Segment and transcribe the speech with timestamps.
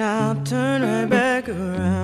[0.00, 1.97] and I'll turn right back around.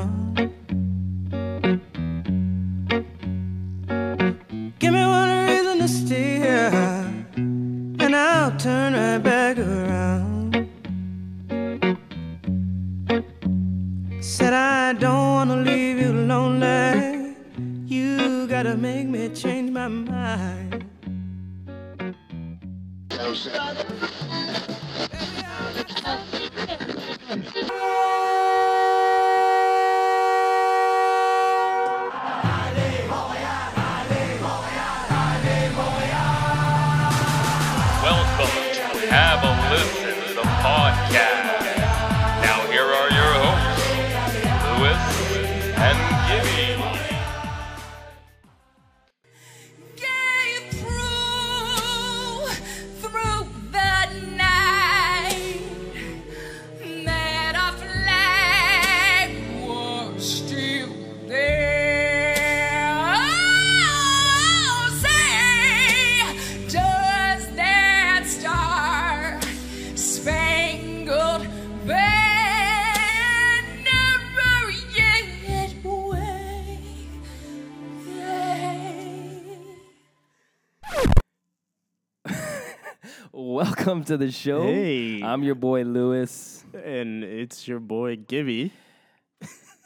[84.05, 84.61] Welcome to the show.
[84.65, 85.23] Hey.
[85.23, 86.63] I'm your boy Lewis.
[86.75, 88.71] and it's your boy Gibby.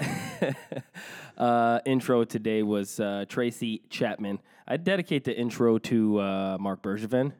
[1.37, 4.41] Uh, intro today was uh, Tracy Chapman.
[4.67, 7.31] I dedicate the intro to uh, Marc Bergevin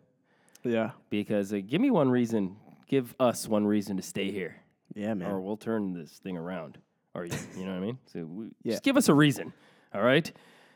[0.63, 2.55] Yeah, because uh, give me one reason,
[2.87, 4.55] give us one reason to stay here,
[4.95, 5.29] yeah, man.
[5.33, 6.79] or we'll turn this thing around.
[7.13, 7.99] Or you, you know what I mean?
[8.07, 8.75] So we, Yeah.
[8.75, 9.53] just give us a reason.
[9.93, 10.31] All right.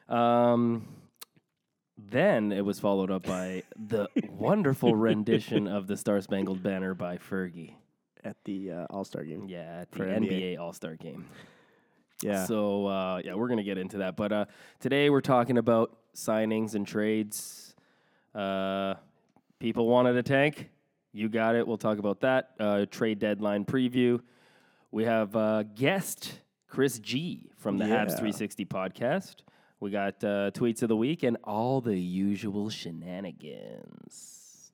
[0.09, 0.89] Um,
[1.99, 7.19] then it was followed up by the wonderful rendition of the Star Spangled Banner by
[7.19, 7.75] Fergie.
[8.25, 9.47] At the uh, All Star game.
[9.49, 10.59] Yeah, at the For NBA, NBA.
[10.61, 11.27] All Star game.
[12.23, 14.17] Yeah, So uh, yeah, we're gonna get into that.
[14.17, 14.45] But uh,
[14.79, 17.75] today we're talking about signings and trades.
[18.33, 18.95] Uh,
[19.59, 20.71] people wanted a tank.
[21.13, 21.67] You got it.
[21.67, 22.51] We'll talk about that.
[22.61, 24.21] Uh, trade deadline preview.
[24.93, 26.33] We have uh, guest
[26.69, 28.17] Chris G from the Habs Yeah.
[28.19, 29.35] 360 podcast.
[29.83, 34.71] We got uh, tweets of the week and all the usual shenanigans.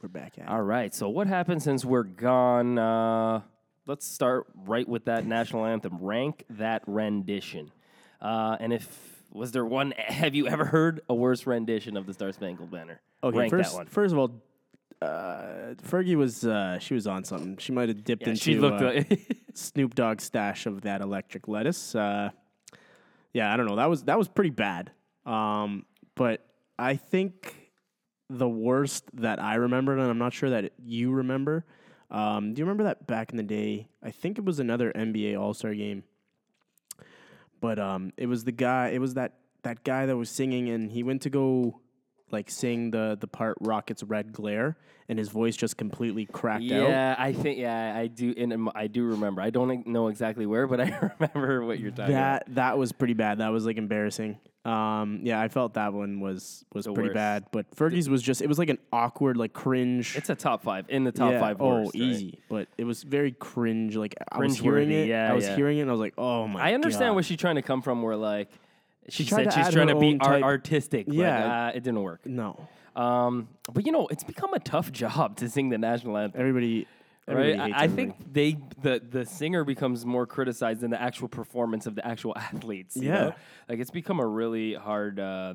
[0.00, 0.48] we're back at.
[0.48, 0.94] All right.
[0.94, 2.78] So what happened since we're gone?
[2.78, 3.42] Uh,
[3.86, 5.98] let's start right with that national anthem.
[6.00, 7.70] Rank that rendition.
[8.18, 9.92] Uh, and if was there one?
[9.98, 13.02] Have you ever heard a worse rendition of the Star Spangled Banner?
[13.22, 13.86] Okay, Rank first, that one.
[13.88, 14.40] first of all,
[15.02, 17.58] uh, Fergie was uh, she was on something.
[17.58, 21.02] She might have dipped Yeah, into she looked uh, like Snoop Dogg stash of that
[21.02, 21.94] electric lettuce.
[21.94, 22.30] Uh,
[23.32, 23.76] yeah, I don't know.
[23.76, 24.90] That was that was pretty bad.
[25.24, 26.46] Um, but
[26.78, 27.70] I think
[28.28, 31.64] the worst that I remembered, and I'm not sure that you remember.
[32.10, 33.88] Um, do you remember that back in the day?
[34.02, 36.04] I think it was another NBA All Star game.
[37.60, 38.88] But um, it was the guy.
[38.88, 41.80] It was that that guy that was singing, and he went to go
[42.30, 44.76] like sing the the part "Rockets Red Glare,"
[45.08, 46.88] and his voice just completely cracked out.
[46.88, 48.34] yeah, I think yeah, I do.
[48.36, 49.42] And I do remember.
[49.42, 52.46] I don't know exactly where, but I remember what you're talking about.
[52.46, 53.38] That that was pretty bad.
[53.38, 54.38] That was like embarrassing.
[54.64, 57.14] Um, yeah, I felt that one was was The pretty worst.
[57.14, 57.44] bad.
[57.52, 60.16] But Fergie's was just it was like an awkward, like cringe.
[60.16, 61.60] It's a top five in the top Yeah, five.
[61.60, 62.02] Oh, worst, right?
[62.02, 62.40] easy.
[62.48, 63.94] But it was very cringe.
[63.94, 65.08] Like I was hearing Cringe-worthy, it.
[65.08, 65.54] yeah, I was yeah.
[65.54, 66.60] hearing it, and I was like, oh my.
[66.70, 67.14] I understand God.
[67.14, 68.02] where she's trying to come from.
[68.02, 68.48] Where like
[69.08, 71.06] she, tried said she's trying to be art- artistic.
[71.08, 71.40] Yeah.
[71.42, 72.24] but, uh, it didn't work.
[72.26, 76.40] No, Um, but you know, it's become a tough job to sing the national anthem.
[76.40, 76.86] everybody.
[77.28, 77.36] Right?
[77.36, 78.12] everybody I, hates I everybody.
[78.12, 82.36] think they the the singer becomes more criticized than the actual performance of the actual
[82.36, 82.96] athletes.
[82.96, 83.14] you Yeah.
[83.20, 83.34] know?
[83.68, 85.18] like it's become a really hard.
[85.20, 85.54] Uh,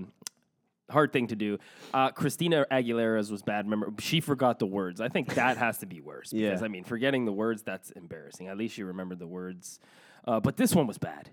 [0.90, 1.58] Hard thing to do.
[1.94, 3.64] Uh, Christina Aguilera's was bad.
[3.64, 5.00] Remember, she forgot the words.
[5.00, 6.34] I think that has to be worse.
[6.34, 6.66] Because Yeah.
[6.66, 8.50] I mean, forgetting the words that's embarrassing.
[8.50, 9.80] At least she remembered the words.
[10.28, 11.30] Uh, but this one was bad.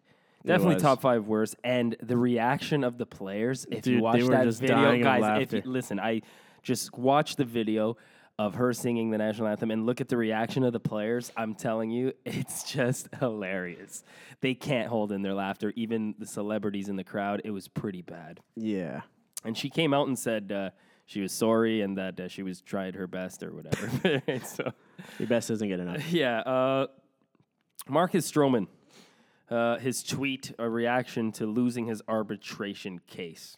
[0.48, 0.82] Definitely was.
[0.82, 1.56] top five worst.
[1.62, 3.66] And the reaction of the players.
[3.70, 6.22] If Dude, you watch that video, guys, if you, listen, I
[6.62, 7.96] just watch the video
[8.38, 11.32] of her singing the national anthem and look at the reaction of the players.
[11.36, 14.04] I'm telling you, it's just hilarious.
[14.40, 15.72] They can't hold in their laughter.
[15.76, 17.42] Even the celebrities in the crowd.
[17.44, 18.40] It was pretty bad.
[18.56, 19.02] yeah.
[19.44, 20.70] And she came out and said uh,
[21.06, 24.22] she was sorry and that uh, she was tried her best or whatever.
[24.44, 24.72] so
[25.18, 26.02] Your best isn't good enough.
[26.12, 26.86] yeah, uh,
[27.88, 28.66] Marcus Stroman,
[29.50, 33.56] uh, his tweet, a reaction to losing his arbitration case.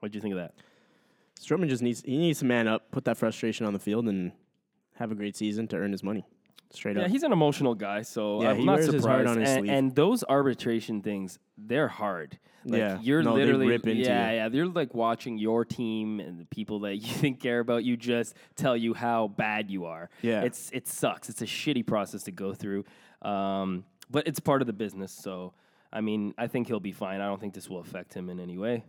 [0.00, 0.54] What do you think of that?
[1.40, 4.32] Stroman just needs he needs to man up, put that frustration on the field, and
[4.96, 6.24] have a great season to earn his money.
[6.70, 7.08] straight Yeah, up.
[7.08, 9.26] Yeah, he's an emotional guy, so Yeah, I'm he not wears his surprised.
[9.26, 9.72] heart on his and, sleeve.
[9.72, 12.38] and those arbitration things, they're hard.
[12.64, 12.98] Like, Yeah.
[13.02, 14.36] you're No, literally rip into yeah, you.
[14.36, 14.48] yeah.
[14.48, 18.34] They're like watching your team and the people that you think care about you just
[18.56, 20.08] tell you how bad you are.
[20.22, 20.42] Yeah.
[20.44, 21.28] it's it sucks.
[21.28, 22.84] It's a shitty process to go through,
[23.20, 25.10] um, but it's part of the business.
[25.12, 25.54] So
[25.92, 27.20] I mean, I think he'll be fine.
[27.20, 28.84] I don't think this will affect him in any way.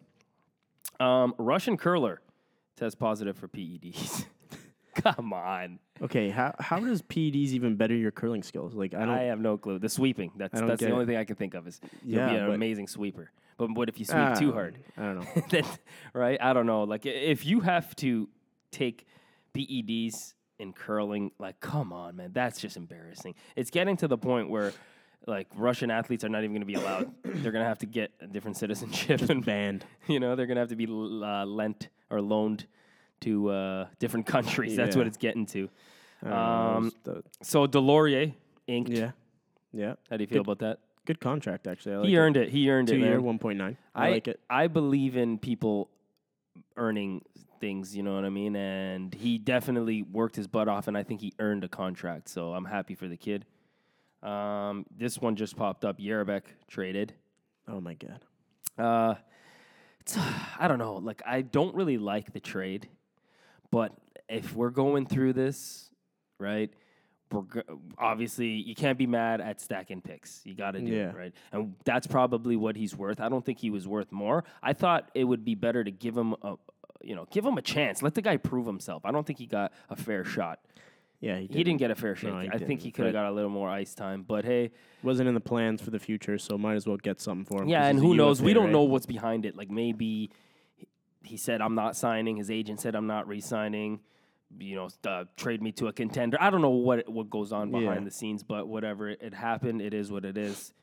[1.00, 2.22] Um, Russian curler
[2.78, 4.26] test positive for PEDs.
[4.96, 5.80] Come on.
[6.04, 8.76] okay, how how does PEDs even better your curling skills?
[8.76, 9.10] Like I don't.
[9.10, 9.80] I have no clue.
[9.80, 10.32] The sweeping.
[10.38, 11.08] That's that's the only it.
[11.08, 13.32] thing I can think of is you'll Yeah, be an but- amazing sweeper.
[13.58, 14.78] But what if you sweep Ah, too hard?
[14.98, 15.44] I don't know.
[15.50, 15.64] then,
[16.14, 16.40] right?
[16.42, 16.84] I don't know.
[16.84, 18.28] Like if you have to
[18.72, 19.06] take
[19.54, 23.36] PEDs in curling, like come on, man, that's just embarrassing.
[23.56, 24.74] It's getting to the point where
[25.26, 27.12] like Russian athletes are not even going to be allowed.
[27.24, 29.86] They're going to have to get a different citizenship and Banned.
[30.08, 32.66] you know, they're going to have to be uh, lent or loaned
[33.22, 34.76] to uh, different countries.
[34.76, 35.70] That's what it's getting to.
[36.26, 38.34] I Um, those- So Deslauriers
[38.68, 38.90] inked.
[38.92, 39.12] yeah,
[39.72, 39.96] yeah.
[40.10, 40.80] How do you feel Good- about that?
[41.06, 41.96] Good contract actually.
[41.96, 42.48] I like he earned it.
[42.50, 43.00] He earned two it.
[43.00, 43.24] year, man.
[43.24, 43.76] one point nine.
[43.94, 44.40] I, like it.
[44.50, 45.90] I believe in people
[46.78, 47.24] earning
[47.60, 47.94] things.
[47.96, 48.56] You know what I mean?
[48.56, 52.30] And he definitely worked his butt off, and I think he earned a contract.
[52.30, 53.44] So I'm happy for the kid.
[54.24, 56.00] Um, this one just popped up.
[56.00, 57.14] Jerabek traded.
[57.68, 58.24] Oh my god.
[58.78, 59.16] Uh,
[60.00, 60.18] it's
[60.60, 60.96] I don't know.
[60.96, 62.88] Like I don't really like the trade,
[63.72, 63.92] but
[64.30, 65.90] if we're going through this,
[66.40, 66.72] right?
[67.32, 70.42] We're go- obviously you can't be mad at stacking picks.
[70.46, 71.10] You got to do Yeah.
[71.10, 73.20] it right, and that's probably what he's worth.
[73.20, 74.44] I don't think he was worth more.
[74.62, 76.56] I thought it would be better to give him a,
[77.02, 78.04] you know, give him a chance.
[78.04, 79.04] Let the guy prove himself.
[79.04, 80.60] I don't think he got a fair shot.
[81.24, 82.32] Yeah, he, He didn't get a fair shake.
[82.34, 84.24] No, I think he could have got a little more ice time.
[84.28, 84.72] But hey,
[85.04, 87.70] wasn't in the plans for the future, so might as well get something for him.
[87.70, 88.42] Yeah, and who knows?
[88.42, 88.74] We don't right?
[88.74, 89.56] know what's behind it.
[89.56, 90.32] Like maybe
[91.24, 94.02] he- said, "I'm not signing." His agent said, "I'm not re-signing."
[94.60, 96.36] You know, uh, trade me to a contender.
[96.42, 98.04] I don't know what what goes on behind Yeah.
[98.04, 100.74] the scenes, but whatever it, it happened, it is what it is.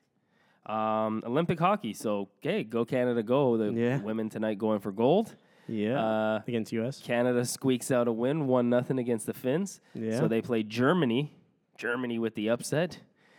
[0.64, 1.92] Um, Olympic hockey.
[1.92, 3.58] So, okay, go Canada, go!
[3.58, 4.00] The Yeah.
[4.00, 5.34] women tonight going for gold.
[5.70, 7.00] Yeah, Uh, against US.
[7.00, 9.81] Canada squeaks out a win, one nothing against the Finns.
[9.94, 10.19] Yeah.
[10.19, 11.32] So they play Germany.
[11.78, 12.99] Germany with the upset.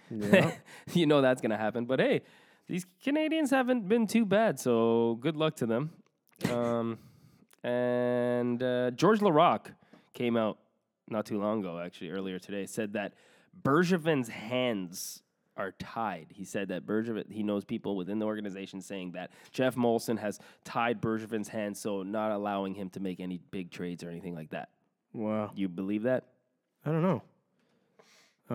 [0.10, 0.51] Yeah.
[0.94, 1.86] you know that's going to happen.
[1.86, 2.22] But hey,
[2.68, 5.92] these Canadians haven't been too bad, so good luck to them.
[6.50, 6.98] Um,
[7.63, 9.74] and uh, Georges Laraque
[10.13, 10.57] came out
[11.10, 13.13] not too long ago, actually earlier today, said that
[13.62, 15.22] Bergevin's hands
[15.57, 16.27] are tied.
[16.30, 20.39] He said that Bergevin, he knows people within the organization saying that Geoff Molson has
[20.63, 24.50] tied Bergevin's hands, so not allowing him to make any big trades or anything like
[24.51, 24.69] that.
[25.13, 25.51] wow.
[25.56, 26.25] You believe that?
[26.86, 27.21] I don't know.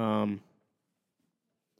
[0.00, 0.40] Um,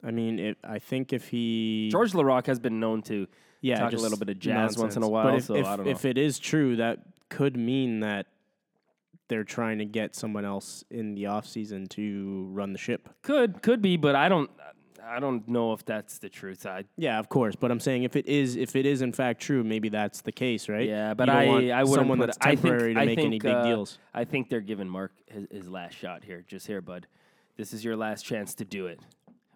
[0.03, 3.27] I mean, it, I think if he Georges Laraque has been known to
[3.61, 5.65] yeah, talk a little bit of jazz once in a while, But if, so if,
[5.65, 5.91] I don't know.
[5.91, 6.99] if it is true, that
[7.29, 8.27] could mean that
[9.27, 13.09] they're trying to get someone else in the off season to run the ship.
[13.23, 14.49] Could could be, but I don't
[15.07, 16.65] I don't know if that's the truth.
[16.65, 17.55] I Yeah, of course.
[17.55, 20.31] But I'm saying if it is, if it is in fact true, maybe that's the
[20.31, 20.87] case, right?
[20.87, 22.93] yeah, You but don't I want I wouldn't someone put that's it- I think- temporary
[22.93, 23.97] to I make any big uh, deals.
[24.13, 26.43] I think they're giving Marc his, his last shot here.
[26.47, 27.07] Just here, bud.
[27.55, 28.99] This is your last chance to do it.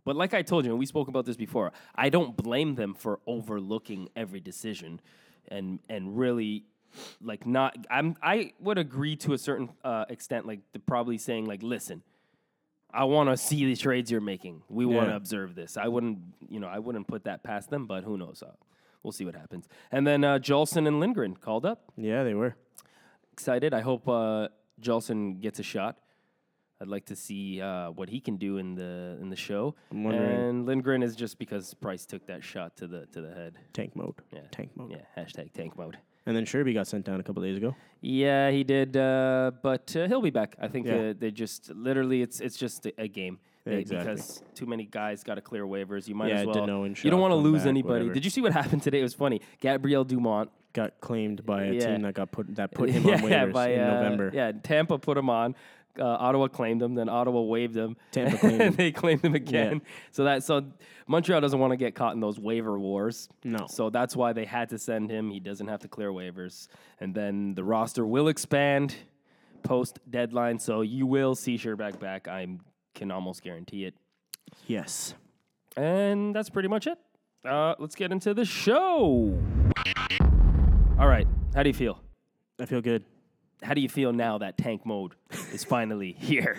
[0.04, 2.96] But like I told you, and we spoke about this before, I don't blame them
[2.96, 5.00] for overlooking every decision
[5.50, 6.64] and and really
[7.22, 11.46] like not I'm I would agree to a certain uh, extent like the probably saying
[11.46, 12.04] like listen
[12.94, 14.64] I want to see the trades you're making.
[14.70, 15.78] We want to observe this.
[15.78, 18.44] I wouldn't, you know, I wouldn't put that past them, but who knows?
[18.46, 18.52] Uh,
[19.04, 19.68] we'll see what happens.
[19.92, 21.92] And then uh, Juulsen and Lindgren called up.
[21.98, 22.56] Yeah, they were.
[23.34, 23.74] Excited.
[23.74, 24.50] I hope uh,
[24.82, 25.98] Juulsen gets a shot.
[26.82, 29.76] I'd like to see uh, what he can do in the in the show.
[29.92, 33.60] And Lindgren is just because Price took that shot to the to the head.
[33.72, 34.16] Tank mode.
[34.34, 34.90] Yeah, Tank mode.
[34.92, 36.00] Yeah, hashtag tank mode.
[36.26, 37.76] And then Sherby got sent down a couple days ago.
[38.00, 40.56] Yeah, he did, uh, but uh, he'll be back.
[40.62, 40.96] I think Yeah.
[40.96, 43.40] uh, they just literally it's it's just a, a game.
[43.66, 44.14] Yeah, exactly.
[44.14, 46.08] Because too many guys got to clear waivers.
[46.08, 46.84] You might Yeah, as well.
[46.84, 47.94] And you don't want to lose back, anybody.
[48.06, 48.14] whatever.
[48.14, 49.00] Did you see what happened today?
[49.00, 49.42] It was funny.
[49.60, 50.50] Gabriel Dumont.
[50.74, 53.82] Got claimed by a team that got put that put him on waivers by, in
[53.82, 54.32] uh, November.
[54.34, 55.54] Yeah, Tampa put him on.
[56.00, 56.96] Uh, Ottawa claimed him.
[56.96, 57.98] Then Ottawa waived him.
[58.12, 58.68] Tampa claimed him.
[58.68, 59.82] and they claimed him again.
[60.12, 60.64] So that so
[61.08, 63.28] Montreal doesn't want to get caught in those waiver wars.
[63.44, 63.68] No.
[63.68, 65.30] So that's why they had to send him.
[65.32, 66.68] He doesn't have to clear waivers.
[67.00, 68.96] And then the roster will expand
[69.64, 70.60] post deadline.
[70.60, 72.28] So you will see Scherbak back.
[72.28, 72.48] I
[72.96, 73.94] can almost guarantee it.
[74.68, 75.14] Yes.
[75.78, 76.98] And that's pretty much it.
[77.44, 79.38] Uh, let's get into the show.
[81.00, 81.28] All right.
[81.56, 82.00] How do you feel?
[82.60, 83.04] I feel good.
[83.62, 85.14] How do you feel now that tank mode
[85.54, 86.58] is finally here?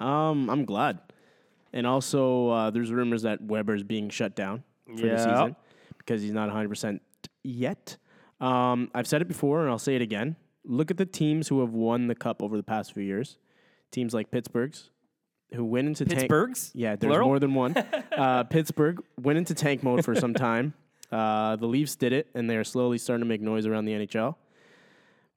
[0.00, 0.98] Um, I'm glad.
[1.72, 5.14] And also, uh, there's rumors that Weber's being shut down for Yeah.
[5.16, 5.56] the season
[5.98, 7.00] because he's not 100%
[7.42, 7.96] yet.
[8.40, 10.36] Um, I've said it before and I'll say it again.
[10.64, 13.38] Look at the teams who have won the cup over the past few years.
[13.90, 14.90] Teams like Pittsburgh's,
[15.54, 16.20] who went into tank.
[16.22, 16.72] Pittsburgh's?
[16.74, 17.28] Yeah, there's Plural?
[17.28, 17.76] more than one.
[18.16, 20.74] uh, Pittsburgh went into tank mode for some time.
[21.12, 24.34] Uh, the Leafs did it, and they're slowly starting to make noise around the NHL.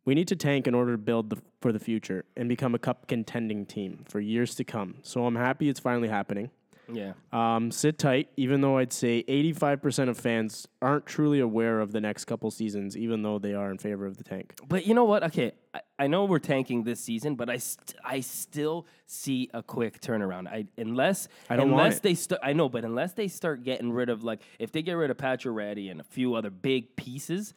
[0.07, 2.79] We need to tank in order to build the, for the future and become a
[2.79, 4.95] cup contending team for years to come.
[5.01, 6.49] So I'm happy it's finally happening.
[6.89, 7.11] Yeah.
[7.33, 11.99] Um, sit tight, even though I'd say 85% of fans aren't truly aware of the
[11.99, 14.57] next couple seasons, even though they are in favor of the tank.
[14.69, 15.23] But you know what?
[15.23, 19.61] Okay, I, I know we're tanking this season, but I st- I still see a
[19.61, 20.47] quick turnaround.
[20.47, 22.03] I unless I don't want unless it.
[22.03, 22.39] they start.
[22.41, 25.17] I know, but unless they start getting rid of like if they get rid of
[25.17, 27.53] Pacioretty and a few other big pieces,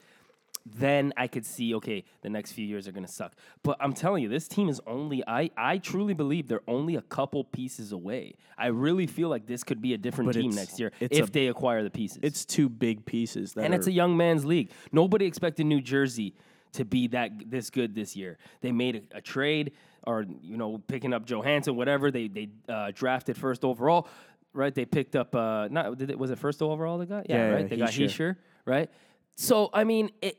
[0.67, 3.33] then I could see okay, the next few years are gonna suck.
[3.63, 7.03] But I'm telling you, this team is only I I truly believe they're only a
[7.03, 8.35] couple pieces away.
[8.59, 11.19] I really feel like this could be a different But team it's- next year it's
[11.19, 12.19] if a- they acquire the pieces.
[12.23, 13.55] It's two big pieces.
[13.55, 14.71] That and it's are- a young man's league.
[14.93, 16.35] Nobody expected New Jersey
[16.73, 18.39] to be that this good this year.
[18.61, 19.73] They made a, a trade,
[20.07, 22.11] or you know, picking up Johansson, whatever.
[22.11, 24.07] They they uh, drafted first overall,
[24.53, 24.75] right?
[24.75, 27.29] They picked up uh, not did it was it first overall they got?
[27.29, 27.69] Yeah, Yeah, right.
[27.69, 28.07] They got Hischier.
[28.07, 28.37] Hischier,
[28.67, 28.91] right?
[29.37, 30.39] So I mean, it,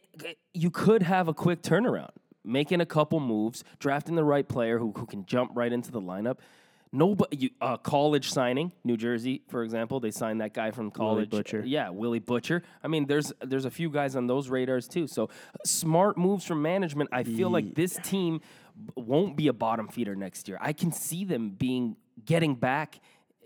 [0.53, 2.12] you could have a quick turnaround,
[2.43, 6.01] making a couple moves, drafting the right player who who can jump right into the
[6.01, 6.38] lineup.
[6.93, 11.31] Nobody, you, uh, college signing, New Jersey, for example, they signed that guy from college.
[11.31, 11.63] Willie Butcher.
[11.65, 12.63] Yeah, Willie Butcher.
[12.83, 15.07] I mean, there's there's a few guys on those radars too.
[15.07, 15.29] So
[15.65, 17.10] smart moves from management.
[17.13, 18.41] I feel like this team
[18.95, 20.57] won't be a bottom feeder next year.
[20.60, 21.95] I can see them being
[22.25, 23.00] getting back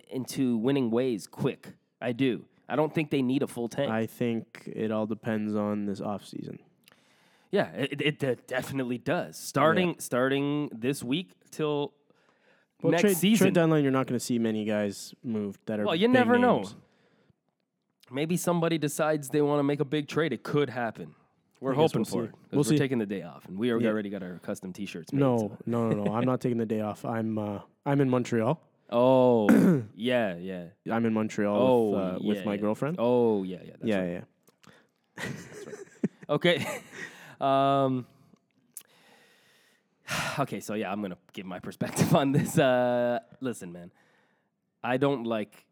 [0.09, 1.73] into winning ways quick.
[2.01, 2.45] I do.
[2.67, 3.91] I don't think they need a full tank.
[3.91, 6.57] I think it all depends on this offseason.
[7.51, 9.37] yeah, it, it, it definitely does.
[9.37, 11.93] Starting starting this week till
[12.81, 13.45] Well, next trade, season.
[13.45, 15.85] trade deadline, you're not going to see many guys moved that are.
[15.85, 16.63] Well, you never know.
[18.11, 20.31] Maybe somebody decides they want to make a big trade.
[20.33, 21.15] It could happen.
[21.59, 22.29] We're hoping we'll for see.
[22.29, 22.35] it.
[22.51, 22.77] We'll we're see.
[22.77, 23.91] taking the day off, and we already Yeah.
[23.91, 25.11] already got our custom T-shirts.
[25.11, 26.13] Made, No, so- no, no, no.
[26.13, 27.03] I'm not taking the day off.
[27.05, 28.59] I'm uh, I'm in Montreal.
[28.89, 29.49] Oh,
[29.95, 30.65] yeah, yeah.
[30.91, 32.59] I'm in Montreal Oh, with, uh, with my yeah.
[32.61, 32.95] girlfriend.
[32.99, 33.71] Oh, yeah, yeah.
[33.79, 34.23] That's yeah, right.
[35.17, 35.29] yeah.
[36.29, 36.65] Okay.
[37.41, 38.05] um.
[40.37, 42.59] Okay, so yeah, I'm gonna give my perspective on this.
[42.59, 43.91] Uh, listen, man,
[44.83, 45.65] I don't like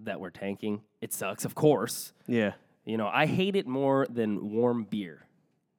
[0.00, 0.82] that we're tanking.
[1.00, 2.12] It sucks, of course.
[2.26, 2.52] Yeah.
[2.84, 5.22] You know, I hate it more than warm beer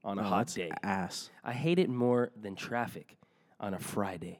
[0.04, 0.72] on a Oh, hot day.
[0.82, 1.30] ass.
[1.44, 3.18] I hate it more than traffic
[3.60, 4.40] on a Friday.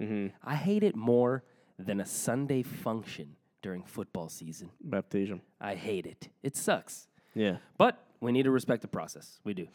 [0.00, 0.28] Mm-hmm.
[0.42, 1.44] I hate it more
[1.78, 4.70] than a Sunday function during football season.
[4.80, 5.40] Baptism.
[5.60, 6.28] I hate it.
[6.42, 7.08] It sucks.
[7.34, 7.56] Yeah.
[7.78, 9.40] But we need to respect the process.
[9.44, 9.68] We do.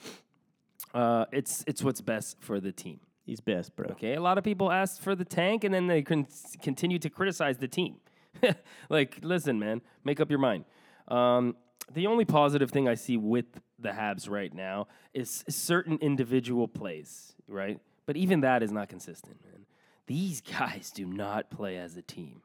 [0.94, 3.00] Uh, it's it's what's best for the team.
[3.24, 3.88] He's best, bro.
[3.92, 6.28] Okay, a lot of people ask for the tank, and then they con-
[6.62, 7.98] continue to criticize the team.
[8.90, 10.66] like, listen, man, make up your mind.
[11.08, 11.56] Um,
[11.94, 13.46] the only positive thing I see with
[13.78, 17.80] the Habs right now is certain individual plays, right?
[18.06, 19.61] But even that is not consistent, man.
[20.12, 22.42] These guys do not play as a team.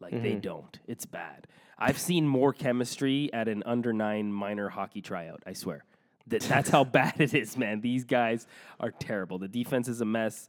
[0.00, 0.78] Like they don't.
[0.86, 1.46] It's bad.
[1.78, 5.42] I've seen more chemistry at an under nine minor hockey tryout.
[5.46, 5.84] I swear.
[6.28, 7.80] That, that's how bad it is, man.
[7.80, 8.46] These guys
[8.80, 9.38] are terrible.
[9.38, 10.48] The defense is a mess.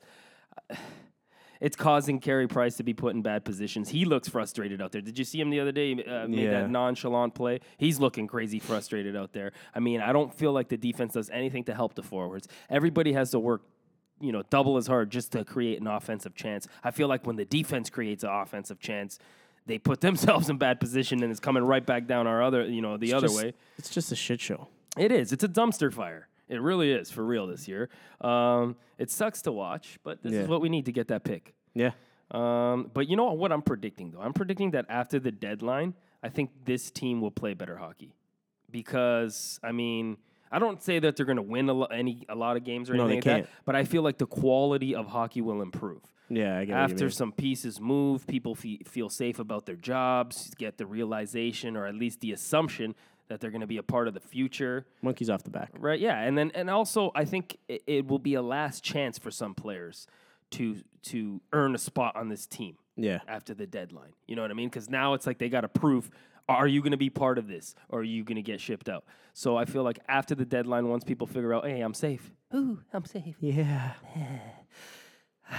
[1.62, 3.90] It's causing Carey Price to be put in bad positions.
[3.90, 5.02] He looks frustrated out there.
[5.02, 5.92] Did you see him the other day?
[5.92, 6.52] Uh, made Yeah.
[6.62, 7.60] that nonchalant play.
[7.78, 9.52] He's looking crazy frustrated out there.
[9.76, 12.48] I mean, I don't feel like the defense does anything to help the forwards.
[12.70, 13.64] Everybody has to work
[14.20, 16.68] you know, double as hard just to create an offensive chance.
[16.84, 19.20] I feel like when the defense creates an offensive chance,
[19.66, 22.82] they put themselves in bad position and it's coming right back down our other, you
[22.82, 23.54] know, the It's other just- way.
[23.78, 24.68] It's just a shit show.
[24.98, 25.32] It is.
[25.32, 26.28] It's a dumpster fire.
[26.50, 27.90] It really is for real this year.
[28.22, 30.40] Um, it sucks to watch, but this Yeah.
[30.42, 31.54] is what we need to get that pick.
[31.76, 31.92] Yeah.
[32.32, 34.22] Um, but you know what I'm predicting though?
[34.22, 38.14] I'm predicting that after the deadline, I think this team will play better hockey.
[38.72, 40.18] Because I mean,
[40.52, 42.90] I don't say that they're going to win a, lo- any a lot of games
[42.90, 43.66] or No, anything they like that, can't.
[43.66, 46.02] but I feel like the quality of hockey will improve.
[46.30, 49.76] Yeah, I get what you After some pieces move, people fe- feel safe about their
[49.76, 52.94] jobs, get the realization or at least the assumption
[53.30, 54.86] that they're going to be a part of the future.
[55.02, 55.70] Monkeys off the back.
[55.80, 56.00] Right.
[56.00, 59.32] Yeah, and then and also I think it, it will be a last chance for
[59.32, 60.08] some players
[60.52, 63.20] to to earn a spot on this team Yeah.
[63.28, 64.14] after the deadline.
[64.28, 64.70] You know what I mean?
[64.70, 66.10] Because now it's like they got to prove:
[66.50, 68.90] Are you going to be part of this, or are you going to get shipped
[68.90, 69.06] out?
[69.34, 72.32] So I feel like after the deadline, once people figure out, hey, I'm safe.
[72.56, 73.36] Ooh, I'm safe.
[73.40, 73.94] Yeah.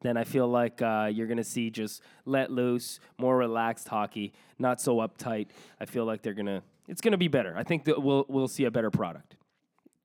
[0.00, 4.32] Then I feel like uh, you're going to see just let loose, more relaxed hockey,
[4.56, 5.48] not so uptight.
[5.80, 6.62] I feel like they're gonna.
[6.86, 7.52] It's gonna be better.
[7.56, 9.34] I think that we'll we'll see a better product.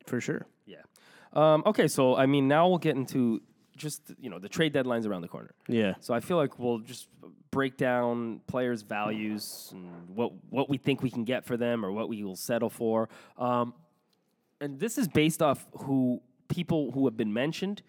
[0.08, 0.48] For sure.
[0.66, 0.78] Yeah.
[1.34, 3.44] Um, okay, so I mean, now we'll get into
[3.78, 5.52] just you know the trade deadlines around the corner.
[5.68, 5.94] Yeah.
[6.00, 7.08] So I feel like we'll just
[7.54, 11.92] break down players' values and what what we think we can get for them or
[11.92, 13.08] what we will settle for.
[13.38, 13.74] Um,
[14.60, 17.84] and this is based off who people who have been mentioned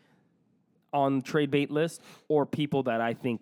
[0.93, 3.41] on trade bait list or people that I think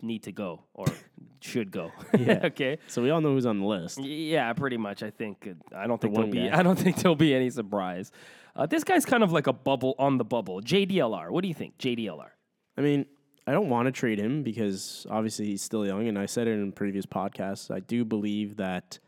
[0.00, 0.86] need to go or
[1.40, 1.92] should go.
[2.18, 2.40] Yeah.
[2.44, 2.78] okay.
[2.86, 3.98] So we all know who's on the list.
[4.00, 5.02] Yeah, pretty much.
[5.02, 6.58] I think uh, I don't think one there'll be guy.
[6.60, 8.10] I don't think there'll be any surprise.
[8.56, 10.62] Uh, this guy's kind of like a bubble on the bubble.
[10.62, 11.30] JDLR.
[11.30, 11.78] What do you think?
[11.78, 12.30] JDLR.
[12.76, 13.06] I mean,
[13.48, 16.52] I don't want to trade him because obviously he's still young, and I said it
[16.52, 17.70] in previous podcasts.
[17.74, 18.98] I do believe that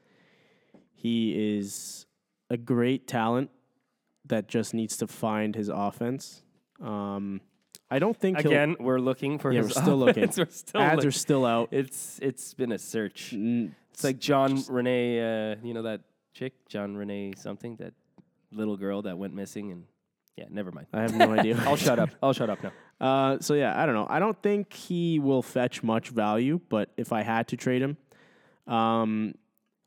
[0.95, 2.07] he is
[2.49, 3.51] a great talent
[4.27, 6.43] that just needs to find his offense.
[6.81, 7.41] Um,
[7.91, 10.31] I don't think Again, we're looking for Yeah, his we're still looking.
[10.37, 11.09] We're still ads looking.
[11.09, 11.69] are still out.
[11.73, 13.33] It's it's been a search.
[13.37, 15.21] Mm, It's like John Renee,
[15.53, 16.01] uh, you know that
[16.33, 17.93] chick, John Renee something, that
[18.53, 19.85] little girl that went missing, and
[20.37, 20.87] yeah, never mind.
[20.93, 21.57] I have no idea.
[21.67, 22.11] I'll shut up.
[22.23, 22.73] I'll shut up now.
[23.01, 24.07] Uh, so yeah, I don't know.
[24.09, 27.97] I don't think he will fetch much value, but if I had to trade him,
[28.73, 29.35] um,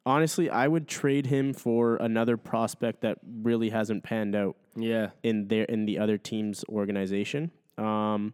[0.06, 5.48] honestly, I would trade him for another prospect that really hasn't panned out Yeah, in
[5.48, 7.52] their in the other team's organization.
[7.78, 8.34] Um,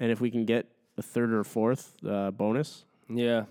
[0.00, 0.66] and if we can get
[0.96, 3.44] a third or fourth uh, bonus, yeah.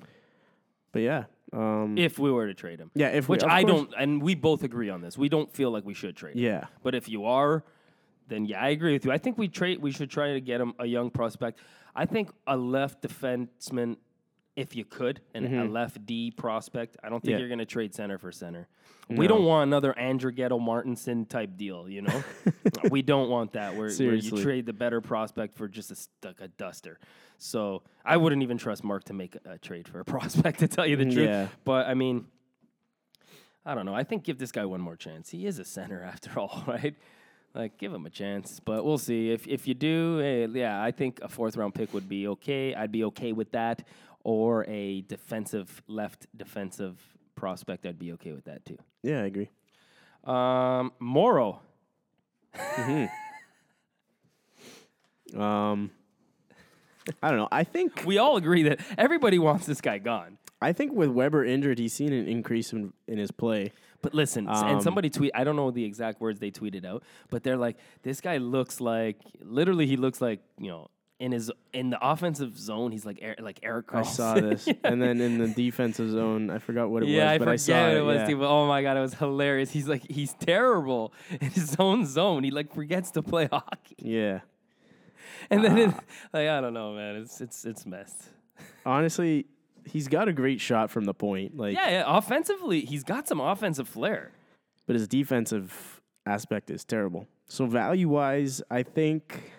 [0.92, 3.63] but yeah, um, If we were to trade him, yeah, if we, which of I
[3.63, 5.18] course- don't, and we both agree on this.
[5.18, 6.36] We don't feel like we should trade.
[6.36, 6.44] him.
[6.44, 7.63] Yeah, But if you are,
[8.27, 9.12] then yeah, I agree with you.
[9.12, 9.82] I think we trade.
[9.82, 11.60] We should try to get him a young prospect.
[11.96, 13.96] I think a left defenseman,
[14.58, 16.98] if you could, and a left D prospect.
[17.02, 17.32] I don't think Mm-hmm.
[17.32, 17.38] Yeah.
[17.40, 18.68] you're going to trade center for center.
[19.10, 21.88] We don't want another Andrighetto Martinsen type deal.
[21.88, 22.24] You know,
[22.92, 23.76] we don't want that.
[23.78, 27.00] Where, where you trade the better prospect for just a, st- a duster.
[27.38, 30.60] So I wouldn't even trust Marc to make a, a trade for a prospect.
[30.60, 31.48] To tell you the truth, Yeah.
[31.64, 32.26] but I mean.
[33.66, 33.94] I don't know.
[33.94, 35.30] I think give this guy one more chance.
[35.30, 36.96] He is a center after all, right?
[37.54, 39.32] Like give him a chance, but we'll see.
[39.32, 42.76] If if you do, hey, yeah, I think a fourth round pick would be okay.
[42.76, 43.86] I'd be okay with that,
[44.24, 47.00] or a defensive left defensive
[47.36, 47.86] prospect.
[47.86, 48.78] I'd be okay with that too.
[49.04, 49.50] yeah, I agree.
[50.24, 51.62] Um, Morrow.
[55.36, 55.92] Um,
[57.22, 57.48] I don't know.
[57.52, 60.38] I think We all agree that everybody wants this guy gone.
[60.62, 63.72] I think with Weber injured, he's seen an increase in, in his play.
[64.02, 65.32] But listen, Um, and somebody tweet.
[65.36, 68.80] I don't know the exact words they tweeted out, but they're like, this guy looks
[68.82, 70.88] like literally he looks like you know
[71.20, 72.91] in his in the offensive zone.
[72.91, 74.00] He's like like Erik Karlsson.
[74.00, 77.32] I saw this, and then in the defensive zone, I forgot what it Yeah, was,
[77.32, 77.98] I but forget I saw what it.
[77.98, 78.15] it was.
[78.18, 78.26] yeah.
[78.28, 79.72] Too, oh my god, it was hilarious.
[79.72, 82.44] He's like he's terrible in his own zone.
[82.44, 84.41] He like forgets to play hockey, Yeah.
[85.50, 85.82] and then Ah.
[85.82, 85.96] it,
[86.34, 87.15] like I don't know, man.
[87.18, 88.24] It's it's it's messed.
[88.86, 89.46] Honestly,
[89.86, 91.58] he's got a great shot from the point.
[91.58, 94.32] Like, Yeah, yeah, offensively, he's got some offensive flair.
[94.86, 97.28] but his defensive aspect is terrible.
[97.48, 99.52] So value wise, I think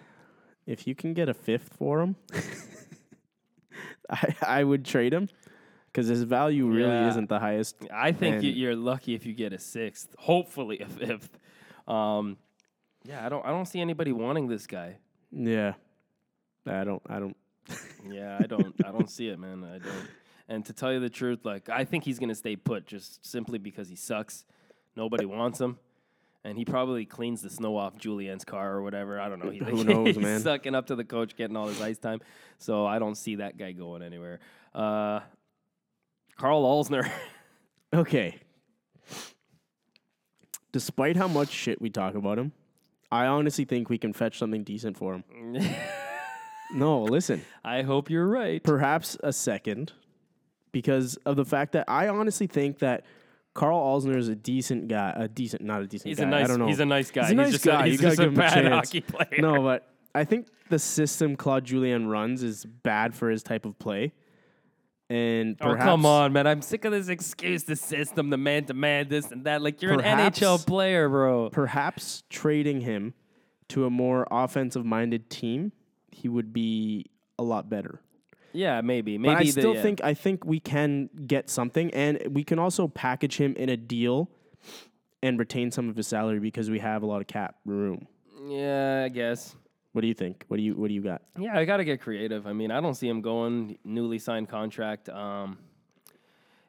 [0.69, 2.15] if you can get a fifth for him,
[4.11, 5.29] I I would trade him
[5.87, 7.09] because his value really Yeah.
[7.11, 7.77] isn't the highest.
[7.93, 10.09] I think you, you're lucky if you get a sixth.
[10.19, 11.39] Hopefully, a fifth.
[11.87, 12.37] Um,
[13.05, 13.45] yeah, I don't.
[13.45, 14.97] I don't see anybody wanting this guy.
[15.33, 15.75] Yeah.
[16.67, 17.03] I don't.
[17.09, 17.37] I don't.
[18.09, 18.75] Yeah, I don't.
[18.87, 19.65] I don't see it, man.
[19.65, 20.09] I don't.
[20.49, 23.59] And to tell you the truth, like I think he's gonna stay put just simply
[23.59, 24.45] because he sucks.
[24.97, 25.79] Nobody wants him,
[26.45, 29.21] and he probably cleans the snow off Julien's car or whatever.
[29.21, 29.51] I don't know.
[29.59, 30.41] He, Who knows, he's man?
[30.41, 32.21] Sucking up to the coach, getting all his ice time.
[32.59, 34.41] So I don't see that guy going anywhere.
[34.75, 35.21] Uh,
[36.37, 37.09] Karl Alzner.
[37.91, 38.39] Okay.
[40.73, 42.53] Despite how much shit we talk about him,
[43.11, 45.25] I honestly think we can fetch something decent for him.
[46.75, 47.43] no, listen.
[47.65, 48.63] I hope you're right.
[48.63, 49.93] Perhaps a second
[50.71, 53.05] because of the fact that I honestly think that
[53.55, 55.13] Karl Alzner is a decent guy.
[55.17, 56.25] A decent, not a decent He's guy.
[56.25, 56.45] a nice.
[56.45, 56.67] I don't know.
[56.69, 57.23] He's a nice guy.
[57.23, 57.87] He's a nice just guy.
[57.87, 58.75] A, he's just a a bad chance.
[58.89, 59.41] hockey player.
[59.41, 63.79] No, but I think the system Claude Julien runs is bad for his type of
[63.79, 64.13] play.
[65.11, 66.47] And Oh come on, man!
[66.47, 69.63] I'm sick of this excuse, the system, the man to man, this and that.
[69.63, 71.49] Like you're Perhaps- an NHL player, bro.
[71.49, 73.15] perhaps trading him
[73.69, 75.73] to a more offensive minded team,
[76.11, 77.07] he would be
[77.39, 78.01] a lot better.
[78.53, 79.19] Yeah, maybe.
[79.19, 79.83] Maybe But I the- still yeah.
[79.83, 83.77] think I think we can get something, and we can also package him in a
[83.77, 84.31] deal
[85.23, 88.07] and retain some of his salary because we have a lot of cap room.
[88.49, 89.55] Yeah, I guess.
[89.93, 90.45] What do you think?
[90.49, 91.23] What do you What do you got?
[91.39, 92.47] Yeah, I gotta get creative.
[92.47, 95.09] I mean, I don't see him going newly signed contract.
[95.09, 95.59] Um,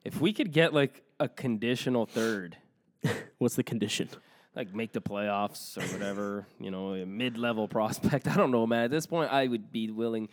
[0.03, 2.57] if we could get like a conditional third,
[3.37, 4.09] What's the condition?
[4.55, 8.27] like make the playoffs or whatever, you know, a mid-level prospect.
[8.27, 8.85] I don't know, man.
[8.85, 10.27] At this point, I would be willing.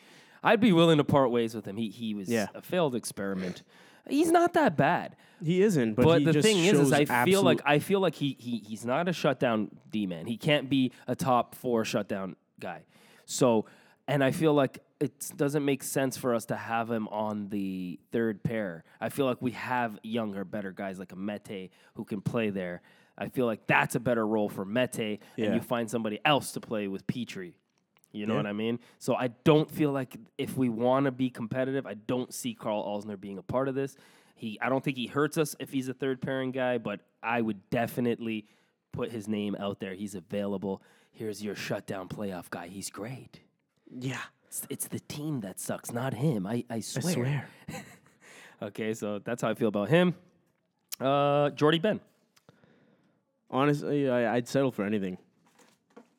[0.47, 1.77] I'd be willing to part ways with him.
[1.77, 2.47] He he was Yeah.
[2.55, 3.63] a failed experiment.
[4.09, 5.17] He's not that bad.
[5.45, 7.61] He isn't, but, But, he the just thing is, is shows I feel absolute- like
[7.67, 10.27] I feel like he he he's not a shutdown D man.
[10.27, 12.85] He can't be a top four shutdown guy.
[13.27, 13.67] So,
[14.07, 17.99] and I feel like it doesn't make sense for us to have him on the
[18.13, 18.85] third pair.
[19.01, 22.81] I feel like we have younger, better guys like a Mete who can play there.
[23.19, 25.47] I feel like that's a better role for Mete, Yeah.
[25.47, 27.55] and you find somebody else to play with Petry.
[28.13, 28.39] You know Yeah.
[28.41, 28.79] what I mean?
[28.99, 32.83] So I don't feel like if we want to be competitive, I don't see Karl
[32.85, 33.97] Alzner being a part of this.
[34.35, 37.41] He, I don't think he hurts us if he's a third pairing guy, but I
[37.41, 38.47] would definitely
[38.93, 39.95] put his name out there.
[39.95, 40.83] He's available.
[41.13, 42.69] Here's your shutdown playoff guy.
[42.69, 43.41] He's great.
[43.91, 44.19] Yeah.
[44.47, 46.47] It's, it's the team that sucks, not him.
[46.47, 47.05] I, I swear.
[47.09, 47.49] I swear.
[47.69, 47.85] swear.
[48.63, 50.15] Okay, so that's how I feel about him.
[50.99, 52.01] Uh, Jordie Benn.
[53.51, 55.19] Honestly, I, I'd settle for anything.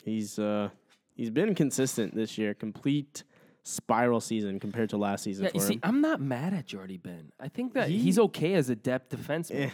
[0.04, 0.70] He's uh,
[1.18, 2.54] he's been consistent this year.
[2.54, 3.24] Complete
[3.64, 5.80] spiral season compared to last season Yeah, for you see, him.
[5.84, 7.34] I'm not mad at Jordie Benn.
[7.40, 9.66] I think that He- he's okay as a depth defenseman.
[9.66, 9.70] Eh,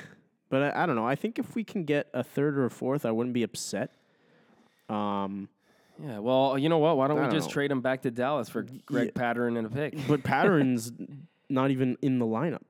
[0.49, 1.05] but I, I don't know.
[1.05, 3.91] I think if we can get a third or a fourth, I wouldn't be upset.
[4.89, 5.47] Um,
[6.03, 6.97] Yeah, well, you know what?
[6.97, 7.53] Why don't I we don't just know.
[7.53, 9.95] trade him back to Dallas for Greg Pateryn and a pick?
[10.07, 10.91] but Pateryn's
[11.49, 12.61] not even in the lineup.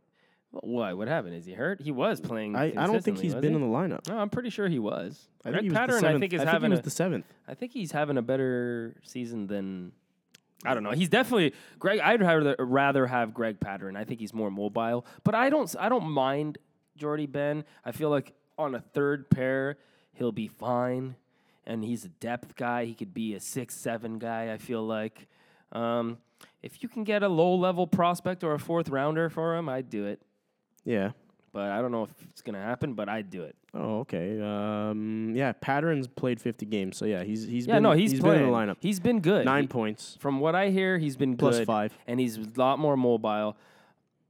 [0.61, 0.93] Why?
[0.93, 1.33] What happened?
[1.33, 1.81] Is he hurt?
[1.81, 2.55] He was playing.
[2.55, 3.55] I, I don't think he's been he?
[3.55, 4.07] in the lineup.
[4.07, 5.27] No, I'm pretty sure he was.
[5.43, 6.79] I Greg think he was Pateryn, the I think is I think having he was
[6.79, 7.25] a, the seventh.
[7.47, 9.93] I think he's having a better season than.
[10.63, 10.91] I don't know.
[10.91, 11.99] He's definitely Greg.
[11.99, 13.97] I'd rather rather have Greg Pateryn.
[13.97, 15.73] I think he's more mobile, but I don't.
[15.79, 16.59] I don't mind
[16.97, 17.65] Jordie Benn.
[17.83, 19.77] I feel like on a third pair,
[20.13, 21.15] he'll be fine,
[21.65, 22.85] and he's a depth guy.
[22.85, 24.53] He could be a six seven guy.
[24.53, 25.27] I feel like.
[25.71, 26.19] Um,
[26.61, 29.89] if you can get a low level prospect or a fourth rounder for him, I'd
[29.89, 30.21] do it.
[30.85, 31.11] Yeah.
[31.51, 32.93] But I don't know if it's gonna happen.
[32.95, 33.55] But I'd do it.
[33.75, 34.39] Oh, okay.
[34.41, 38.35] Um, yeah, Pateryn's played 50 games, so yeah, he's he's Yeah, been no, he's, been
[38.35, 38.77] in the lineup.
[38.79, 39.45] He's been good.
[39.45, 40.17] Nine He- points.
[40.19, 41.97] From what I hear, he's been Plus good, five.
[42.07, 43.55] and he's a lot more mobile.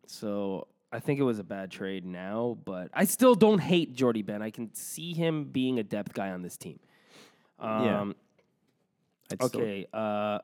[0.07, 4.21] So I think it was a bad trade now, but I still don't hate Jordie
[4.21, 4.41] Benn.
[4.41, 6.79] I can see him being a depth guy on this team.
[7.61, 8.01] Yeah.
[8.01, 8.15] Um,
[9.31, 10.39] I'd still- okay, uh,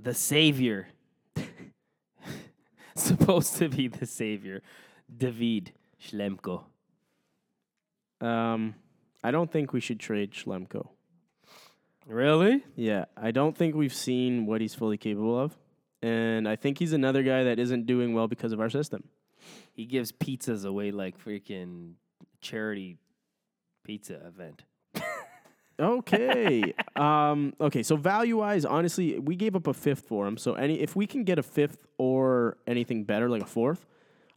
[0.00, 0.88] the savior,
[2.94, 4.62] supposed to be the savior,
[5.14, 6.64] David Schlemko.
[8.20, 8.74] Um,
[9.22, 10.88] I don't think we should trade Schlemko.
[12.06, 12.64] Really?
[12.74, 15.56] Yeah, I don't think we've seen what he's fully capable of,
[16.02, 19.04] and I think he's another guy that isn't doing well because of our system.
[19.72, 21.94] He gives pizzas away like freaking
[22.40, 22.96] charity
[23.84, 24.62] pizza event.
[25.80, 26.74] Okay.
[26.96, 27.82] um, okay.
[27.82, 30.36] So value wise, honestly, we gave up a fifth for him.
[30.36, 33.86] So any if we can get a fifth or anything better, like a fourth,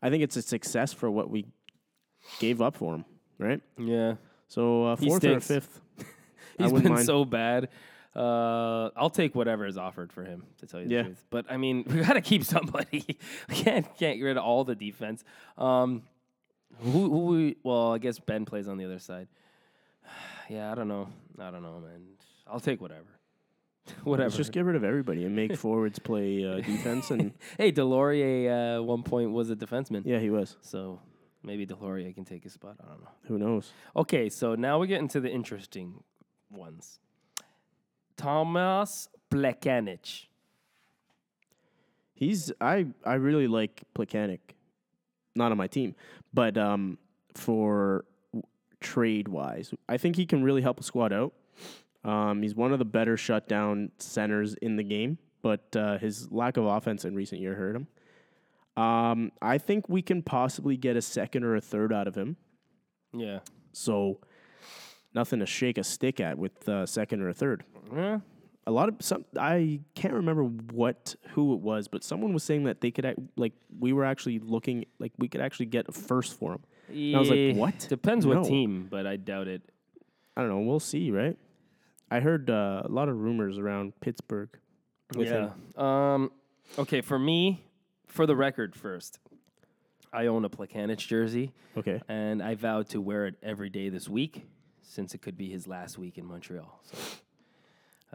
[0.02, 1.46] I think it's a success for what we
[2.40, 3.06] gave up for him.
[3.38, 3.62] Right.
[3.78, 4.16] Yeah.
[4.48, 5.48] So He fourth or stinks.
[5.48, 5.82] fifth.
[6.00, 6.04] I
[6.64, 7.06] He's wouldn't been mind.
[7.06, 7.70] so bad.
[8.16, 10.44] Uh, I'll take whatever is offered for him.
[10.60, 10.98] To tell you Yeah.
[11.04, 13.06] the truth, but I mean, we gotta keep somebody.
[13.50, 15.24] we can't can't get rid of all the defense.
[15.58, 16.04] Um,
[16.80, 17.56] who, who we?
[17.64, 19.28] Well, I guess Benn plays on the other side.
[20.50, 21.08] yeah, I don't know.
[21.40, 22.02] I don't know, man.
[22.48, 23.08] I'll take whatever.
[24.04, 24.28] whatever.
[24.28, 27.12] Let's just get rid of everybody and make forwards play uh, defense.
[27.12, 30.04] And hey, Deslauriers uh, one point was a defenseman.
[30.06, 30.58] yeah, he was.
[30.62, 31.00] So
[31.44, 32.78] maybe Deslauriers can take his spot.
[32.84, 33.10] I don't know.
[33.26, 33.72] Who knows?
[33.96, 36.04] Okay, so now we get into the interesting
[36.50, 37.00] ones.
[38.17, 40.26] Thomas Plekanec.
[42.13, 44.39] He's I I really like Plekanec.
[45.34, 45.96] Not on my team,
[46.34, 46.98] but um,
[47.36, 48.04] for
[48.82, 51.34] trade wise, I think he can really help a squad out.
[52.04, 56.58] Um, he's one of the better shutdown centers in the game, but uh, his lack
[56.58, 57.88] of offense in recent year hurt him.
[58.82, 62.38] Um, I think we can possibly get a second or a third out of him.
[63.14, 63.40] Yeah.
[63.74, 64.20] So
[65.14, 67.64] nothing to shake a stick at with uh, second or a third.
[67.94, 68.20] Yeah.
[68.66, 72.64] a lot of some I can't remember what who it was, but someone was saying
[72.64, 76.40] that they could like we were actually looking like we could actually get a first
[76.40, 77.16] for him.
[77.16, 77.86] I was like, what?
[77.90, 78.40] Depends No.
[78.40, 79.62] what team, but I doubt it.
[80.38, 80.60] I don't know.
[80.60, 81.38] We'll see, right?
[82.12, 84.50] I heard uh, a lot of rumors around Pittsburgh.
[85.15, 85.52] With yeah.
[85.78, 86.32] Um.
[86.78, 87.65] Okay, for me,
[88.08, 89.19] for the record, first,
[90.13, 92.02] I own a Plekanec jersey, Okay.
[92.08, 94.45] and I vowed to wear it every day this week,
[94.82, 96.82] since it could be his last week in Montreal.
[96.84, 96.97] So.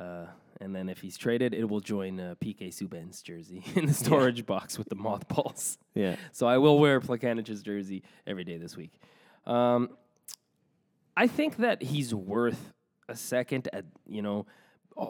[0.02, 0.26] Uh,
[0.61, 4.44] and then if he's traded, it will join uh, PK Subban's jersey in the storage
[4.44, 5.78] box with the mothballs.
[5.94, 6.16] Yeah.
[6.32, 8.92] So I will wear Plekanec's jersey every day this week.
[9.46, 9.90] Um,
[11.16, 12.72] I think that he's worth
[13.08, 14.46] a second at you know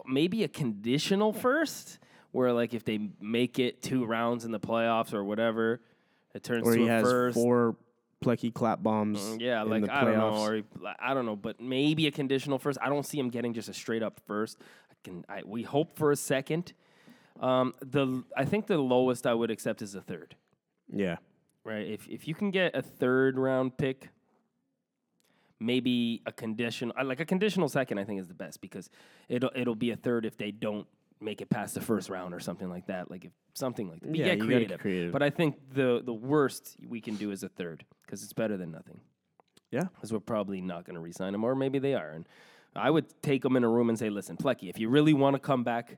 [0.05, 1.99] maybe a conditional first,
[2.31, 5.81] where like if they make it two rounds in the playoffs or whatever,
[6.33, 7.35] it turns Or to he a has first.
[7.35, 7.75] four
[8.23, 9.19] plecky clap bombs.
[9.19, 10.61] Mm, Yeah, in like I don't know, or
[10.99, 12.77] I don't know, but maybe a conditional first.
[12.81, 14.59] I don't see him getting just a straight up first.
[14.91, 16.73] I can, I, we hope for a second.
[17.39, 20.35] Um, the I think the lowest I would accept is a third
[20.91, 21.17] yeah.
[21.63, 21.85] right?
[21.87, 24.09] If if you can get a third round pick,
[25.59, 28.89] maybe a conditional like a conditional second, I think is the best because
[29.29, 30.87] it'll it'll be a third if they don't
[31.19, 33.09] make it past the first round or something like that.
[33.09, 34.07] Like if something like that.
[34.11, 34.79] But Yeah, get creative.
[34.79, 35.11] creative.
[35.11, 38.55] But I think the the worst we can do is a third because it's better
[38.57, 38.99] than nothing.
[39.71, 39.85] Yeah.
[39.95, 42.11] Because we're probably not going to re-sign him, or maybe they are.
[42.11, 42.25] And
[42.75, 45.33] I would take them in a room and say, "Listen, Plecky, if you really want
[45.35, 45.97] to come back,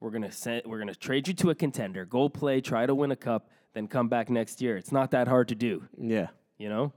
[0.00, 2.04] We're gonna send, we're gonna trade you to a contender.
[2.04, 4.76] Go play, try to win a cup, then come back next year.
[4.76, 6.28] It's not that hard to do, Yeah.
[6.56, 6.92] you know.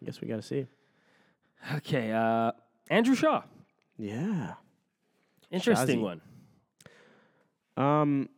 [0.00, 0.66] I guess we got to see.
[1.76, 2.52] Okay, uh,
[2.90, 3.42] Andrew Shaw,
[3.96, 4.54] Yeah.
[5.50, 6.02] interesting Shazzy.
[6.02, 6.20] one.
[7.76, 8.28] Um,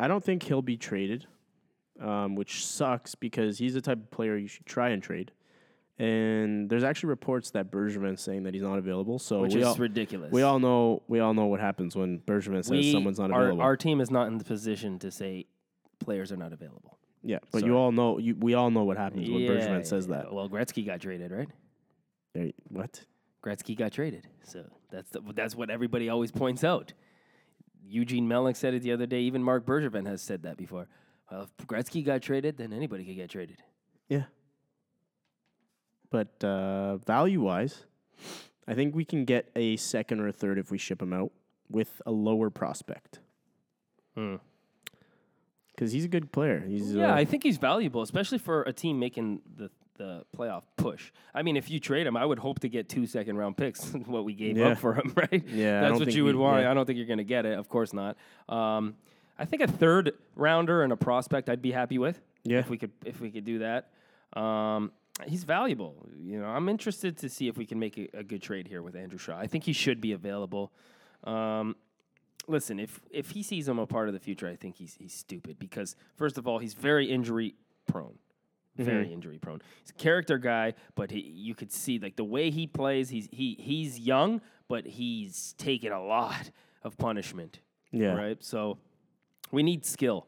[0.00, 1.26] I don't think he'll be traded,
[2.00, 5.32] um, which sucks because he's the type of player you should try and trade.
[5.98, 9.18] And there's actually reports that Bergevin's saying that he's not available.
[9.18, 10.30] So Which we is all, ridiculous.
[10.30, 13.42] we all know we all know what happens when Bergevin says We- someone's not our,
[13.44, 13.62] available.
[13.62, 15.46] Our team is not in the position to say
[15.98, 16.98] players are not available.
[17.22, 17.72] yeah, but sorry.
[17.72, 20.16] you all know you, we all know what happens when Bergevin says yeah.
[20.16, 20.34] that.
[20.34, 21.48] Well, Gretzky got traded, right?
[22.36, 23.04] There- what?
[23.42, 24.26] Gretzky got traded.
[24.42, 26.92] So that's the, that's what everybody always points out.
[27.88, 29.20] Eugene Melnyk said it the other day.
[29.20, 30.88] Even Marc Bergevin has said that before.
[31.30, 33.62] Well, if Gretzky got traded, then anybody could get traded.
[34.08, 34.24] Yeah.
[36.10, 37.84] But uh, value wise,
[38.66, 41.32] I think we can get a second or a third if we ship him out
[41.70, 43.20] with a lower prospect.
[44.16, 44.36] Hmm.
[45.74, 46.64] Because he's a good player.
[46.66, 50.62] He's Yeah, uh, I think he's valuable, especially for a team making the the playoff
[50.76, 51.10] push.
[51.34, 53.84] I mean, if you trade him, I would hope to get two second round picks.
[54.06, 54.68] what we gave Yeah.
[54.68, 55.44] up for him, right?
[55.48, 56.62] Yeah, that's what you would we- want.
[56.62, 56.70] yeah.
[56.70, 57.58] I don't think you're going to get it.
[57.58, 58.16] Of course not.
[58.48, 58.94] Um,
[59.38, 62.20] I think a third rounder and a prospect, I'd be happy with.
[62.44, 62.58] Yeah.
[62.60, 63.90] if we could if we could do that.
[64.40, 64.92] Um,
[65.26, 65.94] he's valuable.
[66.22, 68.82] You know, I'm interested to see if we can make a, a good trade here
[68.82, 69.36] with Andrew Shaw.
[69.36, 70.70] I think he should be available.
[71.24, 71.74] Um,
[72.46, 75.12] listen, if if he sees him a part of the future, I think he's he's
[75.12, 77.54] stupid because first of all, he's very injury
[77.86, 78.18] prone.
[78.76, 79.14] Very mm-hmm.
[79.14, 79.60] injury prone.
[79.80, 83.08] He's a character guy, but he, you could see like the way he plays.
[83.08, 86.50] He's he he's young, but he's taken a lot
[86.82, 87.60] of punishment.
[87.90, 88.14] Yeah.
[88.14, 88.42] Right.
[88.44, 88.78] So
[89.50, 90.26] we need skill.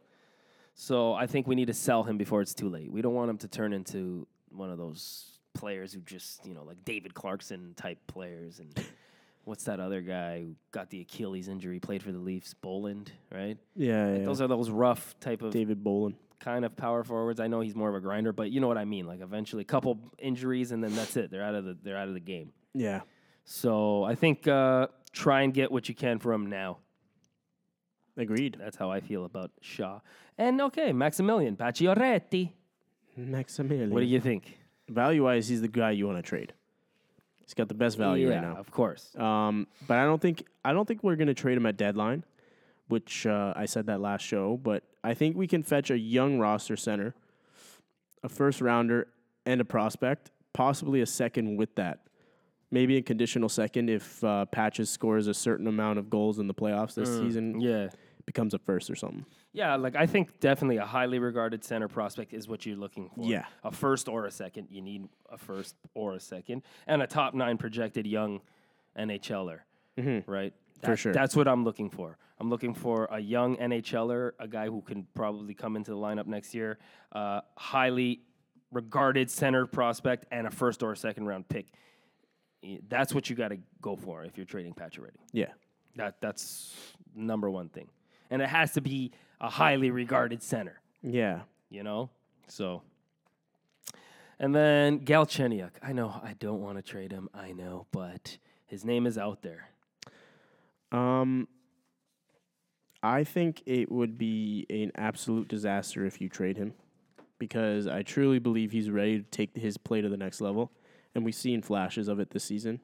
[0.74, 2.90] So I think we need to sell him before it's too late.
[2.90, 6.62] We don't want him to turn into one of those players who just you know
[6.62, 8.72] like David Clarkson type players and.
[9.44, 13.56] What's that other guy who got the Achilles injury, played for the Leafs, Bolland, right?
[13.74, 14.24] Yeah, yeah.
[14.26, 16.16] Those are those rough type of David Bolland.
[16.40, 17.40] Kind of power forwards.
[17.40, 19.06] I know he's more of a grinder, but you know what I mean.
[19.06, 21.30] Like eventually, a couple injuries, and then that's it.
[21.30, 22.52] They're out of the they're out of the game.
[22.74, 23.00] Yeah.
[23.44, 26.78] So I think uh, try and get what you can from him now.
[28.16, 28.56] Agreed.
[28.58, 30.00] That's how I feel about Shaw.
[30.36, 32.52] And okay, Maximilian Pacioretty.
[33.16, 33.90] Maximilian.
[33.90, 34.58] What do you think?
[34.88, 36.52] value wise, he's the guy you want to trade.
[37.44, 38.56] He's got the best value yeah, right now.
[38.56, 39.14] of course.
[39.16, 42.24] Um, but I don't think I don't think we're gonna trade him at deadline,
[42.88, 44.56] which uh, I said that last show.
[44.56, 47.14] But I think we can fetch a young roster center,
[48.22, 49.08] a first rounder,
[49.46, 52.00] and a prospect, possibly a second with that.
[52.70, 56.54] Maybe a conditional second if uh, Patches scores a certain amount of goals in the
[56.54, 57.88] playoffs this season, Yeah.
[58.26, 59.24] becomes a first or something.
[59.54, 63.24] Yeah, like I think definitely a highly regarded center prospect is what you're looking for.
[63.24, 63.46] Yeah.
[63.64, 64.68] A first or a second.
[64.70, 66.62] You need a first or a second.
[66.86, 68.40] And a top nine projected young
[68.98, 69.60] NHLer.
[70.26, 70.52] Right?
[70.84, 71.12] For sure.
[71.12, 72.18] That's what I'm looking for.
[72.40, 76.26] I'm looking for a young NHLer, a guy who can probably come into the lineup
[76.26, 76.78] next year,
[77.12, 78.20] uh, highly
[78.70, 81.66] regarded center prospect, and a first or a second round pick.
[82.88, 85.16] That's what you got to go for if you're trading Pacioretty.
[85.32, 85.52] Yeah,
[85.96, 86.76] That that's
[87.14, 87.88] number one thing,
[88.30, 90.80] and it has to be a highly regarded center.
[91.02, 91.40] yeah.
[91.70, 92.08] You know,
[92.46, 92.82] so.
[94.38, 95.72] And then Galchenyuk.
[95.82, 97.28] I know I don't want to trade him.
[97.34, 99.68] I know, but his name is out there.
[100.92, 101.48] Um,
[103.02, 106.74] I think it would be an absolute disaster if you trade him,
[107.38, 110.72] because I truly believe he's ready to take his play to the next level,
[111.14, 112.80] and we've seen flashes of it this season.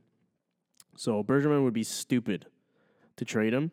[0.97, 2.47] So Bergerman would be stupid
[3.17, 3.73] to trade him,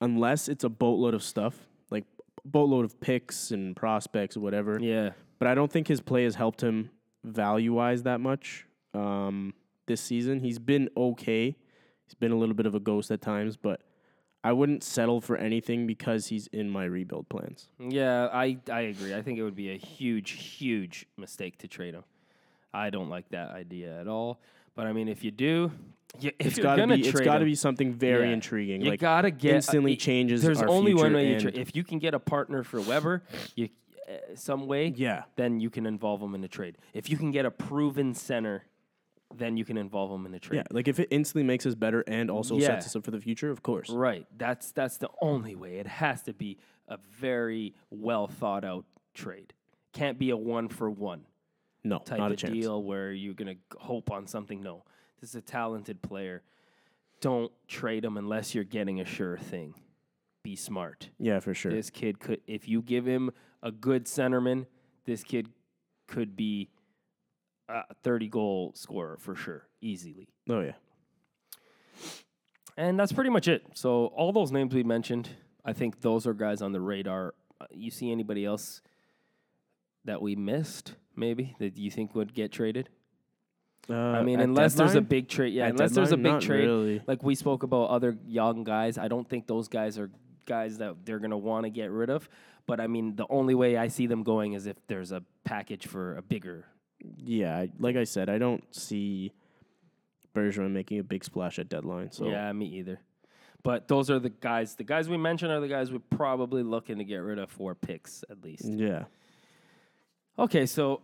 [0.00, 1.54] unless it's a boatload of stuff,
[1.90, 2.04] like
[2.44, 4.78] boatload of picks and prospects or whatever.
[4.80, 6.90] Yeah, But I don't think his play has helped him
[7.24, 9.54] value wise that much um,
[9.86, 10.40] this season.
[10.40, 11.56] He's been okay.
[12.08, 13.82] He's been a little bit of a ghost at times, but
[14.42, 17.68] I wouldn't settle for anything because he's in my rebuild plans.
[17.78, 18.28] yeah.
[18.32, 19.14] I I agree.
[19.14, 22.04] I think it would be a huge, huge mistake to trade him.
[22.72, 24.40] I don't like that idea at all.
[24.74, 25.70] But I mean, if you do,
[26.18, 27.02] you, if It's you're got to gonna be.
[27.02, 28.32] It's trade got to be something very Yeah.
[28.34, 28.80] intriguing.
[28.80, 31.38] You like gotta get instantly uh, changes There's only one way.
[31.38, 33.68] You if you can get a partner for Weber, you
[34.08, 35.24] uh, some way, Yeah.
[35.36, 36.78] then you can involve him in a trade.
[36.94, 38.62] If you can get a proven center,
[39.34, 40.58] then you can involve him in the trade.
[40.58, 42.66] yeah, like if it instantly makes us better and also Yeah.
[42.68, 43.90] sets us up for the future, of course.
[43.90, 44.26] Right.
[44.36, 45.76] That's that's the only way.
[45.78, 49.52] It has to be a very well thought out trade.
[49.92, 51.26] Can't be a one for one
[51.84, 52.52] No, type not a of chance.
[52.54, 54.62] deal where you're gonna hope on something.
[54.62, 54.84] No,
[55.20, 56.42] this is a talented player.
[57.20, 59.74] Don't trade him unless you're getting a sure thing.
[60.42, 61.10] Be smart.
[61.18, 61.72] Yeah, for sure.
[61.72, 64.66] This kid could, if you give him a good centerman,
[65.04, 65.48] this kid
[66.06, 66.70] could be
[67.68, 70.28] a 30 goal scorer for sure, easily.
[70.48, 70.72] Oh yeah.
[72.76, 73.64] And that's pretty much it.
[73.74, 75.28] So all those names we mentioned,
[75.64, 77.34] I think those are guys on the radar.
[77.60, 78.82] Uh, You see anybody else
[80.04, 82.88] that we missed, maybe that you think would get traded?
[83.90, 85.64] Uh, I mean, unless there's a big trade, yeah.
[85.64, 87.02] At unless there's a big trade, really.
[87.06, 88.98] like we spoke about other young guys.
[88.98, 90.10] I don't think those guys are
[90.46, 92.28] guys that they're gonna want to get rid of.
[92.66, 95.86] But I mean, the only way I see them going is if there's a package
[95.86, 96.66] for a bigger.
[97.24, 99.32] Yeah, like I said, I don't see
[100.34, 102.10] Bergevin making a big splash at deadline.
[102.12, 103.00] So Yeah, me either.
[103.62, 104.76] But those are the guys.
[104.76, 107.74] The guys we mentioned are the guys we're probably looking to get rid of for
[107.74, 108.64] picks at least.
[108.64, 109.04] yeah.
[110.38, 111.02] Okay, so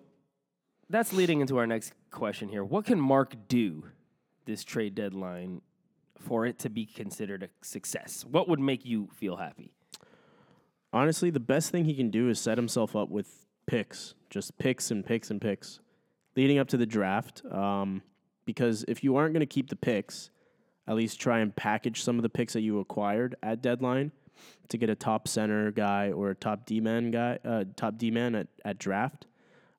[0.88, 2.62] that's leading into our next question here.
[2.62, 3.84] What can Marc do
[4.44, 5.60] this trade deadline
[6.20, 8.24] for it to be considered a success?
[8.30, 9.72] What would make you feel happy?
[10.92, 14.92] Honestly, the best thing he can do is set himself up with picks, just picks
[14.92, 15.80] and picks and picks,
[16.36, 17.42] leading up to the draft.
[17.50, 18.02] Um,
[18.44, 20.30] because if you aren't going to keep the picks,
[20.86, 24.12] at least try and package some of the picks that you acquired at deadline
[24.68, 28.10] to get a top center guy or a top D man guy, uh, top D
[28.10, 29.26] man at, at draft.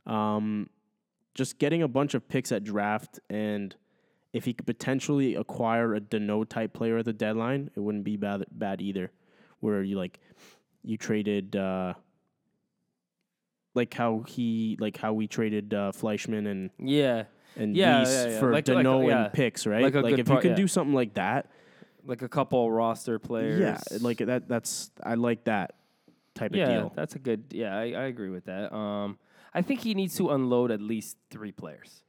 [0.06, 0.70] Um,
[1.34, 3.76] just getting a bunch of picks at draft, and
[4.32, 8.16] if he could potentially acquire a Danault type player at the deadline, it wouldn't be
[8.16, 9.12] bad, bad either.
[9.60, 10.20] Where you like
[10.84, 11.96] you traded uh,
[13.76, 18.40] like how he like how we traded uh, Fleischmann and Yeah, and Yeah, yeah, yeah.
[18.40, 19.26] for Like- like, Danault yeah.
[19.26, 19.84] and picks, right?
[19.84, 21.52] Like Like, if you can do something like that,
[22.06, 23.60] like a couple roster players.
[23.60, 24.48] yeah, like that.
[24.48, 25.76] That's I like that
[26.34, 26.92] type of deal.
[26.96, 27.44] that's a good.
[27.52, 28.74] Yeah, I, I agree with that.
[28.74, 29.20] Um,
[29.54, 32.02] I think he needs to unload at least three players.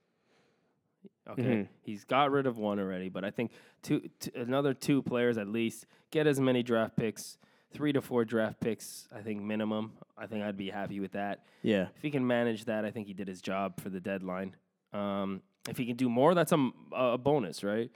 [1.29, 1.69] Okay, Mhm.
[1.83, 3.51] he's got rid of one already, but I think
[3.83, 7.37] two, t- another two players at least get as many draft picks,
[7.77, 9.07] three to four draft picks.
[9.15, 9.93] I think minimum.
[10.17, 11.45] I think I'd be happy with that.
[11.63, 14.57] Yeah, If he can manage that, I think he did his job for the deadline.
[14.93, 17.91] Um, if he can do more, that's a bonus, right?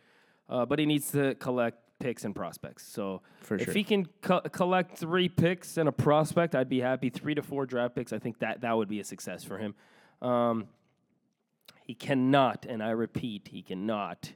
[0.49, 2.87] Uh, but he needs to collect picks and prospects.
[2.87, 3.75] So For if sure.
[3.75, 7.09] he can co- collect three picks and a prospect, I'd be happy.
[7.11, 9.75] Three to four draft picks, I think that that would be a success for him.
[10.21, 10.67] Um,
[11.85, 14.33] he cannot, and I repeat, he cannot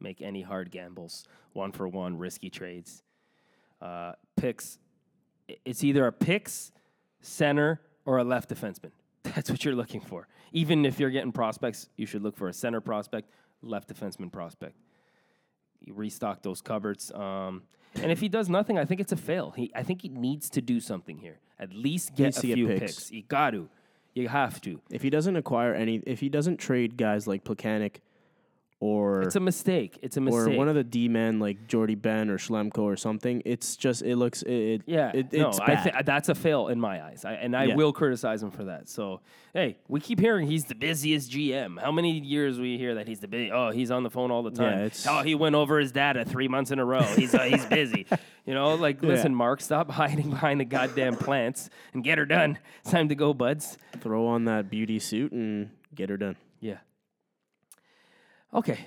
[0.00, 3.02] make any hard gambles, one for one, risky trades.
[3.80, 4.78] Uh, picks,
[5.64, 6.72] it's either a picks,
[7.20, 8.90] center, or a left defenseman.
[9.22, 10.28] That's what you're looking for.
[10.52, 13.30] Even if you're getting prospects, you should look for a center prospect,
[13.62, 14.76] left defenseman prospect.
[15.80, 17.12] You restock those cupboards.
[17.12, 17.62] Um,
[17.94, 19.52] and if he does nothing, I think it's a fail.
[19.52, 21.38] He, I think he needs to do something here.
[21.58, 22.80] At least get Needs a to get few picks.
[22.80, 23.10] picks.
[23.12, 23.68] You got to.
[24.14, 24.80] You have to.
[24.90, 27.96] if he doesn't acquire any, if he doesn't trade guys like Plekanec
[28.80, 29.98] or It's a mistake.
[30.02, 30.54] It's a mistake.
[30.54, 34.02] or one of the D men like Jordie Benn or Schlemko or something, it's just
[34.02, 35.82] it looks it, it Yeah, it, no, it's I bad.
[35.82, 37.74] thi- that's a fail in my eyes, I, and I Yeah.
[37.74, 38.88] will criticize him for that.
[38.88, 39.20] So,
[39.52, 41.80] hey, we keep hearing he's the busiest GM.
[41.80, 43.50] How many years we hear that he's the busy?
[43.50, 44.78] Oh, he's on the phone all the time.
[44.78, 47.02] Yeah, oh, he went over his data three months in a row.
[47.02, 48.06] He's uh, he's busy.
[48.48, 52.58] You know, like listen, Marc, stop hiding behind the goddamn plants and get her done.
[52.80, 53.76] It's time to go, buds.
[54.00, 56.36] Throw on that beauty suit and get her done.
[58.54, 58.78] Okay,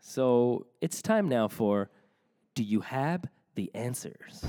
[0.00, 1.88] so it's time now for
[2.54, 4.44] Do you have the answers?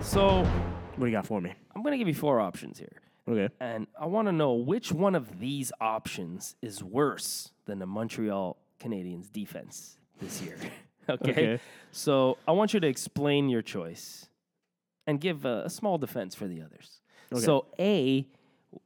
[0.00, 0.44] So
[0.96, 1.52] What do you got for me?
[1.74, 3.02] I'm going to give you four options here.
[3.28, 3.52] Okay.
[3.60, 8.56] And I want to know which one of these options is worse than the Montreal
[8.80, 10.56] Canadiens defense this year.
[11.08, 11.30] okay?
[11.30, 11.60] Okay.
[11.90, 14.28] So I want you to explain your choice
[15.06, 17.00] and give a, a small defense for the others.
[17.32, 17.42] Okay.
[17.42, 18.26] So A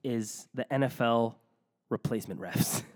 [0.02, 1.34] is the NFL
[1.90, 2.82] replacement refs.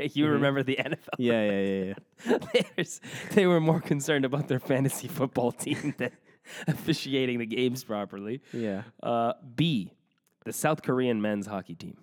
[0.00, 0.96] okay, you remember the NFL?
[1.18, 1.22] Mm-hmm.
[1.22, 1.94] Yeah, yeah,
[2.26, 2.84] yeah, yeah.
[3.34, 6.10] They were more concerned about their fantasy football team than
[6.66, 8.40] officiating the games properly.
[8.52, 8.82] Yeah.
[9.02, 9.92] Uh, B,
[10.44, 11.96] the South Korean men's hockey team.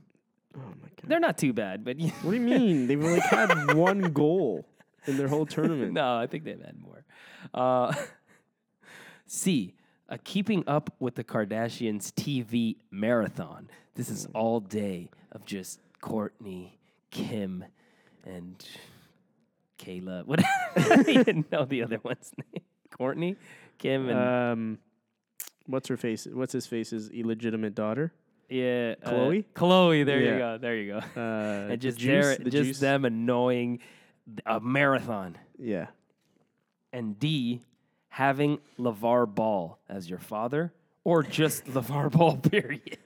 [0.55, 1.05] Oh my god.
[1.05, 2.87] They're not too bad, but What do you mean?
[2.87, 4.65] They've like had one goal
[5.05, 5.93] in their whole tournament.
[5.93, 7.05] no, I think they've had more.
[7.53, 7.93] Uh,
[9.27, 9.75] C,
[10.09, 13.69] a keeping up with the Kardashians TV marathon.
[13.95, 16.71] This is all day of just Kourtney,
[17.11, 17.65] Kim,
[18.27, 18.63] and
[19.79, 20.23] Kayla.
[20.27, 20.43] What?
[20.75, 22.63] I didn't know the other one's name.
[22.91, 23.35] Kourtney,
[23.77, 24.77] Kim, and Um,
[25.67, 26.25] what's her face?
[26.31, 28.11] What's his face's illegitimate daughter?
[28.49, 29.45] yeah, uh, Khloé?
[29.55, 30.05] Khloé.
[30.05, 30.37] There you Yeah.
[30.39, 30.57] go.
[30.57, 30.97] There you go.
[31.21, 32.79] Uh, and just the juice, their- the just juice?
[32.79, 33.79] them annoying
[34.45, 35.37] a marathon.
[35.59, 35.87] Yeah.
[36.93, 37.61] and D,
[38.09, 40.73] having LeVar Ball as your father,
[41.03, 42.97] or just LeVar Ball, period.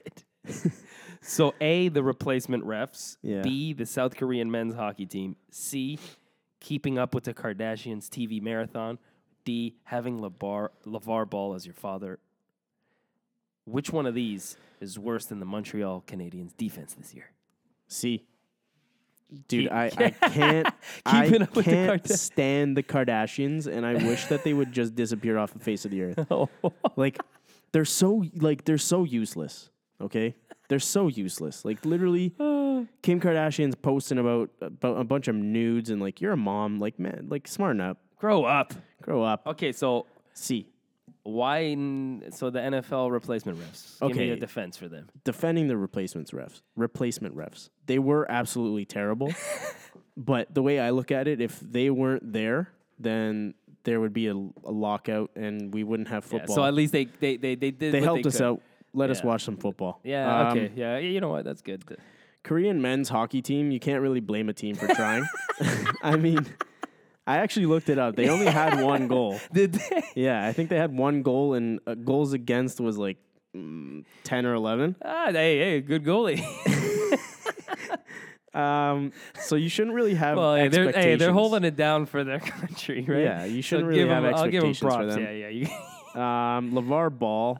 [1.22, 3.16] So A, the replacement refs.
[3.22, 3.42] Yeah.
[3.42, 5.36] B, the South Korean men's hockey team.
[5.50, 5.98] C,
[6.60, 8.98] keeping up with the Kardashians TV marathon.
[9.44, 12.18] D, having LeVar, LeVar Ball as your father.
[13.64, 17.30] Which one of these is worse than the Montreal Canadiens defense this year?
[17.86, 18.24] C.
[19.48, 20.74] Dude, I, I can't
[21.06, 24.94] I up with the can't stand the Kardashians and I wish that they would just
[24.94, 26.50] disappear off the face of the earth.
[26.96, 27.18] like
[27.72, 29.70] they're so like they're so useless,
[30.00, 30.34] okay?
[30.72, 31.64] They're so useless.
[31.66, 32.30] Like literally
[33.02, 36.98] Kim Kardashian's posting about about a bunch of nudes and like you're a mom, like
[36.98, 37.98] man, like smarten up.
[38.16, 38.72] Grow up.
[39.02, 39.46] Grow up.
[39.46, 40.66] Okay, so See.
[41.24, 41.64] why?
[41.64, 43.98] n- So the NFL replacement refs.
[44.08, 45.10] Give me a defense for them.
[45.24, 47.68] defending the replacements refs, replacement refs.
[47.86, 49.30] They were absolutely terrible.
[50.16, 53.54] but the way I look at it, if they weren't there, then
[53.84, 56.54] there would be a, a lockout and we wouldn't have Yeah, football.
[56.56, 57.92] so at least they they they they did.
[57.92, 58.44] they what helped us could.
[58.46, 58.62] out.
[58.94, 60.00] Let us watch some football.
[60.04, 60.48] Yeah.
[60.50, 60.72] Um, okay.
[60.76, 60.98] Yeah.
[60.98, 61.44] You know what?
[61.44, 61.84] That's good.
[62.44, 65.24] Korean men's hockey team, you can't really blame a team for trying.
[66.02, 66.44] I mean,
[67.26, 68.16] I actually looked it up.
[68.16, 69.38] They only had one goal.
[69.52, 70.02] Did they?
[70.16, 73.18] Yeah, I think they had one goal, and uh, goals against was like
[73.56, 74.96] mm, 10 or 11.
[75.04, 76.42] Ah, hey, hey, good goalie.
[78.54, 82.22] Um, so you shouldn't really have well, hey, they're hey, they're holding it down for
[82.22, 83.20] their country, right?
[83.22, 85.22] Yeah, you shouldn't So really give have 'em- I'll give 'em expectations for them.
[85.22, 85.48] Yeah, yeah.
[85.48, 87.58] You, Um, LeVar Ball,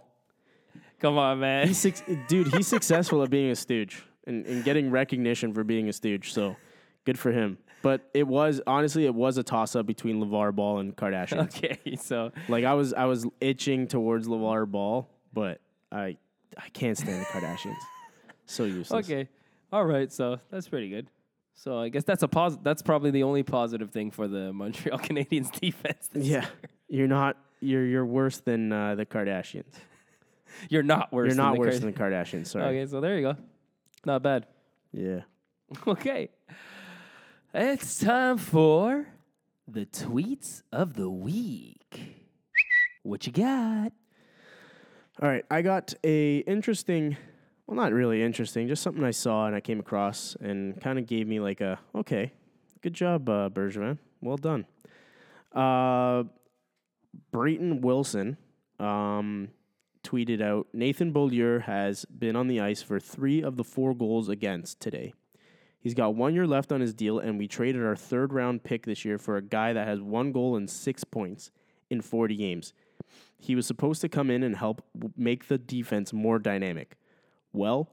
[1.02, 1.66] come on, man.
[1.66, 2.48] he's six, dude.
[2.54, 6.32] He's successful at being a stooge and, and getting recognition for being a stooge.
[6.32, 6.56] So
[7.04, 7.58] good for him.
[7.82, 11.38] But it was honestly, it was a toss up between LeVar Ball and Kardashian.
[11.44, 16.16] okay, so Like I was, I was itching towards LeVar Ball, but I,
[16.56, 17.76] I can't stand the Kardashians.
[18.46, 19.04] So useless.
[19.04, 19.28] okay,
[19.72, 20.12] all right.
[20.12, 21.08] So that's pretty good.
[21.54, 24.98] So I guess that's a pos- That's probably the only positive thing for the Montreal
[24.98, 26.08] Canadiens defense.
[26.14, 26.46] Yeah,
[26.88, 27.36] you're not.
[27.60, 29.72] You're you're worse than uh, the Kardashians.
[30.68, 31.26] You're not worse.
[31.26, 32.48] you're than not the worse than the Kardashians.
[32.48, 32.64] Sorry.
[32.64, 33.36] Okay, so there you go.
[34.04, 34.46] Not bad.
[34.92, 35.20] Yeah.
[35.86, 36.28] Okay.
[37.54, 39.06] It's time for
[39.66, 42.00] the tweets of the week.
[43.02, 43.92] What you got?
[45.20, 47.16] All right, I got a interesting,
[47.66, 51.06] well, not really interesting, just something I saw and I came across and kind of
[51.06, 52.32] gave me like a okay,
[52.80, 54.66] good job, uh, Bergevin, well done.
[55.54, 56.24] Uh,
[57.30, 58.36] Brayton Wilson
[58.78, 59.48] um,
[60.02, 64.28] tweeted out Nathan Beaulieu has been on the ice for three of the four goals
[64.28, 65.14] against today.
[65.78, 68.86] He's got one year left on his deal, and we traded our third round pick
[68.86, 71.50] this year for a guy that has one goal and six points
[71.90, 72.72] in 40 games.
[73.38, 74.82] He was supposed to come in and help
[75.16, 76.96] make the defense more dynamic.
[77.52, 77.88] Well,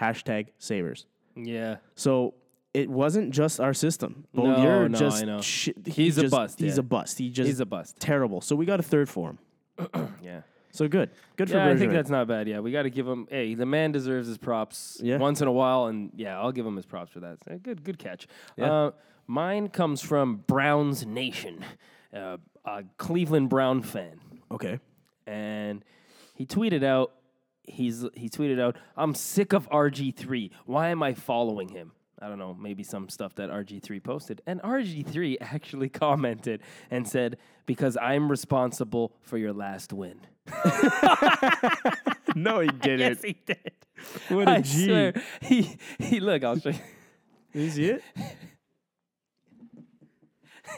[0.00, 1.04] hashtag Sabres.
[1.36, 1.76] Yeah.
[1.94, 2.34] So
[2.72, 4.24] it wasn't just our system.
[4.32, 5.40] No, Beaulieu no, just I know.
[5.42, 6.80] shi- he He's a bust, He's yeah.
[6.80, 7.18] a bust.
[7.18, 7.96] He just He's a bust.
[8.00, 8.40] terrible.
[8.40, 9.38] So we got a third for him.
[10.22, 10.40] Yeah.
[10.76, 11.10] So good.
[11.36, 12.46] Good for Yeah, I think that's not bad.
[12.48, 13.26] Yeah, we got to give him.
[13.30, 15.16] Hey, the man deserves his props Yeah.
[15.16, 17.38] once in a while, and yeah, I'll give him his props for that.
[17.44, 18.26] So, good, good catch.
[18.56, 18.72] Yeah.
[18.72, 18.90] Uh,
[19.26, 21.64] mine comes from Browns Nation,
[22.14, 24.20] uh, a Cleveland Brown fan,
[24.50, 24.78] okay.
[25.26, 25.84] and
[26.34, 27.12] he tweeted out.
[27.68, 30.52] He's he tweeted out, "I'm sick of RG3.
[30.66, 34.40] Why am I following him?" I don't know, maybe some stuff that RG3 posted.
[34.46, 40.20] And RG3 actually commented and said, "Because I'm responsible for your last win."
[42.36, 43.00] No, he didn't.
[43.00, 43.72] Yes, he did.
[44.28, 44.84] What a I G.
[44.84, 45.14] swear.
[45.40, 46.78] He he look, I'll show you.
[47.52, 48.02] Did you it?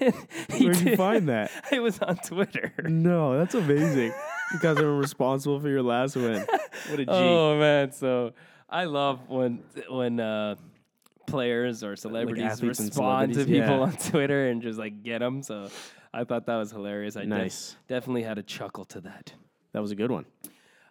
[0.60, 1.50] Where'd you find that?
[1.72, 2.72] It was on Twitter.
[2.84, 4.12] No, that's amazing.
[4.52, 6.46] you guys are responsible for your last win.
[6.88, 7.10] What a G.
[7.10, 8.34] Oh man, so
[8.70, 10.54] I love when when uh,
[11.26, 13.80] players or celebrities and respond to people yeah.
[13.80, 15.42] on Twitter and just like get them.
[15.42, 15.70] So
[16.14, 17.16] I thought that was hilarious.
[17.16, 19.32] I def- definitely had a chuckle to that.
[19.72, 20.24] That was a good one.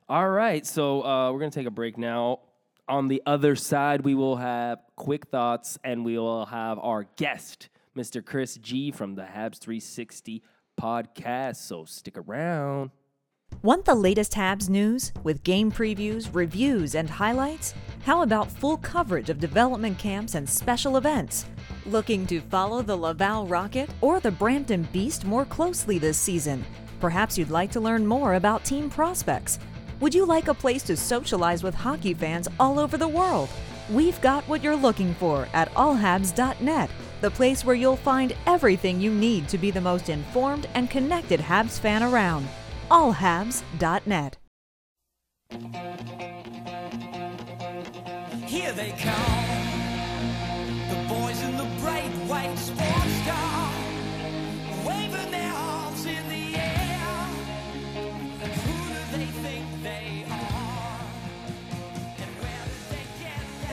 [0.10, 2.40] All right, so uh, we're gonna take a break now.
[2.88, 7.70] On the other side, we will have quick thoughts, and we will have our guest,
[7.98, 8.26] Mr.
[8.26, 10.42] Chris G from the Habs 360
[10.80, 11.58] podcast.
[11.58, 12.92] So stick around.
[13.64, 17.74] Want the latest Habs news with game previews, reviews, and highlights?
[18.06, 21.46] How about full coverage of development camps and special events?
[21.86, 26.64] Looking to follow the Laval Rocket or the Brampton Beast more closely this season?
[27.00, 29.60] Perhaps you'd like to learn more about team prospects.
[30.00, 33.50] Would you like a place to socialize with hockey fans all over the world?
[33.90, 36.90] We've got what you're looking for at allhabs.net,
[37.22, 41.40] the place where you'll find everything you need to be the most informed and connected
[41.40, 42.48] Habs fan around.
[42.92, 44.38] allhabs.net.
[48.46, 49.48] Here they come,
[50.90, 53.72] the boys in the bright white sports car,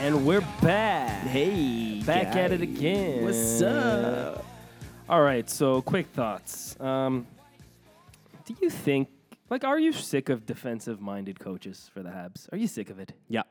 [0.05, 1.23] And we're back.
[1.23, 3.23] Hey, back at it again.
[3.23, 4.45] What's up?
[5.09, 6.79] All right, so quick thoughts.
[6.79, 7.25] Um,
[8.45, 9.09] do you think,
[9.49, 12.47] like, are you sick of defensive minded coaches for the Habs?
[12.53, 13.13] Are you sick of it?
[13.29, 13.41] Yeah,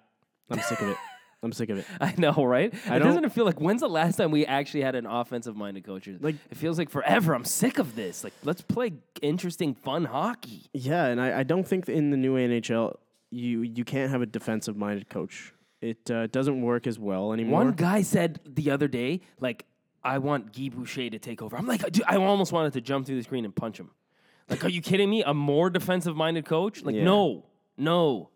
[0.48, 0.96] I'm sick of it.
[1.42, 1.86] I'm sick of it.
[2.00, 2.72] I know, right?
[2.88, 5.56] I it doesn't it feel like when's the last time we actually had an offensive
[5.56, 6.08] minded coach?
[6.20, 7.34] Like- it feels like forever.
[7.34, 8.22] I'm sick of this.
[8.22, 10.70] Like, let's play interesting, fun hockey.
[10.72, 12.94] Yeah, and I, I don't think in the new NHL
[13.32, 15.52] you you can't have a defensive minded coach.
[15.84, 17.64] It uh, doesn't work as well anymore.
[17.64, 19.66] One guy said the other day, like,
[20.02, 21.56] I want Guy Boucher to take over.
[21.56, 23.90] I'm like, dude, I almost wanted to jump through the screen and punch him.
[24.48, 25.22] Like, are you kidding me?
[25.22, 26.82] A more defensive minded coach?
[26.82, 27.04] Like, Yeah.
[27.04, 27.44] no,
[27.76, 28.30] no.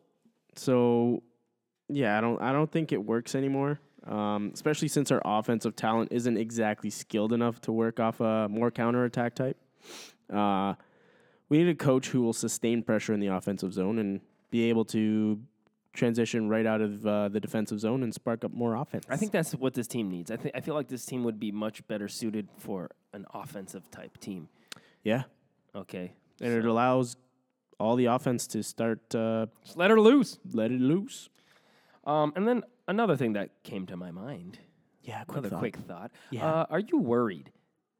[0.57, 1.23] So,
[1.89, 3.81] yeah, I don't I don't think it works anymore.
[4.07, 8.71] Um, especially since our offensive talent isn't exactly skilled enough to work off a more
[8.71, 9.59] counterattack type.
[10.33, 10.75] Uh,
[11.49, 14.21] we need a coach who will sustain pressure in the offensive zone and
[14.51, 15.41] be able to
[15.99, 19.05] transition right out of uh, the defensive zone and spark up more offense.
[19.11, 20.31] I think that's what this team needs.
[20.31, 23.91] I think I feel like this team would be much better suited for an offensive
[23.91, 24.49] type team.
[25.03, 25.25] yeah,
[25.75, 27.17] Okay, and it allows
[27.79, 30.39] all the offense to start uh, just let her loose.
[30.53, 31.29] let it loose.
[32.07, 34.59] Um, and then another thing that came to my mind,
[35.03, 36.11] Yeah, another quick thought.
[36.31, 36.47] Yeah.
[36.47, 37.53] Uh, are you worried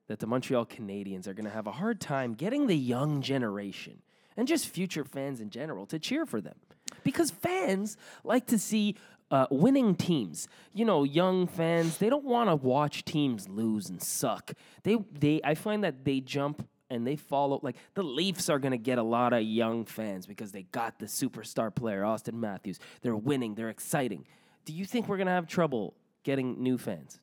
[0.09, 4.01] that the Montreal Canadiens are going to have a hard time getting the young generation
[4.37, 6.57] and just future fans in general to cheer for them?
[7.05, 8.97] Because fans like to see
[9.31, 10.49] uh, winning teams.
[10.73, 14.53] You know, young fans they don't want to watch teams lose and suck.
[14.83, 18.73] They they I find that they jump and they follow like the Leafs are going
[18.73, 22.79] to get a lot of young fans because they got the superstar player Auston Matthews.
[23.03, 24.25] They're winning, they're exciting.
[24.65, 25.95] Do you think we're going to have trouble
[26.25, 27.21] getting new fans?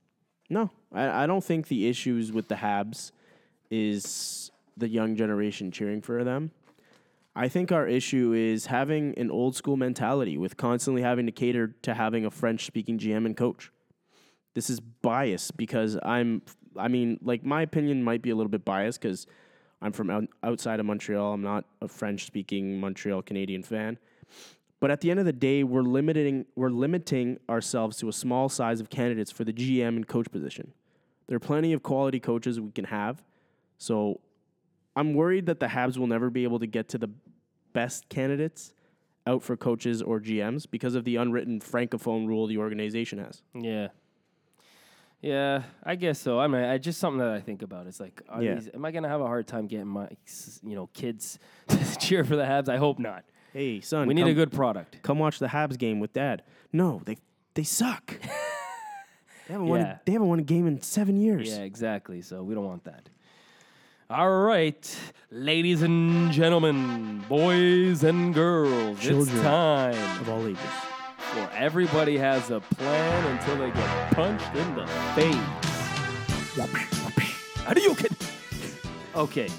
[0.50, 3.12] No, I, I don't think the issues with the Habs
[3.72, 6.52] is the young generation cheering for them.
[7.36, 11.76] I think our issue is having an old school mentality with constantly having to cater
[11.82, 13.72] to having a French speaking GM and coach.
[14.54, 16.44] This is bias because I'm,
[16.78, 19.28] I mean, like my opinion might be a little bit biased because
[19.82, 21.34] I'm from outside of Montreal.
[21.34, 23.98] I'm not a French speaking Montreal Canadian fan.
[24.80, 28.48] But at the end of the day, we're limiting we're limiting ourselves to a small
[28.48, 30.74] size of candidates for the GM and coach position.
[31.28, 33.22] There are plenty of quality coaches we can have.
[33.78, 34.22] So
[34.96, 37.10] I'm worried that the Habs will never be able to get to the
[37.76, 38.74] best candidates
[39.28, 43.42] out for coaches or GMs because of the unwritten francophone rule the organization has.
[43.54, 43.90] Yeah.
[45.22, 46.40] Yeah, I guess so.
[46.40, 47.88] I mean, I just something that I think about.
[47.88, 48.56] It's like, are Yeah.
[48.56, 50.08] these, am I gonna have a hard time getting my,
[50.64, 52.70] you know, kids to cheer for the Habs?
[52.70, 53.26] I hope not.
[53.52, 55.02] Hey, son, We need come, a good product.
[55.02, 56.44] come watch the Habs game with dad.
[56.72, 57.18] No, they
[57.56, 58.20] they suck.
[59.48, 61.50] they haven't won a, they haven't won a game in 7 years.
[61.50, 62.22] Yeah, exactly.
[62.22, 63.10] So we don't want that.
[64.10, 64.98] All right,
[65.32, 70.60] ladies and gentlemen, boys and girls, it's time Of all ages.
[71.18, 74.86] for everybody has a plan until they get punched in the
[75.16, 75.36] face.
[77.64, 78.12] How do you kid?
[79.16, 79.50] Okay.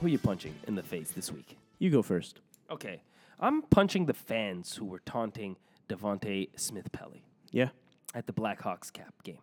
[0.00, 1.58] Who are you punching in the face this week?
[1.78, 2.40] You go first.
[2.70, 3.02] Okay.
[3.38, 5.56] I'm punching the fans who were taunting
[5.88, 7.68] Devante Smith Pelly Yeah.
[8.14, 9.38] at the Blackhawks cap game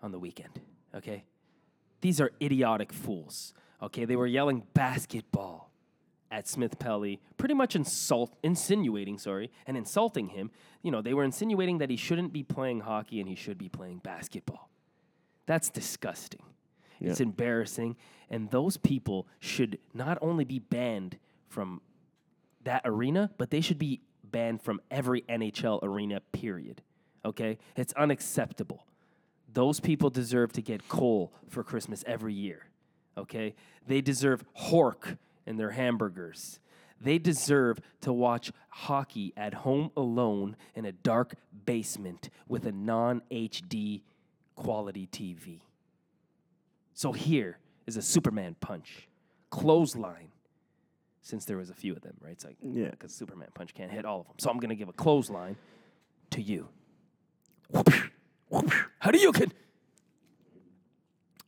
[0.00, 0.60] on the weekend.
[0.94, 1.24] Okay?
[2.04, 3.54] These are idiotic fools.
[3.82, 4.04] Okay?
[4.04, 5.70] They were yelling basketball
[6.30, 10.50] at Smith Pelly, pretty much insult insinuating, sorry, and insulting him.
[10.82, 13.70] You know, they were insinuating that he shouldn't be playing hockey and he should be
[13.70, 14.68] playing basketball.
[15.46, 16.42] That's disgusting.
[17.00, 17.96] It's embarrassing.
[18.28, 21.16] And those people should not only be banned
[21.48, 21.80] from
[22.64, 26.82] that arena, but they should be banned from every NHL arena, period.
[27.24, 27.56] Okay?
[27.76, 28.84] It's unacceptable.
[29.54, 32.66] Those people deserve to get coal for Christmas every year.
[33.16, 33.54] Okay?
[33.86, 36.58] They deserve hork in their hamburgers.
[37.00, 41.34] They deserve to watch hockey at home alone in a dark
[41.66, 44.02] basement with a non HD
[44.56, 45.60] quality TV.
[46.94, 49.08] So here is a Superman punch,
[49.50, 50.28] clothesline,
[51.22, 52.32] since there was a few of them, right?
[52.32, 52.90] It's like, Yeah.
[52.90, 54.36] because Superman punch can't hit all of them.
[54.38, 55.56] So I'm going to give a clothesline
[56.30, 56.68] to you.
[59.04, 59.52] How do you can?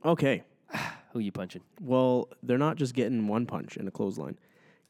[0.05, 0.43] Okay.
[1.15, 1.63] Who you punching?
[1.81, 4.37] Well, they're not just getting one punch in a clothesline.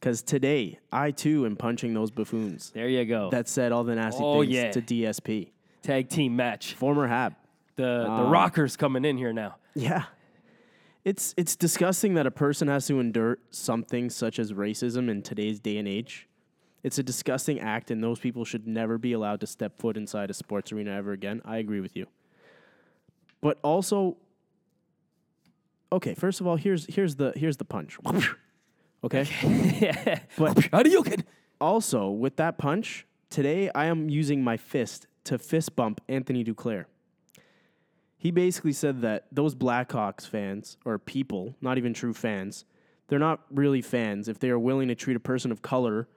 [0.01, 3.31] Because today, I too am punching those buffoons There you go.
[3.31, 4.71] that said all the nasty Oh, things yeah.
[4.73, 5.53] to DSP.
[5.83, 6.75] Tag team match.
[6.75, 7.37] Former Hab.
[7.77, 9.57] The the Um, Rockers coming in here now.
[9.75, 10.07] Yeah.
[11.05, 15.61] It's it's disgusting that a person has to endure something such as racism in today's
[15.61, 16.29] day and age.
[16.83, 20.31] It's a disgusting act and those people should never be allowed to step foot inside
[20.31, 21.43] a sports arena ever again.
[21.45, 22.07] I agree with you.
[23.41, 24.16] But also
[25.93, 27.99] Okay, first of all, here's here's the here's the punch.
[29.05, 29.28] Okay?
[29.80, 30.20] yeah.
[30.39, 31.22] But How do you can?
[31.61, 36.87] also, with that punch, today I am using my fist to fist bump Anthony Duclair.
[38.16, 42.64] He basically said that those Blackhawks fans, or people, not even true fans,
[43.07, 46.09] they're not really fans if they are willing to treat a person of color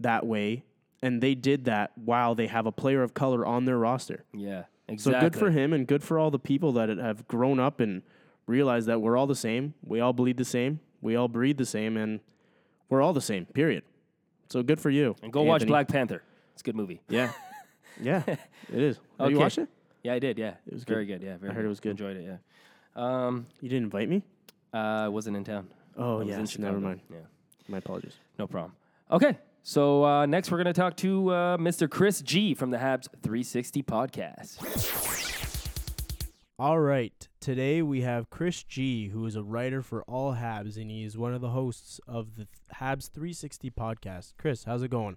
[0.00, 0.64] that way
[1.02, 4.24] and they did that while they have a player of color on their roster.
[4.34, 4.64] Yeah,
[4.98, 8.02] So good for him and good for all the people that have grown up and
[8.46, 9.74] realized that we're all the same.
[9.84, 10.80] We all bleed the same.
[11.00, 12.20] We all breathe the same, and
[12.88, 13.46] we're all the same.
[13.46, 13.82] Period.
[14.50, 15.16] So good for you.
[15.22, 16.22] And go watch Black Panther.
[16.52, 17.00] It's a good movie.
[17.08, 17.32] Yeah,
[18.00, 18.38] yeah, it
[18.82, 18.98] is.
[19.18, 19.34] You Okay.
[19.34, 19.68] watched it?
[20.02, 20.38] Yeah, I did.
[20.38, 21.22] Yeah, it was very good.
[21.22, 21.90] Yeah, very I heard it was good.
[21.92, 22.24] Enjoyed it.
[22.24, 22.36] Yeah.
[22.94, 24.22] Um, You didn't invite me.
[24.72, 25.68] uh, I wasn't in town.
[25.96, 27.00] Oh I was in yes, never mind.
[27.10, 27.18] Yeah,
[27.68, 28.14] My apologies.
[28.38, 28.72] no problem.
[29.10, 29.36] Okay,
[29.66, 31.88] so uh, next we're gonna talk to uh, Mr.
[31.88, 34.60] Chris G from the Habs 360 podcast.
[36.58, 37.28] All right.
[37.40, 41.16] Today we have Chris G, who is a writer for All Habs, and he is
[41.16, 44.34] one of the hosts of the Habs 360 podcast.
[44.38, 45.16] Chris, how's it going?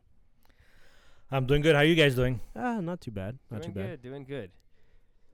[1.30, 1.76] I'm doing good.
[1.76, 2.40] How are you guys doing?
[2.56, 3.38] Ah, not too bad.
[3.52, 3.90] Not doing too bad.
[3.90, 4.02] good.
[4.02, 4.52] Doing good.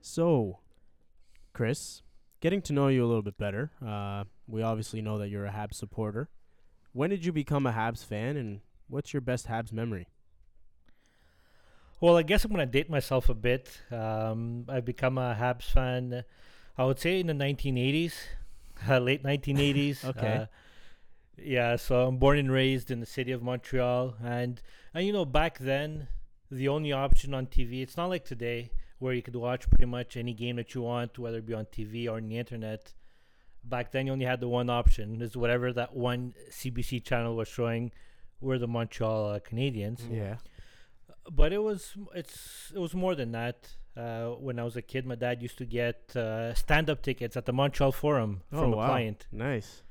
[0.02, 0.58] So,
[1.54, 2.02] Chris,
[2.42, 3.70] getting to know you a little bit better.
[3.86, 6.30] Uh, we obviously know that you're a Habs supporter.
[6.94, 8.62] When did you become a Habs fan, and
[8.94, 10.08] what's your best Habs memory?
[12.00, 13.80] Well, I guess I'm gonna date myself a bit.
[13.92, 16.14] Um, I've become a Habs fan.
[16.14, 16.22] uh,
[16.78, 18.14] I would say in the 1980s,
[18.90, 20.06] uh, late 1980s.
[20.10, 20.36] Okay.
[20.36, 20.46] Uh,
[21.36, 24.62] yeah, so I'm born and raised in the city of Montreal, and
[24.94, 26.08] and you know back then
[26.52, 27.82] the only option on TV.
[27.82, 31.18] It's not like today where you could watch pretty much any game that you want,
[31.18, 32.94] whether it be on TV or on the internet.
[33.64, 37.48] Back then, you only had the one option: is whatever that one CBC channel was
[37.48, 37.92] showing
[38.44, 40.36] were the Montreal uh, Canadiens Yeah.
[41.32, 43.58] but it was it's it was more than that.
[43.96, 47.46] Uh, when I was a kid, my dad used to get uh, stand-up tickets at
[47.46, 48.88] the Montreal Forum from oh, a wow.
[48.88, 49.28] client.
[49.32, 49.84] Nice.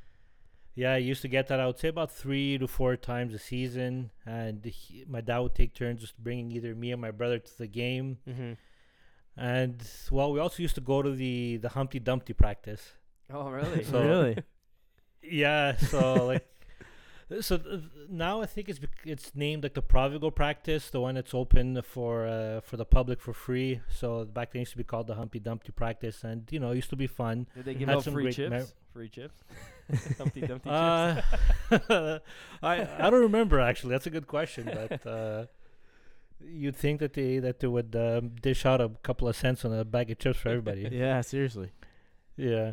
[0.75, 1.61] Yeah, I used to get that.
[1.61, 5.55] I would say about three to four times a season, and he, my dad would
[5.55, 8.19] take turns just bringing either me and my brother to the game.
[8.29, 8.53] Mm-hmm.
[9.37, 12.95] And well, we also used to go to the the Humpty Dumpty practice.
[13.33, 13.85] Oh, really?
[13.85, 14.37] So- really?
[15.25, 16.45] Yeah, so like,
[17.41, 21.15] so th- now I think it's bec- it's named like the Provigo practice, the one
[21.15, 23.81] that's open for uh, for the public for free.
[23.89, 26.73] So back then it used to be called the Humpty Dumpty practice, and you know
[26.73, 27.47] it used to be fun.
[27.55, 28.51] Did they give Had out some free chips?
[28.51, 29.35] mem- free chips?
[30.19, 31.87] Humpty Dumpty chips.
[31.89, 32.19] Uh,
[32.63, 33.91] I I don't remember actually.
[33.91, 35.47] That's a good question, but uh,
[36.45, 39.73] you'd think that they that they would um, dish out a couple of cents on
[39.73, 40.89] a bag of chips for everybody.
[40.93, 41.71] yeah, seriously.
[42.37, 42.73] Yeah.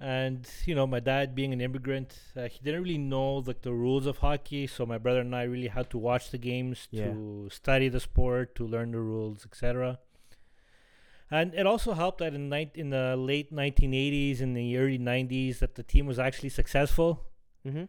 [0.00, 3.72] And you know, my dad being an immigrant, uh, he didn't really know like the
[3.72, 4.66] rules of hockey.
[4.68, 7.06] So my brother and I really had to watch the games Yeah.
[7.06, 9.98] to study the sport, to learn the rules, etc.
[11.30, 15.58] And it also helped that in nine in the late 1980s and the early 90s
[15.58, 17.26] that the team was actually successful.
[17.66, 17.84] Mm-hmm.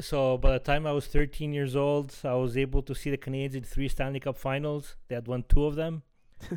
[0.00, 3.16] So by the time I was 13 years old, I was able to see the
[3.16, 4.96] Canadiens in three Stanley Cup Finals.
[5.08, 6.02] They had won two of them.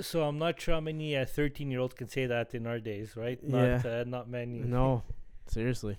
[0.00, 3.16] so I'm not sure how many 13 year olds can say that in our days,
[3.16, 3.42] right?
[3.42, 4.58] Not, uh, not many.
[4.58, 5.02] No,
[5.46, 5.98] seriously.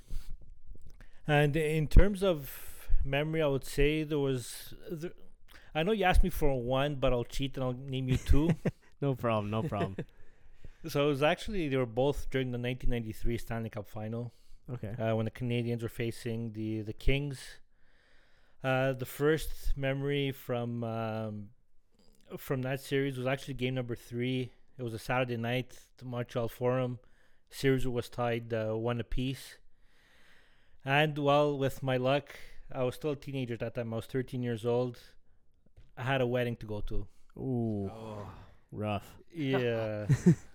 [1.28, 2.52] And in terms of
[3.06, 4.74] memory, I would say there was.
[4.90, 5.12] There,
[5.76, 8.50] I know you asked me for one, but I'll cheat and I'll name you two.
[9.02, 9.50] No problem.
[9.50, 9.96] No problem.
[10.88, 14.34] so it was actually they were both during the 1993 Stanley Cup Final.
[14.70, 14.94] okay.
[15.02, 17.40] uh, when the Canadiens were facing the the Kings.
[18.62, 21.48] Uh, the first memory from um,
[22.38, 24.52] from that series was actually game number three.
[24.78, 27.00] It was a Saturday night, the Montreal Forum.
[27.50, 29.58] Series was tied uh, one apiece.
[30.86, 32.36] And well, with my luck,
[32.74, 33.94] I was still a teenager at that time.
[33.94, 34.98] I was 13 years old.
[35.98, 37.08] I had a wedding to go to.
[37.38, 38.28] Ooh, Oh.
[38.72, 39.18] rough.
[39.34, 40.08] Yeah.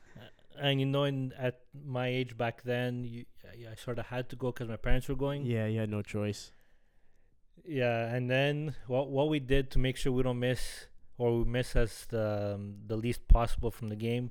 [0.58, 4.28] and you know, in at my age back then, you, I, I sort of had
[4.30, 5.44] to go because my parents were going.
[5.44, 6.52] Yeah, you had no choice.
[7.66, 10.86] Yeah, and then what what we did to make sure we don't miss
[11.18, 14.30] or we miss as the um, the least possible from the game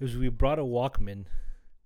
[0.00, 1.26] is we brought a Walkman.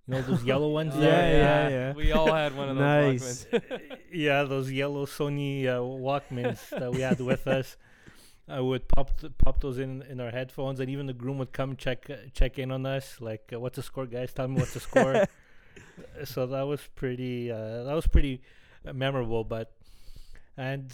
[0.07, 0.93] You know those yellow ones?
[0.95, 1.39] Yeah, there?
[1.39, 1.93] yeah, yeah.
[1.93, 3.45] We all had one of those Nice.
[3.45, 3.97] Walkmans.
[4.13, 7.77] yeah, those yellow Sony uh, Walkmans that we had with us.
[8.47, 11.51] I would pop th- pop those in in our headphones, and even the groom would
[11.51, 14.33] come check uh, check in on us, like, uh, "What's the score, guys?
[14.33, 15.25] Tell me what's the score."
[16.25, 18.41] so that was pretty uh, that was pretty
[18.87, 19.43] uh, memorable.
[19.43, 19.73] But
[20.57, 20.93] and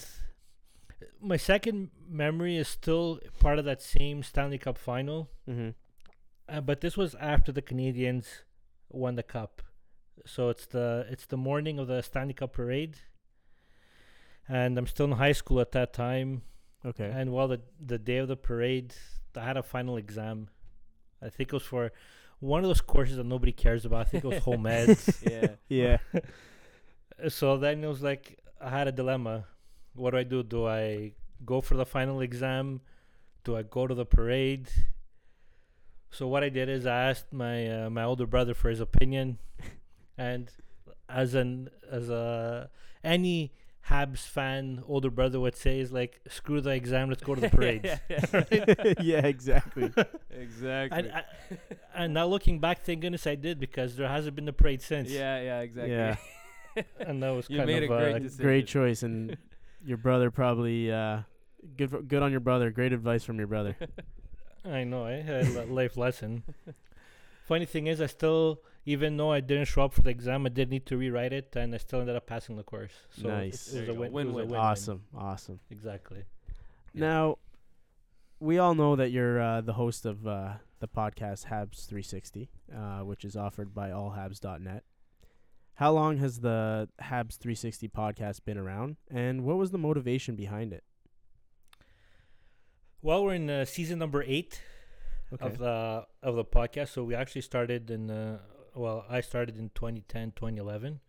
[1.21, 5.69] my second memory is still part of that same Stanley Cup final, Mm-hmm.
[6.49, 8.25] uh, but this was after the Canadiens
[8.89, 9.61] won the cup.
[10.25, 12.97] So it's the it's the morning of the Stanley Cup parade,
[14.47, 16.43] and I'm still in high school at that time.
[16.85, 17.11] Okay.
[17.13, 18.93] And while the the day of the parade,
[19.35, 20.49] I had a final exam.
[21.21, 21.91] I think it was for
[22.39, 24.01] one of those courses that nobody cares about.
[24.07, 24.97] I think it was home ed.
[25.29, 25.47] yeah.
[25.69, 25.97] yeah.
[27.29, 29.45] So then it was like I had a dilemma.
[29.93, 30.43] What do I do?
[30.43, 31.13] Do I
[31.45, 32.81] go for the final exam?
[33.43, 34.69] Do I go to the parade?
[36.09, 39.37] So what I did is I asked my uh, my older brother for his opinion,
[40.17, 40.51] and
[41.09, 42.69] as an as a
[43.03, 43.53] any
[43.89, 47.49] Habs fan older brother would say is like, "Screw the exam, let's go to the
[47.57, 47.99] parade
[49.01, 49.91] yeah, exactly.
[50.29, 50.99] exactly.
[50.99, 51.23] and, I,
[51.95, 55.09] and now looking back, thank goodness I did because there hasn't been a parade since.
[55.09, 55.93] yeah, yeah, exactly.
[55.93, 56.15] Yeah.
[56.99, 58.29] and that was You kind made of a great uh.
[58.37, 59.35] Great choice, and
[59.85, 61.21] your brother probably uh,
[61.77, 61.89] good.
[61.89, 62.69] For, good on your brother.
[62.71, 63.75] Great advice from your brother.
[64.65, 65.23] I know, eh?
[65.27, 66.43] A life lesson.
[67.47, 70.49] Funny thing is, I still, even though I didn't show up for the exam, I
[70.49, 72.91] did need to rewrite it, and I still ended up passing the course.
[73.19, 73.67] So Nice.
[73.69, 73.99] It, There was a go.
[73.99, 74.07] win.
[74.07, 74.35] it was a Win-win.
[74.45, 74.59] win-win.
[74.59, 75.59] awesome, awesome.
[75.69, 76.23] Exactly.
[76.93, 77.37] Now,
[78.39, 82.99] we all know that you're uh, the host of uh, the podcast Habs 360, uh,
[82.99, 84.83] which is offered by allhabs.net.
[85.81, 90.73] How long has the Habs 360 podcast been around, and what was the motivation behind
[90.73, 90.83] it?
[93.01, 94.61] Well, we're in uh, season number eight
[95.39, 96.89] of the of the podcast.
[96.89, 98.37] So we actually started in uh,
[98.75, 100.99] well, I started in 2010, 2011.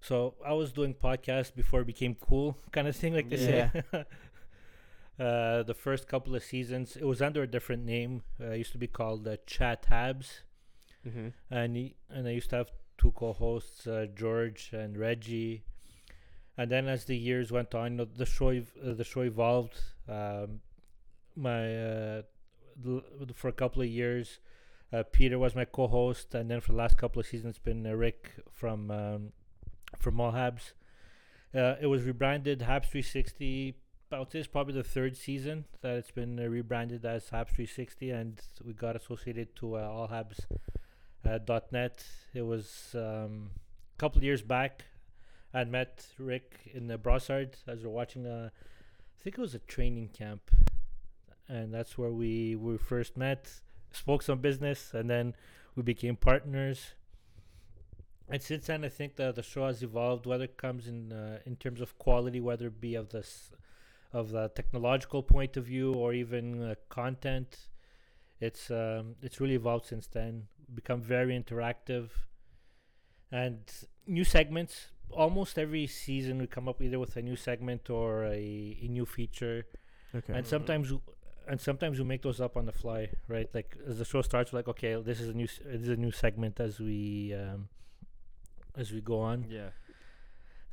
[0.00, 3.70] So I was doing podcasts before it became cool, kind of thing, like they say.
[3.92, 8.22] uh, the first couple of seasons, it was under a different name.
[8.40, 10.40] Uh, it used to be called uh, Chat Habs,
[11.06, 11.28] Mm-hmm.
[11.54, 15.62] and and I used to have two co-hosts, uh, George and Reggie.
[16.56, 19.80] And then as the years went on, the show uh, the show evolved.
[20.08, 20.60] Um,
[21.36, 22.22] my uh,
[23.34, 24.40] for a couple of years,
[24.92, 27.86] uh, Peter was my co-host, and then for the last couple of seasons, it's been
[27.86, 29.32] uh, Rick from um,
[29.98, 30.72] from All Habs.
[31.54, 33.76] It was rebranded Habs 360.
[34.10, 38.10] I would say it's probably the third season that it's been rebranded as Habs 360,
[38.10, 40.40] and we got associated to All Habs
[41.24, 42.04] uh, .net.
[42.34, 43.50] It was um,
[43.96, 44.84] a couple years back.
[45.54, 49.54] I met Rick in the Brossard as we are watching a, I think it was
[49.54, 50.50] a training camp,
[51.48, 53.50] and that's where we we first met,
[53.90, 55.34] spoke some business, and then
[55.74, 56.92] we became partners.
[58.30, 60.26] And since then, I think that the show has evolved.
[60.26, 63.50] Whether it comes in uh, in terms of quality, whether it be of this
[64.12, 67.68] of the technological point of view or even uh, content,
[68.38, 70.48] it's um, it's really evolved since then.
[70.74, 72.10] Become very interactive,
[73.32, 73.58] and
[74.06, 74.88] new segments.
[75.10, 79.06] Almost every season, we come up either with a new segment or a, a new
[79.06, 79.64] feature,
[80.14, 80.34] Okay.
[80.34, 81.00] and sometimes w-
[81.48, 83.48] and sometimes we make those up on the fly, right?
[83.54, 85.88] Like as the show starts, we're like, okay, this is a new s- this is
[85.88, 87.68] a new segment as we um,
[88.76, 89.46] as we go on.
[89.48, 89.70] Yeah.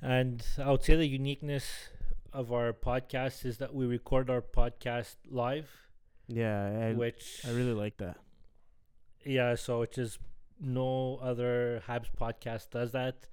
[0.01, 1.65] And I would say the uniqueness
[2.33, 5.69] of our podcast is that we record our podcast live,
[6.27, 8.17] yeah, I, which I really like that.
[9.25, 10.19] Yeah, so which is
[10.59, 13.27] no other Habs podcast does that,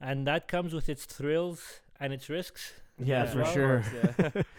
[0.00, 2.74] and that comes with its thrills and its risks.
[2.98, 3.52] Yeah, for well.
[3.52, 3.84] sure.
[4.22, 4.42] Yeah.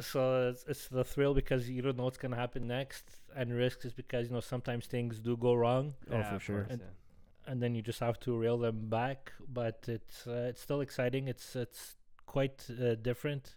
[0.00, 3.04] So it's, it's the thrill because you don't know what's gonna happen next,
[3.36, 6.56] and risks is because you know sometimes things do go wrong, Oh, Yeah, for sure.
[6.62, 7.52] course, And- yeah.
[7.52, 9.32] and then you just have to reel them back.
[9.48, 11.28] But it's uh, it's still exciting.
[11.28, 11.94] It's it's
[12.26, 13.54] quite uh, different.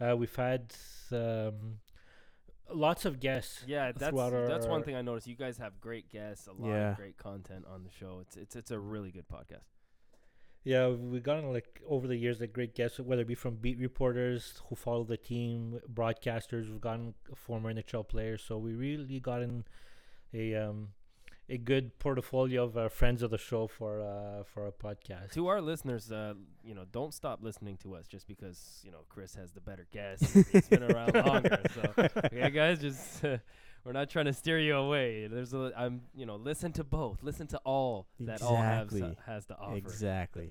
[0.00, 0.74] Uh, we've had
[1.12, 1.78] um,
[2.72, 3.62] lots of guests.
[3.66, 5.26] Yeah, that's throughout that's one thing I noticed.
[5.26, 6.90] You guys have great guests, a lot Yeah.
[6.92, 8.18] of great content on the show.
[8.20, 9.64] It's it's it's a really good podcast.
[10.62, 13.78] Yeah, we've gotten like over the years like great guests, whether it be from beat
[13.78, 16.68] reporters who follow the team, broadcasters.
[16.70, 19.64] We've gotten former NHL players, so we really gotten
[20.34, 20.88] a um
[21.50, 25.32] a good portfolio of uh, friends of the show for uh for a podcast.
[25.32, 26.34] To our listeners, uh,
[26.64, 29.86] you know, don't stop listening to us just because you know Chris has the better
[29.92, 30.34] guest.
[30.34, 33.22] and He's been around longer, so yeah, guys, just
[33.84, 35.26] we're not trying to steer you away.
[35.26, 37.22] There's a, I'm, you know, listen to both.
[37.22, 39.16] Listen to all that all has Exactly.
[39.26, 39.76] has to offer.
[39.76, 40.50] Exactly.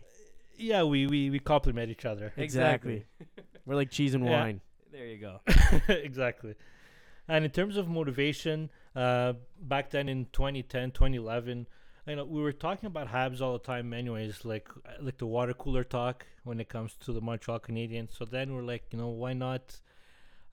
[0.58, 2.34] Yeah, we we we complement each other.
[2.36, 3.06] Exactly.
[3.66, 4.32] We're like cheese and Yeah.
[4.42, 4.62] wine.
[4.92, 5.40] There you go.
[5.88, 6.56] exactly.
[7.30, 11.68] And in terms of motivation, uh, back then in 2010, 2011,
[12.08, 14.68] you know, we were talking about Habs all the time, anyways, like
[15.00, 18.18] like the water cooler talk when it comes to the Montreal Canadiens.
[18.18, 19.80] So then we're like, you know, why not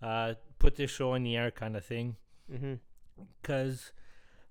[0.02, 2.16] uh, put this show on the air, kind of thing,
[2.52, 2.74] Mm-hmm.
[3.40, 3.92] because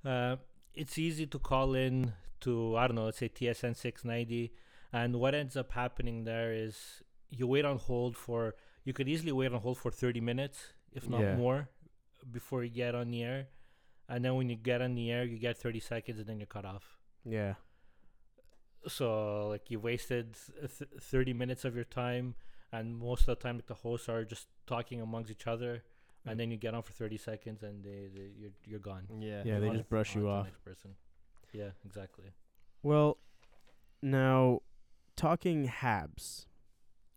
[0.03, 0.37] uh,
[0.73, 4.51] it's easy to call in to I don't know, let's say TSN 690,
[4.91, 9.31] and what ends up happening there is you wait on hold for you could easily
[9.31, 11.35] wait on hold for 30 minutes, if not Yeah.
[11.35, 11.69] more,
[12.31, 13.47] before you get on the air,
[14.07, 16.47] and then when you get on the air, you get 30 seconds and then you're
[16.47, 16.97] cut off.
[17.23, 17.55] Yeah.
[18.87, 22.35] So like you wasted th- 30 minutes of your time,
[22.71, 25.83] and most of the time like, the hosts are just talking amongst each other.
[26.27, 29.05] And then you get on for 30 seconds, and they, they you're you're gone.
[29.19, 29.43] Yeah.
[29.45, 30.47] Yeah, they On just brush you off.
[30.65, 30.95] Person.
[31.53, 32.33] Yeah, exactly.
[32.81, 33.19] Well,
[34.01, 34.61] now
[35.15, 36.47] talking Habs,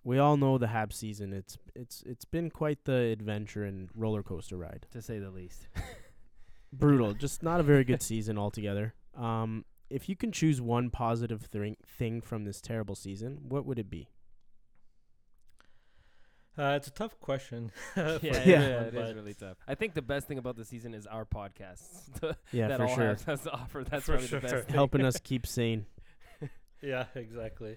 [0.09, 1.35] we all know the Habs season.
[1.35, 4.87] It's it's it's been quite the adventure and roller coaster ride.
[4.93, 5.69] to say the least.
[6.73, 8.95] Brutal, just not a very good season altogether.
[9.15, 13.79] Um, if you can choose one positive thing thing from this terrible season, what would
[13.79, 14.09] it be?
[16.57, 17.71] Uh, it's a tough question.
[17.97, 19.59] yeah, for yeah, it is really tough.
[19.69, 22.09] I think the best thing about the season is our podcasts
[22.51, 23.07] Yeah, that for all sure.
[23.09, 23.85] have has to offer.
[23.85, 24.41] That's For probably sure.
[24.41, 24.67] the best.
[24.67, 24.75] thing.
[24.75, 25.87] Helping us keep sane.
[26.83, 27.77] Yeah, exactly.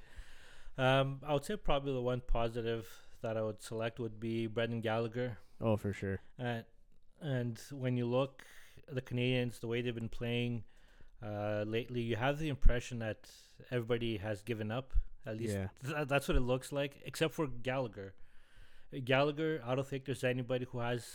[0.78, 2.88] Um, I would say probably the one positive
[3.22, 5.38] that I would select would be Brendan Gallagher.
[5.60, 6.22] Oh, for sure.
[6.40, 6.64] And
[7.22, 8.44] and when you look
[8.92, 10.64] the Canadiens, the way they've been playing
[11.24, 13.30] uh, lately, you have the impression that
[13.70, 14.94] everybody has given up.
[15.26, 15.68] At least Yeah.
[15.86, 18.16] th- that's what it looks like, except for Gallagher.
[18.92, 21.06] Uh, Gallagher, I don't think there's anybody who has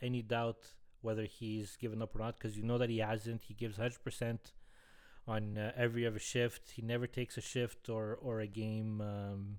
[0.00, 0.66] any doubt
[1.00, 3.42] whether he's given up or not, because you know that he hasn't.
[3.44, 4.38] He gives 100%
[5.26, 6.72] on uh, every other shift.
[6.72, 9.58] He never takes a shift or or a game um,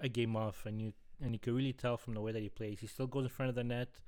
[0.00, 2.48] a game off, and you and you can really tell from the way that he
[2.48, 2.80] plays.
[2.80, 4.00] He still goes in front of the net.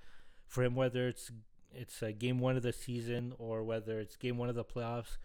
[0.47, 1.31] For him, whether it's
[1.73, 5.17] it's game one of the season or whether it's game one of the playoffs,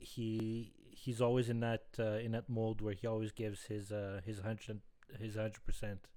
[0.00, 4.20] he he's always in that uh, in that mode where he always gives his uh,
[4.24, 4.80] his hundred
[5.18, 6.08] his hundred percent.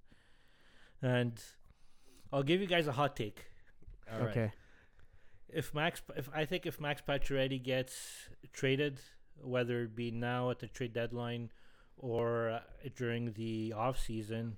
[1.02, 1.42] And
[2.32, 3.46] I'll give you guys a hot take.
[4.12, 4.52] All right.
[5.56, 9.00] If Max, if I think if Max Pacioretty gets traded,
[9.42, 11.50] whether it be now at the trade deadline
[11.98, 12.60] or uh,
[12.96, 14.58] during the off season,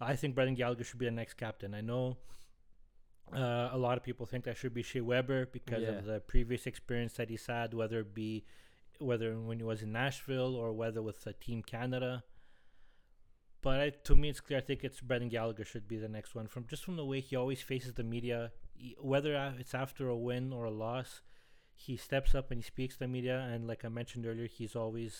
[0.00, 1.74] I think Brendan Gallagher should be the next captain.
[1.74, 2.18] I know
[3.34, 5.90] uh, a lot of people think that should be Shea Weber because Yeah.
[5.98, 8.44] of the previous experience that he's had, whether it be
[8.98, 12.22] whether when he was in Nashville or whether with uh, Team Canada.
[13.60, 14.58] But I, to me, it's clear.
[14.58, 17.20] I think it's Brendan Gallagher should be the next one from just from the way
[17.20, 18.52] he always faces the media,
[19.00, 21.22] whether it's after a win or a loss.
[21.74, 24.76] He steps up and he speaks to the media, and like I mentioned earlier, he's
[24.76, 25.18] always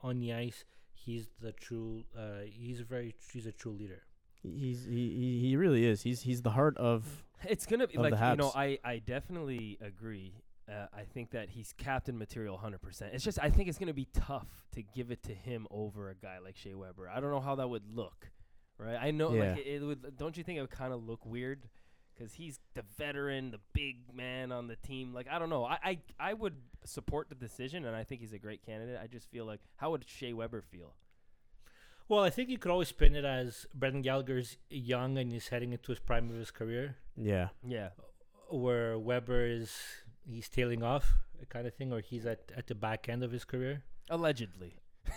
[0.00, 0.64] on the ice.
[0.92, 2.04] He's the true.
[2.16, 3.14] Uh, he's a very.
[3.32, 4.02] He's a true leader.
[4.42, 6.02] He's he, he he really is.
[6.02, 8.50] He's he's the heart of It's gonna be like you know.
[8.54, 10.34] I I definitely agree.
[10.68, 13.02] Uh, I think that he's captain material 100%.
[13.12, 16.14] It's just I think it's gonna be tough to give it to him over a
[16.14, 17.08] guy like Shea Weber.
[17.08, 18.30] I don't know how that would look,
[18.78, 18.96] right?
[19.00, 19.50] I know Yeah.
[19.50, 20.16] like it, it would.
[20.16, 21.68] Don't you think it would kind of look weird?
[22.22, 25.12] Because he's the veteran, the big man on the team.
[25.12, 25.64] Like I don't know.
[25.64, 26.54] I, I I would
[26.84, 28.98] support the decision, and I think he's a great candidate.
[29.02, 30.94] I just feel like how would Shea Weber feel?
[32.08, 35.72] Well, I think you could always spin it as Brendan Gallagher's young and he's heading
[35.72, 37.48] into his prime of his career, yeah.
[37.66, 37.90] Yeah,
[38.50, 39.74] where Weber is
[40.26, 41.14] he's tailing off,
[41.48, 43.82] kind of thing, or he's at, at the back end of his career.
[44.10, 44.76] allegedly.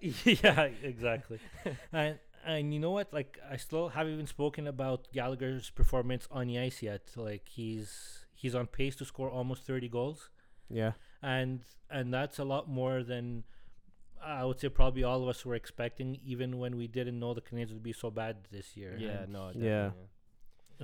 [0.00, 1.38] yeah, exactly.
[1.92, 3.12] and and you know what?
[3.12, 7.02] Like I still haven't even spoken about Gallagher's performance on the ice yet.
[7.16, 10.30] Like he's he's on pace to score almost thirty goals,
[10.70, 10.92] Yeah.
[11.22, 13.44] and and that's a lot more than
[14.22, 17.40] I would say probably all of us were expecting, even when we didn't know the
[17.42, 18.96] Canadiens would be so bad this year.
[18.98, 19.90] Yeah, And no, Yeah.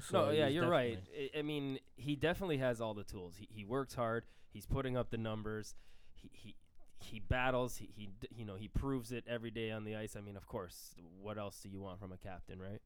[0.01, 0.99] so no, yeah, you're right.
[1.35, 3.35] I, I mean, he definitely has all the tools.
[3.39, 4.25] He, he works hard.
[4.53, 5.75] He's putting up the numbers.
[6.15, 6.55] He he,
[7.03, 7.77] he battles.
[7.77, 10.17] He, he you know he proves it every day on the ice.
[10.17, 12.81] I mean, of course, what else do you want from a captain, right?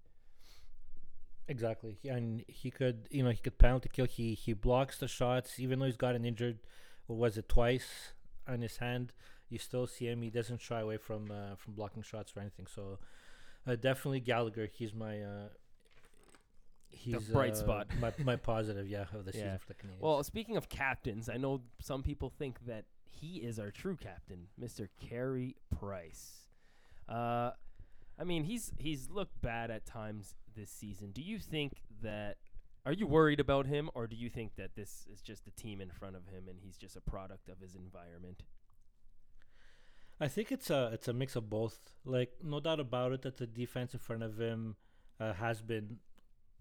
[1.48, 4.06] Exactly, He- and he could, you know, he could penalty kill.
[4.06, 6.58] He he blocks the shots, even though he's gotten injured.
[7.06, 8.12] What was it twice
[8.48, 9.12] on his hand?
[9.48, 10.22] You still see him.
[10.22, 12.66] He doesn't shy away from uh, from blocking shots or anything.
[12.66, 12.98] So,
[13.64, 14.66] uh, definitely Gallagher.
[14.66, 15.48] He's my uh,
[16.90, 17.86] he's bright uh, spot.
[18.00, 19.54] my my positive, yeah, of the Yeah.
[19.54, 20.00] season for the Canadiens.
[20.00, 24.48] Well, speaking of captains, I know some people think that he is our true captain,
[24.60, 24.88] Mr.
[25.00, 26.46] Carey Price.
[27.08, 27.50] Uh,
[28.18, 31.12] I mean, he's he's looked bad at times this season.
[31.12, 32.36] Do you think that?
[32.84, 35.80] Are you worried about him, or do you think that this is just the team
[35.80, 38.44] in front of him and he's just a product of his environment?
[40.20, 41.78] I think it's a it's a mix of both.
[42.04, 44.76] Like no doubt about it that the defense in front of him
[45.20, 45.98] uh, has been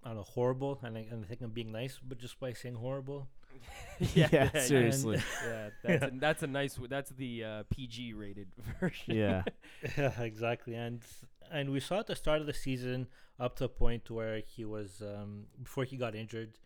[0.03, 2.53] I don't know horrible, and I, and I think I'm being nice, but just by
[2.53, 3.27] saying horrible,
[4.13, 5.21] Yeah, seriously.
[5.45, 6.73] yeah, that's a, that's a nice.
[6.73, 8.47] w- That's the uh, PG rated
[8.79, 9.15] version.
[9.15, 9.43] Yeah.
[9.97, 10.75] Yeah, exactly.
[10.75, 11.01] And
[11.51, 13.07] and we saw at the start of the season
[13.39, 16.57] up to a point where he was um, before he got injured.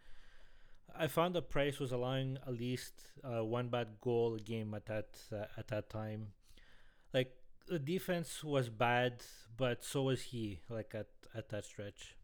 [0.96, 4.86] I found that Price was allowing at least uh, one bad goal a game at
[4.88, 6.34] that uh, at that time.
[7.14, 7.36] Like
[7.68, 9.24] the defense was bad,
[9.58, 10.60] but so was he.
[10.70, 12.16] Like at at that stretch.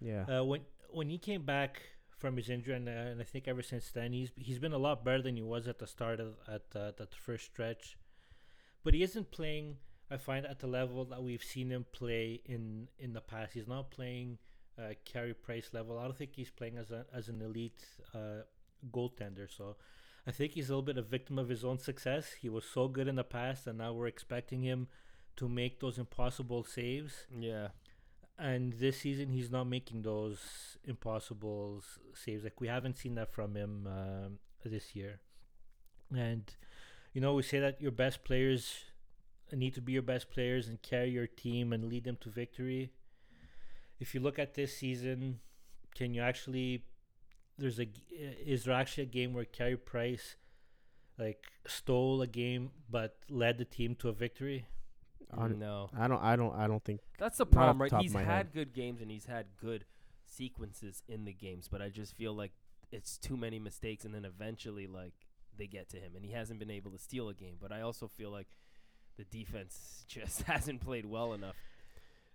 [0.00, 0.24] Yeah.
[0.24, 1.82] Uh, when when he came back
[2.18, 4.78] from his injury, and, uh, and I think ever since then he's he's been a
[4.78, 7.96] lot better than he was at the start of at uh, that first stretch.
[8.84, 9.76] But he isn't playing.
[10.10, 13.52] I find at the level that we've seen him play in in the past.
[13.54, 14.38] He's not playing
[14.78, 15.98] uh, Carey Price level.
[15.98, 17.82] I don't think he's playing as a as an elite
[18.14, 18.42] uh,
[18.90, 19.48] goaltender.
[19.54, 19.76] So.
[20.26, 22.32] I think he's a little bit a victim of his own success.
[22.42, 24.88] He was so good in the past, and now we're expecting him
[25.36, 27.68] to make those impossible saves yeah.
[28.38, 30.38] And this season he's not making those
[30.84, 31.82] impossible
[32.14, 32.44] saves.
[32.44, 35.20] Like we haven't seen that from him um, this year.
[36.14, 36.44] And
[37.12, 38.84] you know, we say that your best players
[39.56, 42.92] need to be your best players and carry your team and lead them to victory.
[44.00, 45.40] if you look at this season,
[45.94, 46.84] can you actually?
[47.56, 47.88] There's a.
[48.10, 50.36] Is there actually a game where Carey Price,
[51.18, 54.66] like, stole a game but led the team to a victory?
[55.36, 56.22] On- no, I don't.
[56.22, 56.54] I don't.
[56.54, 57.00] I don't think.
[57.18, 57.90] that's the problem, right?
[57.90, 58.52] top He's had head.
[58.52, 59.84] good games and he's had good
[60.24, 62.52] sequences in the games, but I just feel like
[62.90, 65.12] it's too many mistakes, and then eventually, like
[65.56, 67.56] they get to him, and he hasn't been able to steal a game.
[67.60, 68.48] But I also feel like
[69.16, 71.56] the defense just hasn't played well enough.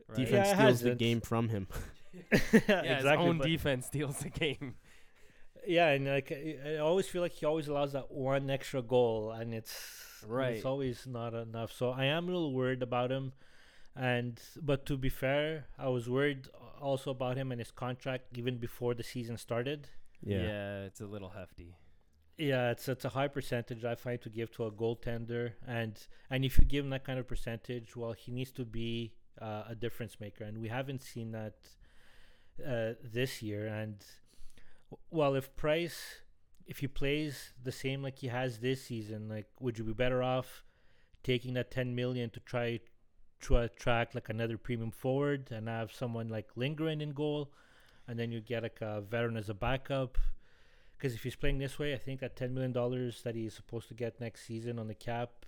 [0.08, 0.18] Right?
[0.18, 1.68] Defense it steals the game from him.
[2.68, 4.76] yeah, his own defense steals the game.
[5.66, 9.32] Yeah, and like I I always feel like he always allows that one extra goal,
[9.32, 9.54] and
[10.24, 10.56] it's Right.
[10.56, 11.72] It's always not enough.
[11.72, 13.34] So I am a little worried about him,
[13.96, 16.48] and but to be fair, I was worried
[16.82, 19.88] also about him and his contract even before the season started.
[20.22, 20.84] Yeah.
[20.86, 21.76] it's a little hefty.
[22.38, 25.96] Yeah, it's it's a high percentage I find to give to a goaltender, and
[26.30, 29.64] and if you give him that kind of percentage, well, he needs to be uh,
[29.70, 31.56] a difference maker, and we haven't seen that
[32.66, 33.68] uh, this year.
[33.68, 34.04] And
[35.12, 36.22] well, if Price,
[36.66, 40.24] if he plays the same like he has this season, like would you be better
[40.24, 40.64] off
[41.24, 42.80] taking that ten million to try
[43.42, 47.52] to attract like another premium forward and have someone like lingering in goal,
[48.08, 50.18] and then you get like a veteran as a backup?
[50.98, 53.90] Because if he's playing this way, I think that ten million dollars that he's supposed
[53.90, 55.46] to get next season on the cap,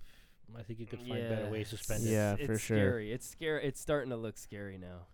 [0.58, 2.10] I think you could find better ways to spend it.
[2.10, 2.76] Yeah, it's for sure.
[2.76, 3.12] Scary.
[3.12, 3.64] It's scary.
[3.64, 5.06] It's starting to look scary now.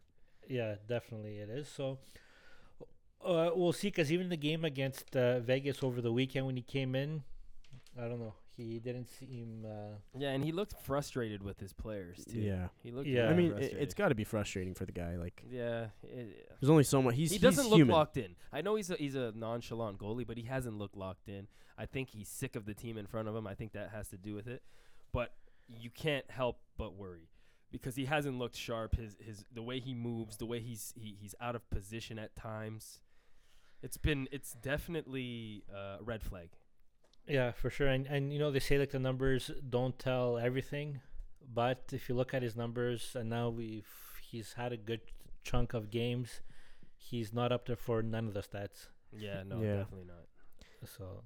[0.48, 1.68] Yeah, definitely it is.
[1.68, 1.98] So
[3.25, 3.89] uh, we'll see.
[3.89, 7.23] Because even the game against uh, Vegas over the weekend when he came in,
[7.99, 9.64] I don't know, he didn't seem.
[9.66, 12.39] Uh, Yeah, and he looked frustrated with his players too.
[12.41, 12.68] Yeah.
[12.83, 13.09] he looked.
[13.09, 13.29] Yeah.
[13.29, 13.83] I mean, it, frustrated.
[13.83, 15.16] it's got to be frustrating for the guy.
[15.16, 15.87] Like, yeah.
[16.03, 17.14] it- there's only so much.
[17.16, 17.95] He's he doesn't look human.
[17.95, 18.35] locked in.
[18.53, 21.47] I know he's a, he's a nonchalant goalie, but he hasn't looked locked in.
[21.79, 23.47] I think he's sick of the team in front of him.
[23.47, 24.62] I think that has to do with it.
[25.12, 25.35] But
[25.68, 27.29] you can't help but worry
[27.70, 28.95] because he hasn't looked sharp.
[28.97, 32.37] His his the way he moves, the way he's he, he's out of position at
[32.37, 33.01] times.
[33.83, 36.51] It's been it's definitely uh, a red flag.
[37.26, 37.89] yeah, for sure.
[37.89, 41.01] And and you know they say like the numbers don't tell everything,
[41.53, 43.89] but if you look at his numbers, and now we've
[44.22, 45.01] he's had a good
[45.45, 46.41] chunk of games,
[46.97, 48.87] he's not up there for none of the stats.
[49.12, 49.76] Yeah, no, Yeah.
[49.76, 50.26] definitely not.
[50.89, 51.24] So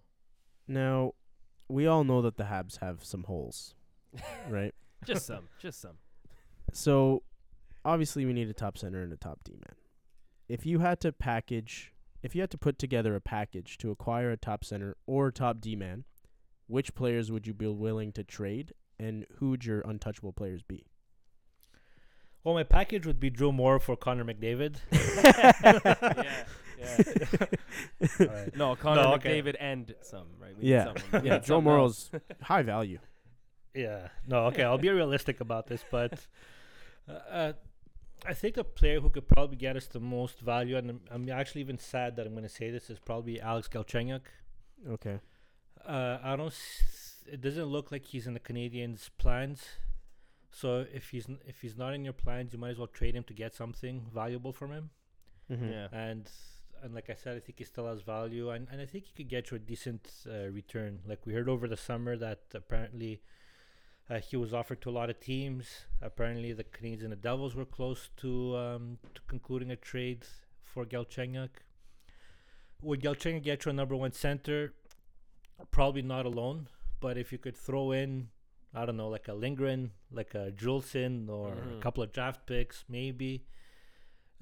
[0.67, 1.13] Now,
[1.69, 3.75] we all know that the Habs have some holes,
[4.49, 4.75] right?
[5.05, 5.99] Just some, just some.
[6.73, 7.23] So,
[7.85, 9.77] obviously, we need a top center and a top D man.
[10.49, 11.93] If you had to package,
[12.27, 15.61] if you had to put together a package to acquire a top center or top
[15.61, 16.05] D man,
[16.67, 20.87] which players would you be willing to trade, and who would your untouchable players be?
[22.43, 24.77] well, my package would be Joe Morrow for Connor McDavid.
[24.93, 26.45] yeah,
[26.79, 27.47] yeah.
[28.21, 28.57] Alright.
[28.57, 29.43] No, Connor No, okay.
[29.43, 30.57] McDavid and some, right?
[30.57, 31.27] We Yeah, someone.
[31.27, 31.35] Yeah.
[31.35, 32.99] need Joe something high value.
[33.75, 34.09] Yeah.
[34.29, 34.47] No.
[34.47, 34.63] Okay.
[34.63, 36.25] I'll be realistic about this, but
[37.09, 37.53] uh, uh,
[38.29, 41.31] I think the player who could probably get us the most value, and I'm, I'm
[41.31, 44.23] actually even sad that I'm going to say this, is probably Alex Galchenyuk.
[44.91, 45.21] Okay.
[45.87, 46.49] Uh, I don't.
[46.49, 49.65] S- it doesn't look like he's in the Canadiens' plans.
[50.51, 53.15] So if he's n- if he's not in your plans, you might as well trade
[53.15, 54.91] him to get something valuable from him.
[55.51, 55.69] Mm-hmm.
[55.69, 55.89] Yeah.
[55.93, 56.31] And
[56.83, 59.13] and like I said, I think he still has value, and, and I think he
[59.13, 61.01] could get you a decent uh, return.
[61.07, 63.23] Like we heard over the summer that apparently
[64.09, 65.67] uh, he was offered to a lot of teams.
[66.01, 70.25] Apparently, the Canadiens and the Devils were close to um, to concluding a trade
[70.65, 71.51] for Galchenyuk.
[72.83, 74.75] Would Galchenyuk get you a number one center?
[75.71, 76.69] Probably not alone,
[77.01, 78.29] but if you could throw in,
[78.75, 81.81] I don't know, like a Lindgren, like a Juulsen, or a Mhm.
[81.81, 83.47] couple of draft picks, maybe.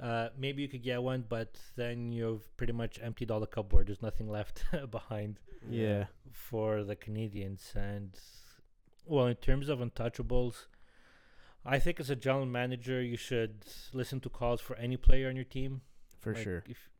[0.00, 3.86] Uh, maybe you could get one, but then you've pretty much emptied all the cupboard.
[3.86, 5.38] There's nothing left behind
[5.70, 6.06] Yeah.
[6.32, 7.76] for the Canadiens.
[7.76, 8.18] And
[9.06, 10.66] well, in terms of untouchables,
[11.64, 15.36] I think as a general manager, you should listen to calls for any player on
[15.36, 15.82] your team.
[16.20, 16.64] For Like, sure.
[16.66, 16.90] If,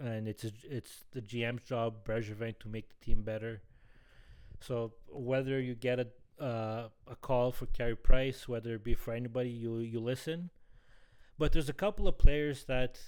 [0.00, 3.62] and it's a, it's the GM's job, Bergevin, to make the team better.
[4.60, 6.08] So whether you get a
[6.40, 10.50] uh, a call for Carey Price, whether it be for anybody, you you listen.
[11.36, 12.98] But there's a couple of players that,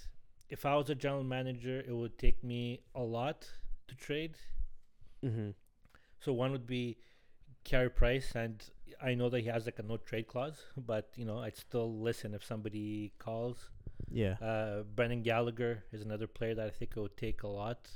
[0.49, 3.47] if I was a general manager, it would take me a lot
[3.87, 4.35] to trade.
[5.23, 5.49] Mm-hmm.
[6.19, 6.97] So one would be
[7.63, 8.63] Carey Price, and
[9.01, 11.99] I know that he has like a no trade clause, but you know I'd still
[11.99, 13.69] listen if somebody calls.
[14.09, 14.35] Yeah.
[14.41, 17.89] Uh, Brendan Gallagher is another player that I think it would take a lot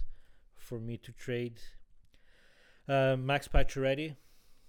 [0.55, 1.59] for me to trade.
[2.87, 4.15] Uh, Max Pacioretty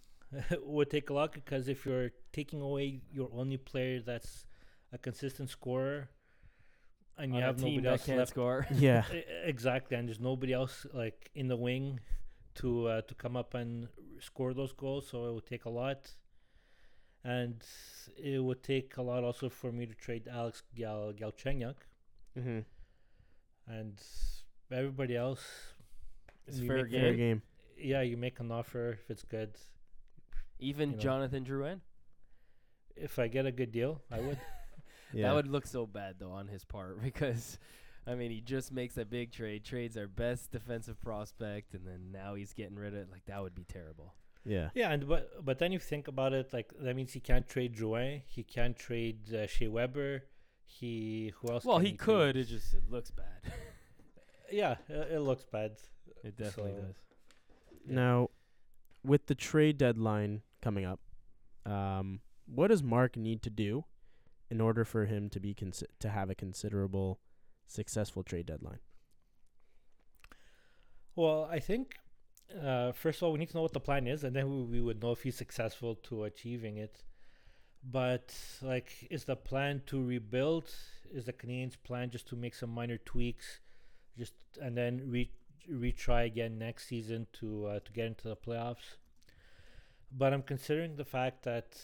[0.62, 4.46] would take a lot because if you're taking away your only player that's
[4.92, 6.08] a consistent scorer,
[7.18, 8.66] and you On have nobody else can't left score.
[8.74, 9.04] Yeah.
[9.44, 12.00] Exactly, and there's nobody else like in the wing
[12.56, 13.88] to uh, to come up and
[14.20, 15.08] score those goals.
[15.08, 16.10] So it would take a lot,
[17.24, 17.62] and
[18.16, 21.76] it would take a lot also for me to trade Alex Gal Galchenyuk.
[22.38, 22.58] Mm-hmm.
[23.68, 23.94] and
[24.70, 25.42] everybody else.
[26.46, 27.00] It's fair game.
[27.00, 27.42] Fair game.
[27.78, 29.56] Yeah, you make an offer if it's good.
[30.58, 31.02] Even you know.
[31.02, 31.80] Jonathan Drouin.
[32.94, 34.38] If I get a good deal, I would.
[35.12, 35.28] Yeah.
[35.28, 37.58] That would look so bad though on his part because,
[38.06, 42.12] I mean, he just makes a big trade, trades our best defensive prospect, and then
[42.12, 43.08] now he's getting rid of it.
[43.10, 44.14] Like that would be terrible.
[44.44, 44.68] yeah.
[44.74, 47.74] yeah, and but but then you think about it, like that means he can't trade
[47.74, 50.22] Drouin, he can't trade uh, Shea Weber,
[50.64, 51.64] he who else?
[51.64, 52.36] Well, can he could.
[52.36, 53.52] It just it looks bad.
[54.52, 55.72] yeah, it, it looks bad.
[56.22, 56.96] it definitely So- does.
[57.88, 58.30] Now,
[59.04, 60.98] with the trade deadline coming up,
[61.64, 63.84] um, what does Marc need to do
[64.50, 67.20] in order for him to be consi- to have a considerable
[67.66, 68.78] successful trade deadline?
[71.14, 71.96] Well, I think
[72.62, 74.78] uh, first of all we need to know what the plan is, and then we,
[74.78, 77.02] we would know if he's successful to achieving it.
[77.82, 80.70] But like, is the plan to rebuild?
[81.12, 83.60] Is the Canadiens' plan just to make some minor tweaks,
[84.18, 85.30] just and then re
[85.70, 88.96] retry again next season to uh, to get into the playoffs?
[90.10, 91.76] But I'm considering the fact that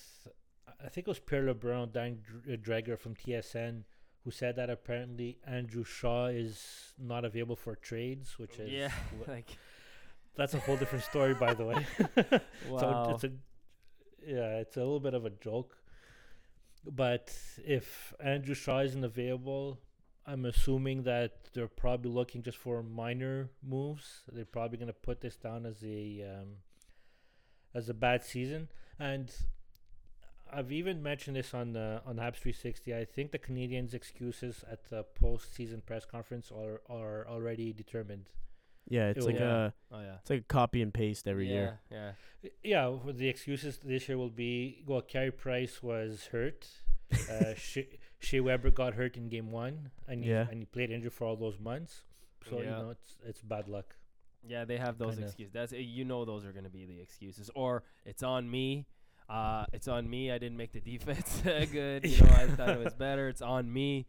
[0.84, 3.84] I think it was Pierre LeBrun, Dan Dr- Dreger from TSN,
[4.24, 8.90] who said that apparently Andrew Shaw is not available for trades, which is Yeah,
[9.24, 9.56] wh- like
[10.34, 11.86] that's a whole different story, by the way.
[12.68, 12.80] wow.
[12.80, 13.30] So it's a
[14.26, 15.76] yeah, it's a little bit of a joke.
[16.84, 17.32] But
[17.64, 19.78] if Andrew Shaw isn't available,
[20.26, 24.22] I'm assuming that they're probably looking just for minor moves.
[24.32, 26.48] They're probably going to put this down as a um,
[27.74, 28.68] as a bad season,
[28.98, 29.32] and
[30.52, 32.94] I've even mentioned this on uh, on Habs 360.
[32.94, 38.26] I think the Canadiens' excuses at the postseason press conference are are already determined.
[38.88, 39.66] Yeah, it's It like Yeah.
[39.66, 40.16] a oh yeah.
[40.20, 41.80] it's like a copy and paste every yeah, year.
[41.90, 42.12] Yeah.
[42.64, 46.68] Yeah, well, the excuses this year will be well, Carey Price was hurt.
[47.30, 50.46] Uh, Shea, Shea Weber got hurt in game one, and he, Yeah.
[50.50, 52.04] and he played injured for all those months.
[52.48, 53.94] So you know it's it's bad luck.
[54.44, 55.26] Yeah, they have those Kinda.
[55.26, 55.52] excuses.
[55.52, 57.50] That's you know those are going to be the excuses.
[57.54, 58.86] Or it's on me.
[59.32, 60.30] Uh, it's on me.
[60.30, 61.40] I didn't make the defense
[61.72, 62.04] good.
[62.04, 63.28] You know, I thought it was better.
[63.28, 64.06] It's on me.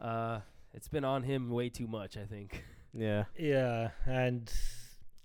[0.00, 0.40] Uh,
[0.72, 2.16] it's been on him way too much.
[2.16, 2.64] I think.
[2.94, 3.24] Yeah.
[3.36, 4.52] Yeah, and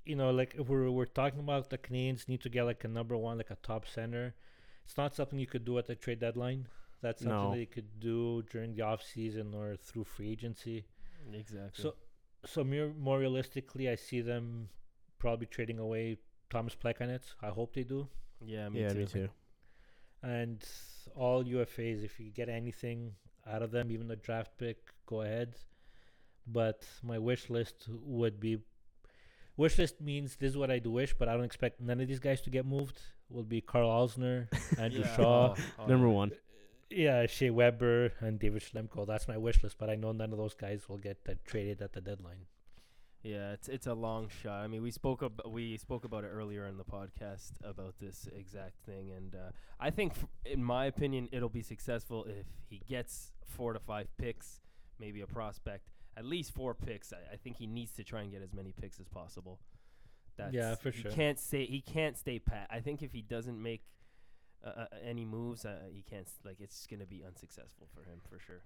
[0.05, 2.87] you know, like if we're we're talking about the Canadiens need to get like a
[2.87, 4.33] number one, like a top center.
[4.85, 6.67] It's not something you could do at the trade deadline.
[7.01, 7.51] That's something No.
[7.51, 10.85] that you could do during the off season or through free agency.
[11.33, 11.81] Exactly.
[11.83, 11.95] So,
[12.45, 14.69] so more, more realistically, I see them
[15.17, 16.17] probably trading away
[16.51, 17.21] Thomas Plekanec.
[17.41, 18.07] I hope they do.
[18.45, 18.99] Yeah, me yeah, too.
[18.99, 19.29] me too.
[20.23, 20.63] And
[21.15, 23.13] all UFAs, if you get anything
[23.47, 25.55] out of them, even the draft pick, go ahead.
[26.47, 28.59] But my wish list would be
[29.57, 32.07] wish list means this is what I do wish, but I don't expect none of
[32.07, 32.99] these guys to get moved.
[33.29, 34.47] Will be Karl Alzner,
[34.79, 35.15] Andrew Yeah.
[35.15, 36.31] Shaw, Oh, oh, Number one.
[36.91, 39.07] yeah, Shea Weber, and David Schlemko.
[39.07, 41.81] That's my wish list, but I know none of those guys will get uh, traded
[41.81, 42.45] at the deadline.
[43.25, 44.63] Yeah, it's it's a long shot.
[44.63, 48.27] I mean, we spoke ab- we spoke about it earlier in the podcast about this
[48.31, 49.49] exact thing, and uh,
[49.79, 54.15] I think, f- in my opinion, it'll be successful if he gets four to five
[54.19, 54.61] picks,
[54.99, 57.11] maybe a prospect, at least four picks.
[57.11, 59.57] I, I think he needs to try and get as many picks as possible.
[60.37, 61.09] That's, Yeah, for sure.
[61.09, 61.15] he.
[61.15, 61.65] Can't stay.
[61.65, 62.67] He can't stay pat.
[62.69, 63.81] I think if he doesn't make
[64.63, 66.27] uh, uh, any moves, uh, he can't.
[66.43, 68.61] Like it's gonna be unsuccessful for him for sure.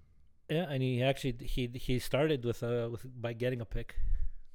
[0.50, 3.94] Yeah, and he actually he he started with uh with by getting a pick.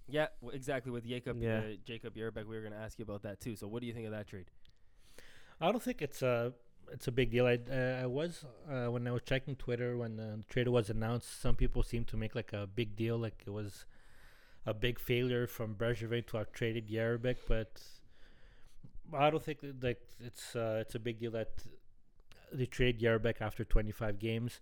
[0.08, 0.92] Yeah, w- exactly.
[0.92, 1.60] With Jacob, Yeah.
[1.60, 3.56] uh, Jacob Jerabek, we were going to ask you about that too.
[3.56, 4.46] So, what do you think of that trade?
[5.60, 6.54] I don't think it's a
[6.92, 7.48] it's a big deal.
[7.48, 11.42] I uh, I was uh, when I was checking Twitter when the trade was announced.
[11.42, 13.86] Some people seemed to make like a big deal, like it was
[14.66, 17.82] a big failure from Bergevin to have traded Jerabek, but
[19.14, 21.64] I don't think that, like it's uh, it's a big deal that
[22.52, 24.60] they trade Jerabek after 25 games.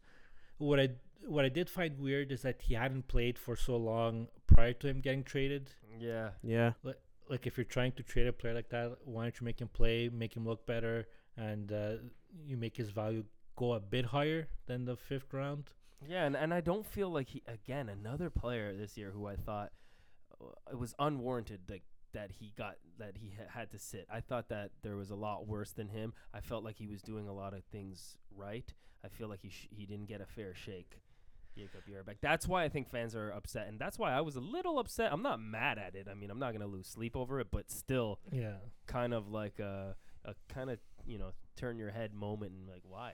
[0.57, 0.89] What I
[1.25, 4.87] what I did find weird is that he hadn't played for so long prior to
[4.87, 5.69] him getting traded.
[5.99, 6.73] Yeah, Yeah.
[7.29, 9.67] like if you're trying to trade a player like that, why don't you make him
[9.69, 11.07] play, make him look better,
[11.37, 11.95] and uh,
[12.45, 13.23] you make his value
[13.55, 15.65] go a bit higher than the fifth round?
[16.05, 19.37] yeah, and, and I don't feel like he again another player this year who I
[19.37, 19.71] thought
[20.41, 24.05] uh, it was unwarranted like that he got that he ha- had to sit.
[24.11, 26.13] I thought that there was a lot worse than him.
[26.33, 28.69] I felt like he was doing a lot of things right.
[29.05, 30.99] I feel like he sh- he didn't get a fair shake.
[31.55, 32.17] Jacob Jerabek.
[32.21, 35.11] That's why I think fans are upset, and that's why I was a little upset.
[35.13, 36.07] I'm not mad at it.
[36.09, 38.55] I mean, I'm not gonna lose sleep over it, but still, Yeah,
[38.87, 42.83] kind of like a, a kind of you know turn your head moment and like
[42.87, 43.13] why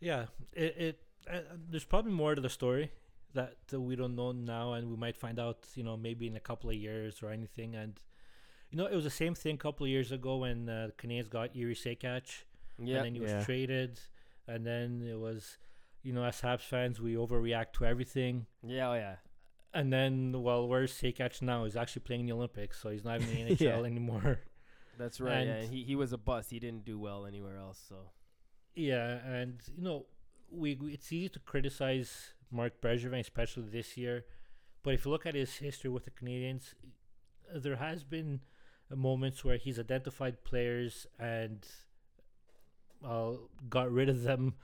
[0.00, 0.26] yeah.
[0.52, 1.40] It, it uh,
[1.70, 2.90] there's probably more to the story
[3.34, 6.36] that uh, we don't know now, and we might find out, you know, maybe in
[6.36, 7.74] a couple of years or anything.
[7.74, 7.98] And
[8.70, 11.28] you know, it was the same thing a couple of years ago when uh, Canadiens
[11.28, 12.44] got Jiri Sekac.
[12.78, 13.44] yeah and then he was Yeah.
[13.44, 14.00] traded,
[14.46, 15.58] and then it was
[16.02, 18.46] you know, as Habs fans, we overreact to everything.
[18.62, 19.16] Yeah, oh yeah.
[19.74, 21.64] And then, well, where's Sekac now?
[21.64, 23.76] He's actually playing the Olympics, so he's not even in the NHL Yeah.
[23.84, 24.40] anymore.
[24.98, 25.46] That's right.
[25.46, 26.50] yeah, And- he he was a bust.
[26.50, 27.80] He didn't do well anywhere else.
[27.88, 27.96] So
[28.74, 30.06] Yeah, and you know,
[30.50, 34.24] we, we it's easy to criticize Marc Bergevin, especially this year.
[34.82, 36.72] But if you look at his history with the Canadiens,
[37.54, 38.40] there has been
[38.94, 41.66] moments where he's identified players and
[43.04, 43.32] uh,
[43.68, 44.54] got rid of them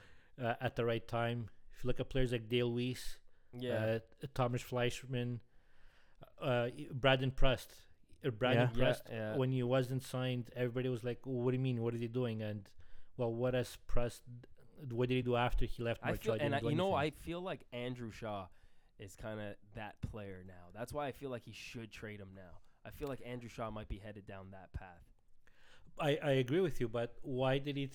[0.42, 1.48] uh, at the right time.
[1.76, 3.16] If you look at players like Dale Weise,
[3.52, 5.40] yeah, uh, Thomas Fleischmann,
[6.40, 7.72] uh, Brandon Prust.
[8.24, 8.78] Uh, Brandon Yeah.
[8.78, 9.36] Prust, Yeah, yeah.
[9.36, 11.82] when he wasn't signed, everybody was like, "What do you mean?
[11.82, 12.68] What is he doing?" And
[13.16, 14.22] well, what has Prust?
[14.90, 17.40] What did he do after he left I feel and I, you know I feel
[17.40, 18.46] like Andrew Shaw
[18.98, 20.70] is kind of that player now.
[20.74, 22.60] That's why I feel like he should trade him now.
[22.84, 25.02] I feel like Andrew Shaw might be headed down that path.
[25.98, 27.90] I, I agree with you, but why did he?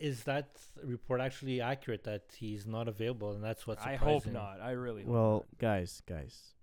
[0.00, 0.48] Is that
[0.82, 4.08] report actually accurate that he's not available, and that's what's surprising.
[4.08, 4.60] I hope not.
[4.60, 6.54] I really hope Well, guys, guys,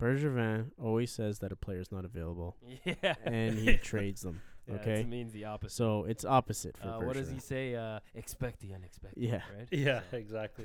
[0.00, 4.40] Bergevin always says that a player's not available, yeah, and he trades them.
[4.66, 5.76] Yeah, Okay, it means the opposite.
[5.76, 7.74] so it's opposite for uh, what does he say?
[7.74, 9.22] Uh, expect the unexpected.
[9.22, 9.42] Yeah.
[9.56, 9.68] right.
[9.70, 10.64] Yeah, So- exactly.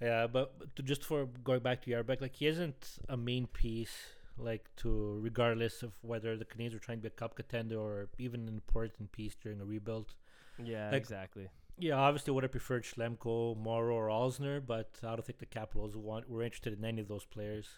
[0.00, 3.48] yeah, but, but to just for going back to Jerabek, like he isn't a main
[3.48, 3.96] piece,
[4.36, 8.08] like to regardless of whether the Canadiens are trying to be a cup contender or
[8.18, 10.14] even an important piece during a rebuild.
[10.62, 11.48] Yeah, Like- exactly.
[11.80, 15.96] Yeah, obviously would have preferred Schlemko, Morrow, or Alzner, but I don't think the Capitals
[15.96, 17.68] want were interested in any of those players.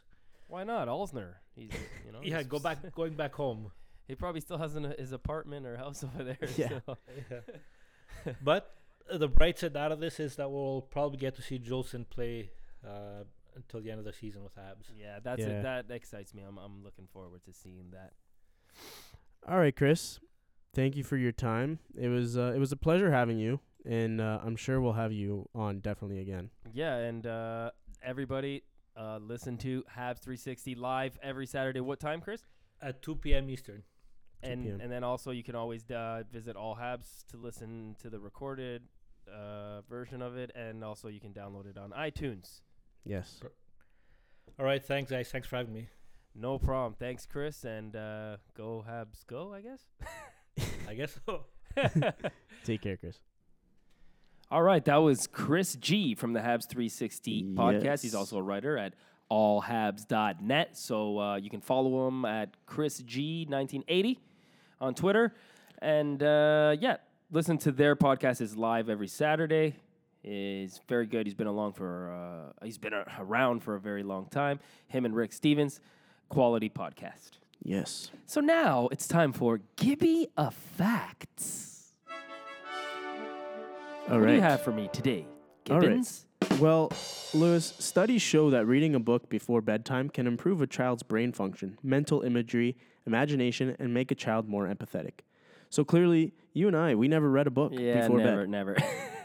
[0.48, 1.34] Why not Alzner?
[1.54, 1.70] He's
[2.06, 2.20] you know.
[2.22, 3.70] yeah, he's go back, going back home.
[4.08, 6.38] He probably still has an, his apartment or house over there.
[6.56, 6.80] Yeah.
[6.86, 6.96] so-
[8.42, 8.74] but
[9.12, 12.08] uh, the bright side out of this is that we'll probably get to see Juulsen
[12.08, 12.50] play
[12.86, 13.24] uh,
[13.54, 14.90] until the end of the season with Habs.
[14.98, 15.60] Yeah, that's Yeah.
[15.80, 16.42] It, that excites me.
[16.42, 18.12] I'm I'm looking forward to seeing that.
[19.48, 20.20] All right, Chris.
[20.74, 21.80] Thank you for your time.
[21.96, 25.12] It was uh, it was a pleasure having you, and uh, I'm sure we'll have
[25.12, 26.50] you on definitely again.
[26.72, 27.70] Yeah, and uh,
[28.02, 28.62] everybody
[28.96, 31.80] uh, listen to Habs 360 live every Saturday.
[31.80, 32.42] What time, Chris?
[32.80, 33.50] At 2 p.m.
[33.50, 33.82] Eastern.
[34.44, 34.80] 2 And p.m.
[34.80, 38.82] and then also you can always uh, visit All Habs to listen to the recorded
[39.28, 42.60] uh, version of it, and also you can download it on iTunes.
[43.04, 43.40] Yes.
[44.58, 45.30] All right, thanks, guys.
[45.30, 45.88] Thanks for having me.
[46.34, 46.94] No problem.
[46.98, 49.52] Thanks, Chris, and uh, go Habs, go!
[49.52, 49.80] I guess.
[50.88, 51.44] I guess so.
[52.64, 53.18] Take care, Chris.
[54.50, 58.02] All right, that was Chris G from the Habs 360 podcast.
[58.02, 58.94] He's also a writer at
[59.30, 60.76] allhabs.net.
[60.76, 64.18] So uh, you can follow him at Chris G1980
[64.80, 65.34] on Twitter.
[65.80, 66.96] And uh, yeah,
[67.30, 68.40] listen to their podcast.
[68.40, 69.76] is live every Saturday.
[70.22, 71.26] Is very good.
[71.26, 74.60] He's been along for uh, he's been around for a very long time.
[74.88, 75.80] Him and Rick Stevens,
[76.28, 77.38] quality podcast.
[77.62, 78.10] Yes.
[78.26, 81.92] So now it's time for Gibby of Facts.
[84.08, 85.26] All what do you have for me today,
[85.64, 86.26] Gibbons?
[86.42, 86.60] All right.
[86.60, 86.92] Well,
[87.32, 91.78] Lewis, studies show that reading a book before bedtime can improve a child's brain function,
[91.82, 92.76] mental imagery,
[93.06, 95.20] imagination, and make a child more empathetic.
[95.68, 98.48] So clearly, you and I, we never read a book Yeah, before never, bed.
[98.50, 98.92] never, never.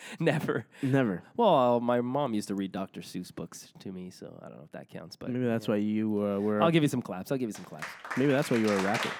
[0.20, 0.66] Never.
[0.82, 1.22] Never.
[1.36, 3.00] Well, my mom used to read Dr.
[3.00, 5.16] Seuss books to me, so I don't know if that counts.
[5.16, 6.62] But Maybe that's why you uh, were.
[6.62, 7.32] I'll give you some claps.
[7.32, 7.86] I'll give you some claps.
[8.16, 9.10] maybe that's why you were a rapper.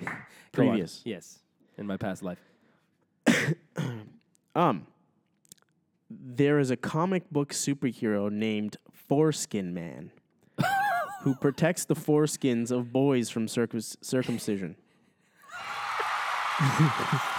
[0.52, 1.02] Previous.
[1.04, 1.38] yes,
[1.76, 2.38] in my past life.
[4.54, 4.88] Um,
[6.10, 10.10] there is a comic book superhero named Foreskin Man
[11.22, 14.74] who protects the foreskins of boys from circus- circumcision.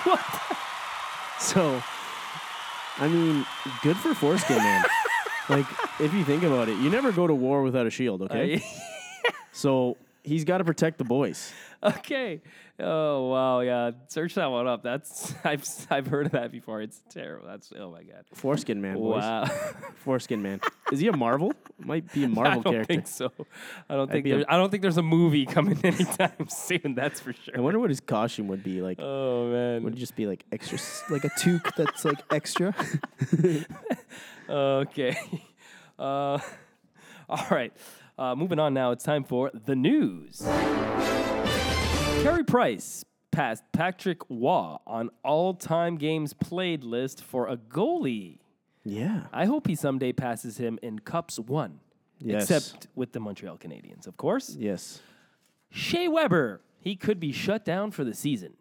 [0.06, 0.22] what?
[1.40, 1.82] So,
[3.00, 3.46] I mean,
[3.82, 4.86] good for Foreskin Man.
[5.50, 5.66] like,
[6.00, 8.56] if you think about it, you never go to war without a shield, okay?
[8.56, 11.52] Uh, so, he's got to protect the boys.
[11.84, 12.42] okay.
[12.82, 13.92] Oh wow, yeah.
[14.08, 14.84] Search that one up.
[14.84, 16.82] That's I've I've heard of that before.
[16.82, 17.46] It's terrible.
[17.48, 18.24] That's oh my god.
[18.34, 19.22] Foreskin Man, boys.
[19.22, 19.46] Wow.
[19.96, 20.62] Foreskin Man.
[20.92, 21.54] Is he a Marvel?
[21.78, 22.94] Might be a Marvel I don't character.
[22.94, 23.32] think so.
[23.90, 26.96] I don't think be a- there, I don't think there's a movie coming anytime soon.
[26.96, 27.56] That's for sure.
[27.58, 29.00] I wonder what his costume would be like.
[29.02, 29.84] Oh man.
[29.84, 30.78] Would it just be like extra,
[31.10, 32.74] like a toque that's like extra?
[34.50, 35.18] Okay.
[35.98, 36.40] Uh,
[37.30, 37.74] all right.
[38.20, 38.92] Uh, moving on now.
[38.92, 40.42] It's time for the news.
[42.22, 48.40] Carey Price passed Patrick Roy on all-time games played list for a goalie.
[48.84, 49.22] yeah.
[49.32, 51.80] I hope he someday passes him in cups won.
[52.20, 52.52] Yes.
[52.52, 54.54] Except with the Montreal Canadiens, of course.
[54.60, 55.00] Yes.
[55.70, 58.58] Shea Weber, he could be shut down for the season.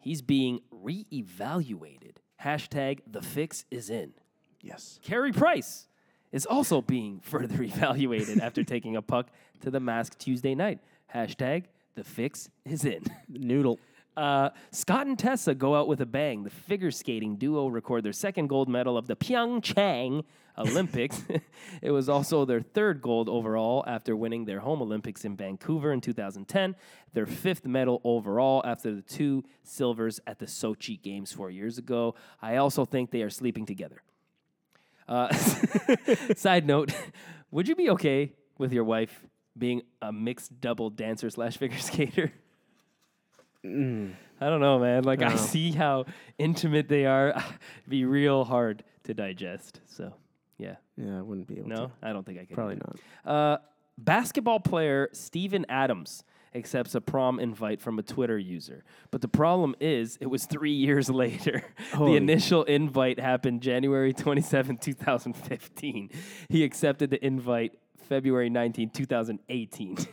[0.00, 2.16] He's being reevaluated.
[2.42, 4.14] Hashtag the fix is in.
[4.60, 4.98] Yes.
[5.04, 5.86] Carey Price
[6.36, 9.28] is also being further evaluated after taking a puck
[9.62, 10.78] to the mask Tuesday night.
[11.12, 11.64] Hashtag
[11.94, 13.02] the fix is in.
[13.28, 13.80] Noodle.
[14.16, 16.44] Uh, Scott and Tessa go out with a bang.
[16.44, 20.24] The figure skating duo record their second gold medal of the Pyeongchang
[20.58, 21.22] Olympics.
[21.82, 26.00] it was also their third gold overall after winning their home Olympics in Vancouver in
[26.00, 26.76] 2010,
[27.12, 32.14] their fifth medal overall after the two silvers at the Sochi Games four years ago.
[32.40, 34.02] I also think they are sleeping together.
[35.08, 35.32] Uh,
[36.36, 36.92] side note,
[37.50, 39.24] would you be okay with your wife
[39.56, 42.32] being a mixed double dancer slash figure skater?
[43.64, 43.68] I
[44.48, 45.04] don't know, man.
[45.04, 46.06] Like I see how
[46.38, 47.30] intimate they are.
[47.36, 47.44] It'd
[47.88, 49.80] be real hard to digest.
[49.86, 50.12] So,
[50.58, 50.76] yeah.
[50.96, 51.74] Yeah, I wouldn't be able to.
[51.74, 51.92] No, to.
[52.02, 52.54] I don't think I could.
[52.54, 52.98] Probably not.
[53.24, 53.58] Uh,
[53.98, 56.22] basketball player Steven Adams
[56.56, 58.84] accepts a prom invite from a Twitter user.
[59.10, 61.62] But the problem is, it was three years later.
[61.96, 66.10] the initial invite happened January 27, 2015.
[66.48, 67.78] He accepted the invite
[68.08, 69.96] February 19, 2018.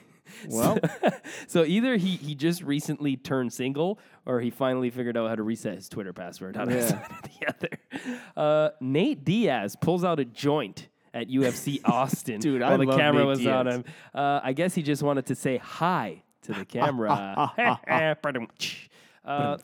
[0.49, 0.80] Well.
[0.82, 1.10] so,
[1.48, 5.44] so either he, he just recently turned single or he finally figured out how to
[5.44, 6.56] reset his Twitter password.
[6.56, 7.07] How Yeah.
[7.24, 8.18] the other.
[8.36, 12.98] Uh, Nate Diaz pulls out a joint at UFC Austin Dude, I while the love
[12.99, 13.76] camera Nate was on Diaz.
[13.76, 13.86] him.
[14.15, 17.52] Uh, I guess he just wanted to say hi to the camera.
[19.26, 19.57] uh,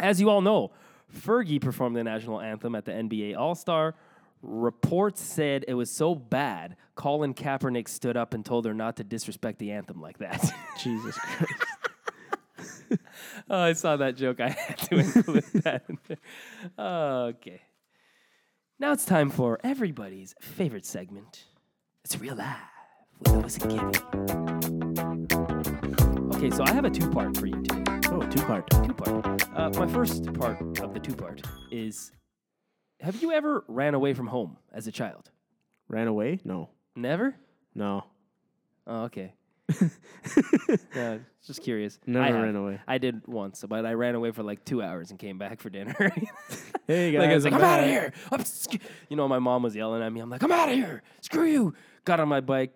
[0.00, 0.72] as you all know,
[1.14, 3.94] Fergie performed the national anthem at the NBA All Star.
[4.40, 9.04] Reports said it was so bad, Colin Kaepernick stood up and told her not to
[9.04, 10.52] disrespect the anthem like that.
[10.78, 11.54] Jesus Christ.
[13.50, 14.40] oh, I saw that joke.
[14.40, 16.18] I had to include that in there.
[16.78, 17.62] Okay.
[18.78, 21.46] Now it's time for everybody's favorite segment.
[22.04, 22.56] It's Real Life
[23.18, 24.77] with Lewis and Kevin.
[26.38, 27.82] Okay, so I have a two part for you today.
[28.12, 28.70] Oh, two part.
[28.70, 29.42] Two part.
[29.56, 31.42] Uh, my first part of the two part
[31.72, 32.12] is
[33.00, 35.32] Have you ever ran away from home as a child?
[35.88, 36.38] Ran away?
[36.44, 36.70] No.
[36.94, 37.34] Never?
[37.74, 38.04] No.
[38.86, 39.34] Oh, okay.
[40.94, 41.98] yeah, just curious.
[42.06, 42.40] Never I have.
[42.40, 42.78] ran away.
[42.86, 45.70] I did once, but I ran away for like two hours and came back for
[45.70, 45.96] dinner.
[46.86, 48.12] Hey guys, like I was like, I'm I'm out of here.
[48.32, 50.20] I'm sc-" you know, my mom was yelling at me.
[50.20, 51.02] I'm like, I'm out of here.
[51.20, 51.74] Screw you.
[52.06, 52.72] Got on my bike.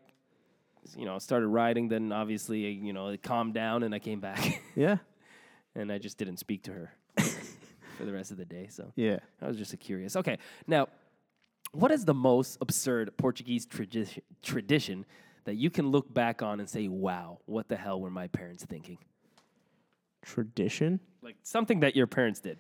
[0.96, 1.88] You know, started riding.
[1.88, 4.96] Then obviously, you know, it calmed down and I came back Yeah.
[5.74, 6.92] and I just didn't speak to her
[7.96, 8.66] for the rest of the day.
[8.70, 9.18] So Yeah.
[9.40, 10.16] I was just a curious.
[10.16, 10.88] Okay, now,
[11.72, 15.06] what is the most absurd Portuguese tradi- tradition
[15.44, 18.64] that you can look back on and say, "Wow, what the hell were my parents
[18.64, 18.98] thinking?"
[20.22, 21.00] Tradition?
[21.22, 22.58] Like something that your parents did,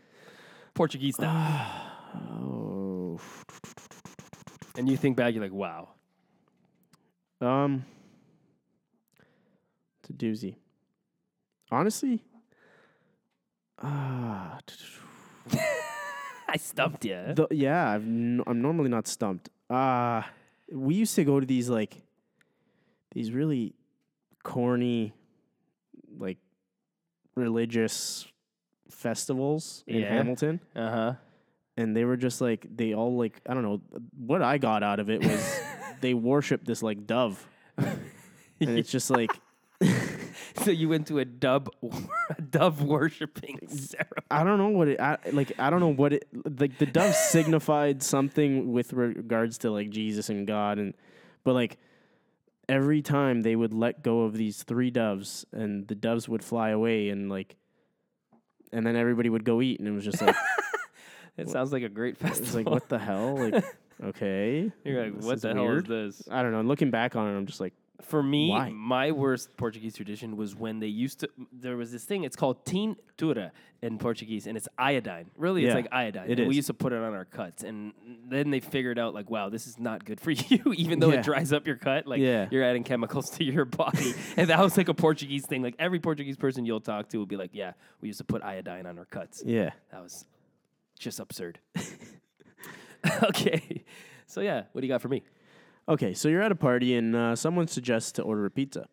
[0.74, 3.20] Portuguese style, Oh.
[4.76, 5.90] and you think back, you're like, "Wow."
[7.40, 7.84] Um.
[10.12, 10.56] A doozy.
[11.70, 12.22] Honestly.
[13.82, 14.58] Ah.
[16.48, 17.18] I stumped you.
[17.34, 19.48] The, yeah, I've n- I'm normally not stumped.
[19.70, 20.22] Uh
[20.70, 21.96] we used to go to these like
[23.12, 23.74] these really
[24.42, 25.12] corny
[26.18, 26.38] like
[27.34, 28.26] religious
[28.90, 30.14] festivals in Yeah.
[30.14, 31.14] Hamilton Uh huh.
[31.76, 33.80] and they were just like they all like I don't know
[34.18, 35.60] what I got out of it was
[36.00, 37.46] they worship this like dove.
[38.60, 39.30] And it's just like
[40.64, 41.70] So you went to a dub,
[42.38, 44.26] a dove worshiping ceremony.
[44.30, 45.52] I don't know what it I, like.
[45.58, 46.26] I don't know what it
[46.58, 46.78] like.
[46.78, 50.94] The dove signified something with regards to like Jesus and God, and
[51.44, 51.78] but like
[52.68, 56.70] every time they would let go of these three doves, and the doves would fly
[56.70, 57.56] away, and like,
[58.72, 60.36] and then everybody would go eat, and it was just like
[61.36, 62.44] It sounds like a great festival.
[62.46, 63.64] it's like what the hell, like
[64.04, 66.28] okay, You're like, this what the hell weird." is this?
[66.30, 66.60] I don't know.
[66.60, 67.72] Looking back on it, I'm just like,
[68.02, 68.70] For me, Why?
[68.70, 71.28] my worst Portuguese tradition was when they used to.
[71.52, 72.24] There was this thing.
[72.24, 75.30] It's called tintura in Portuguese, and it's iodine.
[75.36, 76.28] Really, it's Yeah, like iodine.
[76.30, 76.56] it and We is.
[76.56, 77.92] used to put it on our cuts, and
[78.28, 80.72] then they figured out like, wow, this is not good for you.
[80.76, 81.20] Even though Yeah.
[81.20, 82.48] it dries up your cut, like Yeah.
[82.50, 84.14] you're adding chemicals to your body.
[84.36, 85.62] and that was like a Portuguese thing.
[85.62, 88.42] Like every Portuguese person you'll talk to will be like, yeah, we used to put
[88.42, 89.42] iodine on our cuts.
[89.46, 90.24] yeah, That was
[90.98, 91.58] just absurd.
[93.24, 93.84] okay,
[94.26, 95.22] so yeah, what do you got for me?
[95.92, 98.88] Okay, so you're at a party and uh, someone suggests to order a pizza.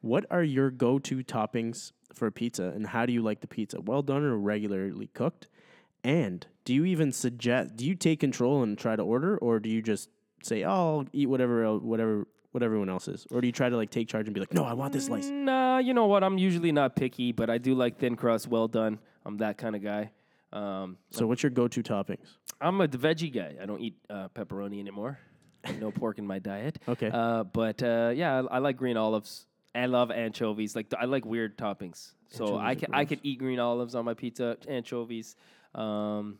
[0.00, 3.80] What are your go-to toppings for a pizza, and how do you like the pizza?
[3.80, 5.46] Well done or regularly cooked?
[6.02, 7.76] And do you even suggest?
[7.76, 10.08] Do you take control and try to order, or do you just
[10.42, 13.68] say, "Oh, I'll eat whatever, el- whatever, what everyone else is," or do you try
[13.68, 16.06] to like take charge and be like, "No, I want this slice." Nah, you know
[16.06, 16.24] what?
[16.24, 18.98] I'm usually not picky, but I do like thin crust, well done.
[19.24, 20.10] I'm that kind of guy.
[20.52, 22.26] Um, So, what's your go-to toppings?
[22.60, 23.54] I'm a veggie guy.
[23.62, 25.20] I don't eat uh, pepperoni anymore.
[25.78, 26.78] No pork in my diet.
[26.88, 27.10] Okay.
[27.12, 29.46] Uh, but uh, yeah, I, I like green olives.
[29.74, 30.74] I love anchovies.
[30.74, 32.12] Like I like weird toppings.
[32.28, 35.36] So I Anchovies are can I could eat green olives on my pizza, anchovies.
[35.74, 36.38] Um,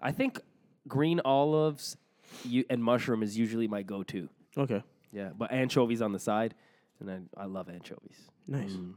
[0.00, 0.40] I think
[0.88, 1.96] green olives
[2.44, 4.28] you, and mushroom is usually my go-to.
[4.56, 6.54] Okay, Yeah, but anchovies on the side,
[7.00, 8.16] and I, I love anchovies.
[8.46, 8.72] nice.
[8.72, 8.94] Mm.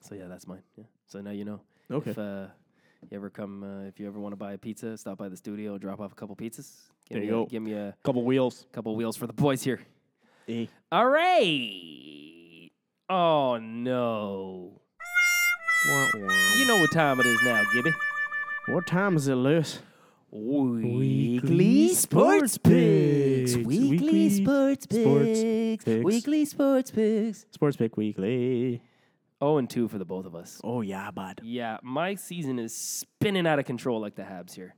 [0.00, 0.62] So yeah, that's mine.
[0.76, 0.84] Yeah.
[1.06, 1.60] So now you know.
[1.90, 2.10] Okay.
[2.10, 2.46] If uh,
[3.10, 5.36] you ever come, uh, if you ever want to buy a pizza, stop by the
[5.36, 6.90] studio, drop off a couple pizzas.
[7.08, 7.46] Give There me you a, go.
[7.46, 8.66] Give me a Couple wheels.
[8.72, 9.80] couple wheels for the boys here.
[10.48, 10.66] Eh.
[10.90, 12.70] All right.
[13.08, 14.80] Oh no.
[16.56, 17.92] You know what time it is now, Gibby.
[18.68, 19.80] What time is it, Lewis?
[20.30, 23.56] Weekly sports picks.
[23.56, 25.84] Weekly Weekly sports sports picks.
[25.84, 26.04] picks.
[26.04, 27.46] Weekly sports picks.
[27.50, 28.80] Sports Pick Weekly.
[29.40, 30.60] Oh, and two for the both of us.
[30.62, 31.40] Oh yeah, bud.
[31.42, 34.74] Yeah, my season is spinning out of control like the Habs here.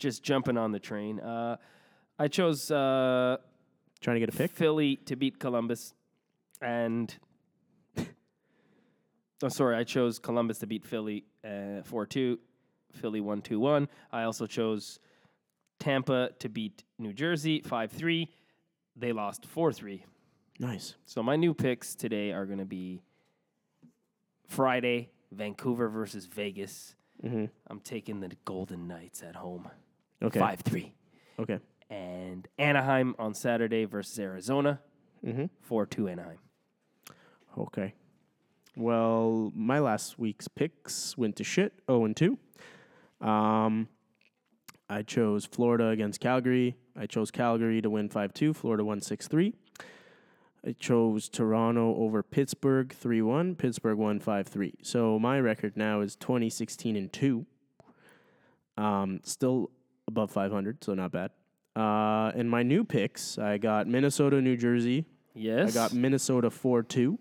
[0.00, 1.20] Just jumping on the train.
[1.20, 1.56] Uh,
[2.18, 3.36] I chose uh,
[4.00, 4.50] Trying to get a pick.
[4.50, 5.92] Philly to beat Columbus,
[6.62, 7.14] and
[9.42, 12.38] oh, sorry, I chose Columbus to beat Philly uh, four two.
[12.92, 13.88] Philly one two one.
[14.10, 14.98] I also chose
[15.78, 18.30] Tampa to beat New Jersey five three.
[18.96, 20.06] They lost four three.
[20.58, 20.94] Nice.
[21.04, 23.02] So my new picks today are going to be
[24.46, 26.94] Friday, Vancouver versus Vegas.
[27.22, 27.46] Mm-hmm.
[27.66, 29.68] I'm taking the Golden Knights at home,
[30.22, 30.38] Okay.
[30.38, 30.92] five three,
[31.38, 31.58] Okay.
[31.88, 34.80] and Anaheim on Saturday versus Arizona,
[35.24, 35.46] Mm-hmm.
[35.60, 36.38] four two Anaheim.
[37.58, 37.94] Okay.
[38.76, 41.72] Well, my last week's picks went to shit.
[41.90, 42.38] 0 and 2.
[43.20, 43.88] Um,
[44.88, 46.76] I chose Florida against Calgary.
[46.96, 48.54] I chose Calgary to win 5 2.
[48.54, 49.52] Florida won 6 3.
[50.66, 53.56] I chose Toronto over Pittsburgh 3 1.
[53.56, 54.74] Pittsburgh won 5 3.
[54.82, 57.44] So my record now is 2016 and 2.
[58.78, 59.70] Um, still
[60.10, 61.30] above 500, so not bad.
[61.76, 65.04] Uh, and my new picks, I got Minnesota, New Jersey,
[65.34, 67.18] Yes, I got Minnesota 4 2.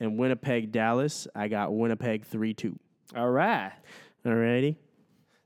[0.00, 2.78] And Winnipeg, Dallas, I got Winnipeg 3 2.
[3.16, 3.72] All right,
[4.24, 4.76] Alrighty?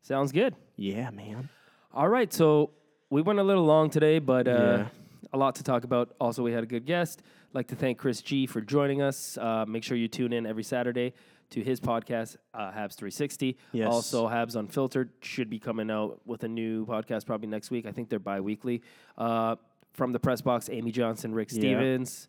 [0.02, 0.56] sounds good.
[0.76, 1.48] Yeah, man.
[1.92, 2.70] All right, so
[3.10, 4.86] we went a little long today, but uh, Yeah.
[5.34, 6.14] a lot to talk about.
[6.20, 7.22] Also, we had a good guest.
[7.50, 9.36] I'd like to thank Chris G for joining us.
[9.36, 11.12] Uh, make sure you tune in every Saturday
[11.50, 13.56] to his podcast, uh, Habs 360.
[13.72, 13.88] Yes.
[13.92, 17.86] Also, Habs Unfiltered should be coming out with a new podcast probably next week.
[17.86, 18.82] I think they're bi weekly.
[19.18, 19.56] Uh,
[19.92, 21.58] from the press box, Amy Johnson, Rick Yeah.
[21.58, 22.28] Stevens.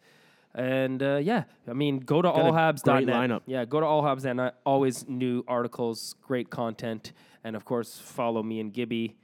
[0.53, 3.05] And uh, yeah, I mean, go to allhabs.net.
[3.05, 3.41] great lineup.
[3.45, 4.55] Yeah, go to allhabs.net.
[4.65, 7.13] Always new articles, great content.
[7.43, 9.15] And of course, follow me and Gibby.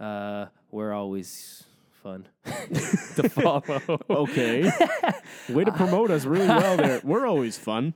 [0.00, 1.64] Uh, we're always
[2.02, 3.62] fun to follow.
[4.08, 4.70] Okay.
[5.50, 7.00] Way to promote us really well there.
[7.04, 7.94] We're always fun.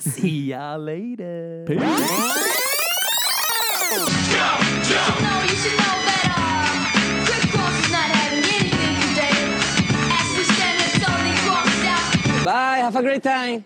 [0.00, 1.64] See ya later.
[1.68, 1.76] Peace.
[1.76, 1.92] You know,
[5.52, 6.24] you know that,
[7.26, 9.36] Chris Cross is not having anything today.
[10.08, 12.44] As we stand there, slowly crossed out.
[12.46, 13.64] Bye, have a great time.